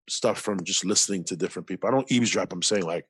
[0.09, 1.87] stuff from just listening to different people.
[1.87, 2.51] I don't eavesdrop.
[2.51, 3.05] I'm saying like,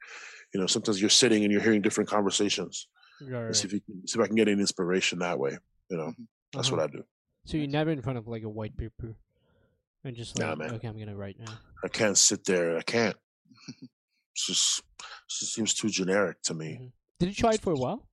[0.53, 2.87] you know, sometimes you're sitting and you're hearing different conversations.
[3.21, 5.57] Right, see if you can, see if I can get any inspiration that way.
[5.89, 6.13] You know,
[6.53, 6.77] that's Uh-huh.
[6.77, 7.03] what I do.
[7.45, 9.15] So you're never in front of like a white paper,
[10.03, 10.71] and just Nah, like, man.
[10.75, 11.53] okay, I'm gonna write now.
[11.83, 12.77] I can't sit there.
[12.77, 13.15] I can't.
[14.35, 16.79] It's just, it just seems too generic to me.
[16.81, 16.91] Mhm.
[17.19, 18.09] Did you try it for a while?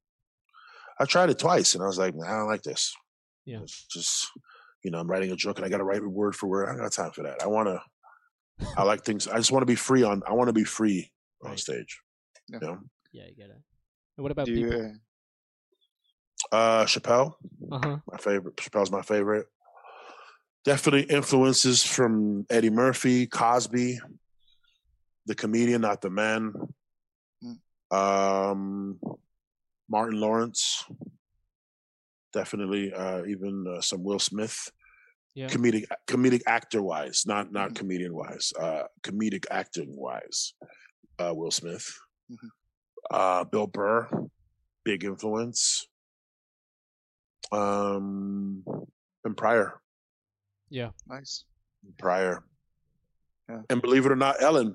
[0.99, 2.95] I tried it twice, and I was like, I don't like this.
[3.47, 3.61] Yeah.
[3.63, 4.29] It's just,
[4.83, 6.69] you know, I'm writing a joke, and I got to write word for word.
[6.69, 7.43] I don't got time for that.
[7.43, 7.81] I want to.
[8.77, 9.27] I like things.
[9.27, 10.23] I just want to be free on.
[10.27, 11.11] I want to be free
[11.45, 12.01] on stage.
[12.49, 12.59] Yeah.
[12.61, 12.79] You know,
[13.13, 13.57] Yeah, you get it.
[14.17, 14.97] And what about Do you, people?
[16.53, 17.35] uh, uh, Chappelle,
[17.73, 17.97] Uh huh.
[18.11, 18.57] my favorite.
[18.57, 19.47] Chappelle's my favorite.
[20.65, 23.99] Definitely influences from Eddie Murphy, Cosby,
[25.27, 26.53] the comedian, not the man.
[27.91, 29.01] Um,
[29.89, 30.85] Martin Lawrence,
[32.33, 32.93] definitely.
[32.93, 34.71] Uh, even uh, some Will Smith.
[35.33, 35.47] Yeah.
[35.47, 40.55] comedic comedic actor wise, not not comedian wise, uh, comedic acting wise.
[41.21, 41.87] Uh, Will Smith,
[42.29, 42.49] Mhm.
[43.13, 44.09] uh, Bill Burr,
[44.85, 45.87] big influence.
[47.53, 48.65] Um,
[49.25, 49.81] and Pryor,
[50.69, 50.91] Yeah.
[51.07, 51.45] nice.
[51.99, 52.45] Pryor,
[53.49, 53.63] Yeah.
[53.71, 54.73] and believe it or not, Ellen.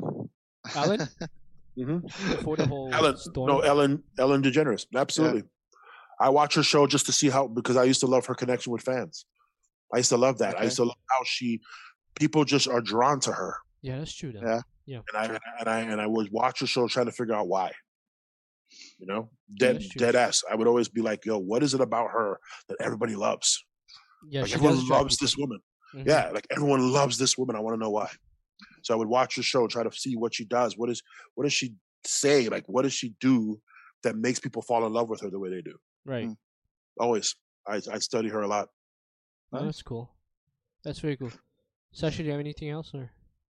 [0.73, 0.99] Alan
[1.75, 1.99] hmm
[2.29, 3.47] before the whole Ellen, storm.
[3.49, 5.43] no, Ellen, Ellen DeGeneres, absolutely.
[6.19, 8.71] I watch her show just to see how because I used to love her connection
[8.71, 9.25] with fans.
[9.93, 10.59] I used to love that.
[10.59, 11.61] I used to love how she,
[12.19, 13.55] people just are drawn to her.
[13.81, 14.31] yeah, that's true.
[14.31, 14.61] Then.
[14.87, 15.01] Yeah.
[15.13, 17.71] and I and I and I would watch the show trying to figure out why.
[18.99, 19.99] You know, dead true.
[19.99, 20.43] dead ass.
[20.49, 22.39] I would always be like, "Yo, what is it about her
[22.69, 23.63] that everybody loves?
[24.27, 25.59] Yeah, like she everyone loves this woman.
[25.95, 26.07] Mhm.
[26.07, 27.55] Yeah, like everyone loves this woman.
[27.55, 28.09] I want to know why."
[28.83, 30.77] So I would watch the show, try to see what she does.
[30.77, 31.01] What is
[31.35, 31.73] what does she
[32.05, 32.47] say?
[32.49, 33.59] Like, what does she do
[34.03, 35.75] that makes people fall in love with her the way they do?
[36.05, 36.27] Right.
[36.27, 36.37] Mm.
[36.99, 37.35] Always,
[37.67, 38.69] I I study her a lot.
[39.51, 40.11] Oh, that's cool.
[40.83, 41.31] That's very cool.
[41.91, 43.09] Sasha, do you have anything else or?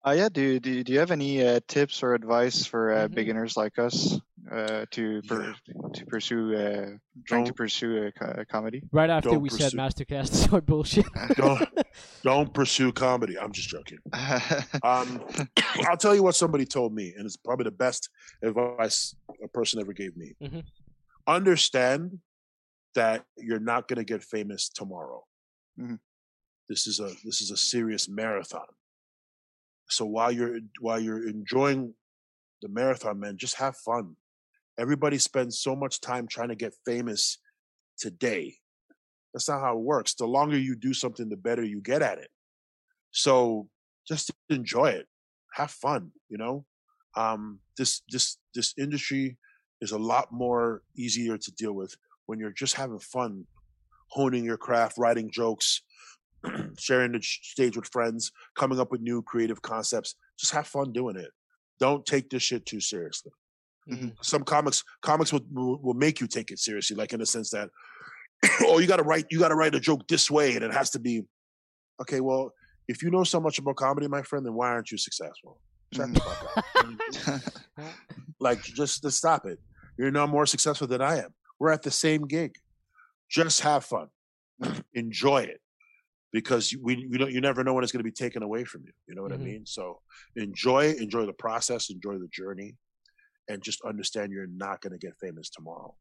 [0.07, 0.29] Uh, yeah.
[0.31, 3.15] Do, do do you have any uh, tips or advice for uh, Mhm.
[3.15, 4.19] beginners like us
[4.51, 5.55] uh, to per,
[5.93, 6.87] to pursue uh,
[7.27, 8.83] trying to Don't- pursue a, co- a comedy?
[8.93, 11.05] Right after Don't we said pursue- Masterclass is our bullshit.
[11.37, 11.69] Don't
[12.25, 13.39] don't pursue comedy.
[13.39, 13.99] I'm just joking.
[14.83, 15.21] Um,
[15.87, 18.09] I'll tell you what somebody told me, and it's probably the best
[18.43, 19.15] advice
[19.45, 20.35] a person ever gave me.
[20.43, 20.65] Mhm.
[21.27, 22.19] Understand
[22.95, 25.25] that you're not going to get famous tomorrow.
[25.79, 26.01] Mhm.
[26.69, 28.67] This is a this is a serious marathon.
[29.89, 31.95] So while you're while you're enjoying
[32.63, 34.17] the marathon, man, just have fun.
[34.79, 37.39] Everybody spends so much time trying to get famous
[37.99, 38.57] today.
[39.33, 40.15] That's not how it works.
[40.15, 42.31] The longer you do something, the better you get at it.
[43.11, 43.69] So
[44.07, 45.09] just enjoy it.
[45.55, 46.67] Have fun, you know?
[47.17, 49.37] Um, this this this industry
[49.81, 51.97] is a lot more easier to deal with
[52.31, 53.45] when you're just having fun,
[54.09, 55.83] honing your craft, writing jokes,
[56.79, 60.15] sharing the stage with friends, coming up with new creative concepts.
[60.39, 61.31] Just have fun doing it.
[61.81, 63.33] Don't take this shit too seriously
[63.89, 64.13] Mhm.
[64.23, 67.49] some comics comics will, will will make you take it seriously like in the sense
[67.51, 67.71] that
[68.61, 70.73] oh you got to write you got to write a joke this way and it
[70.73, 71.23] has to be
[72.01, 72.53] okay well
[72.89, 75.61] if you know so much about comedy my friend then why aren't you successful
[75.95, 77.95] Shut the fuck up.
[78.39, 79.59] like just to stop it
[79.99, 82.57] you're no more successful than i am we're at the same gig.
[83.31, 84.09] Just have fun,
[84.95, 85.61] enjoy it,
[86.33, 88.83] because we you know you never know when it's going to be taken away from
[88.85, 88.93] you.
[89.07, 89.43] You know what mm-hmm.
[89.43, 89.67] I mean?
[89.67, 90.01] So
[90.35, 92.75] enjoy enjoy the process, enjoy the journey,
[93.49, 95.95] and just understand you're not going to get famous tomorrow.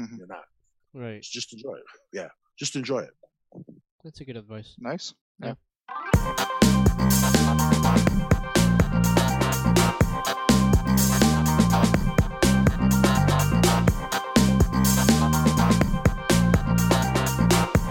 [0.00, 0.16] Mm-hmm.
[0.16, 0.44] You're not.
[0.94, 1.24] Right.
[1.24, 1.84] So just enjoy it.
[2.12, 2.28] Yeah.
[2.58, 3.10] Just enjoy it.
[4.04, 4.74] That's a good advice.
[4.78, 5.14] Nice.
[5.40, 5.54] yeah.
[7.48, 8.48] yeah.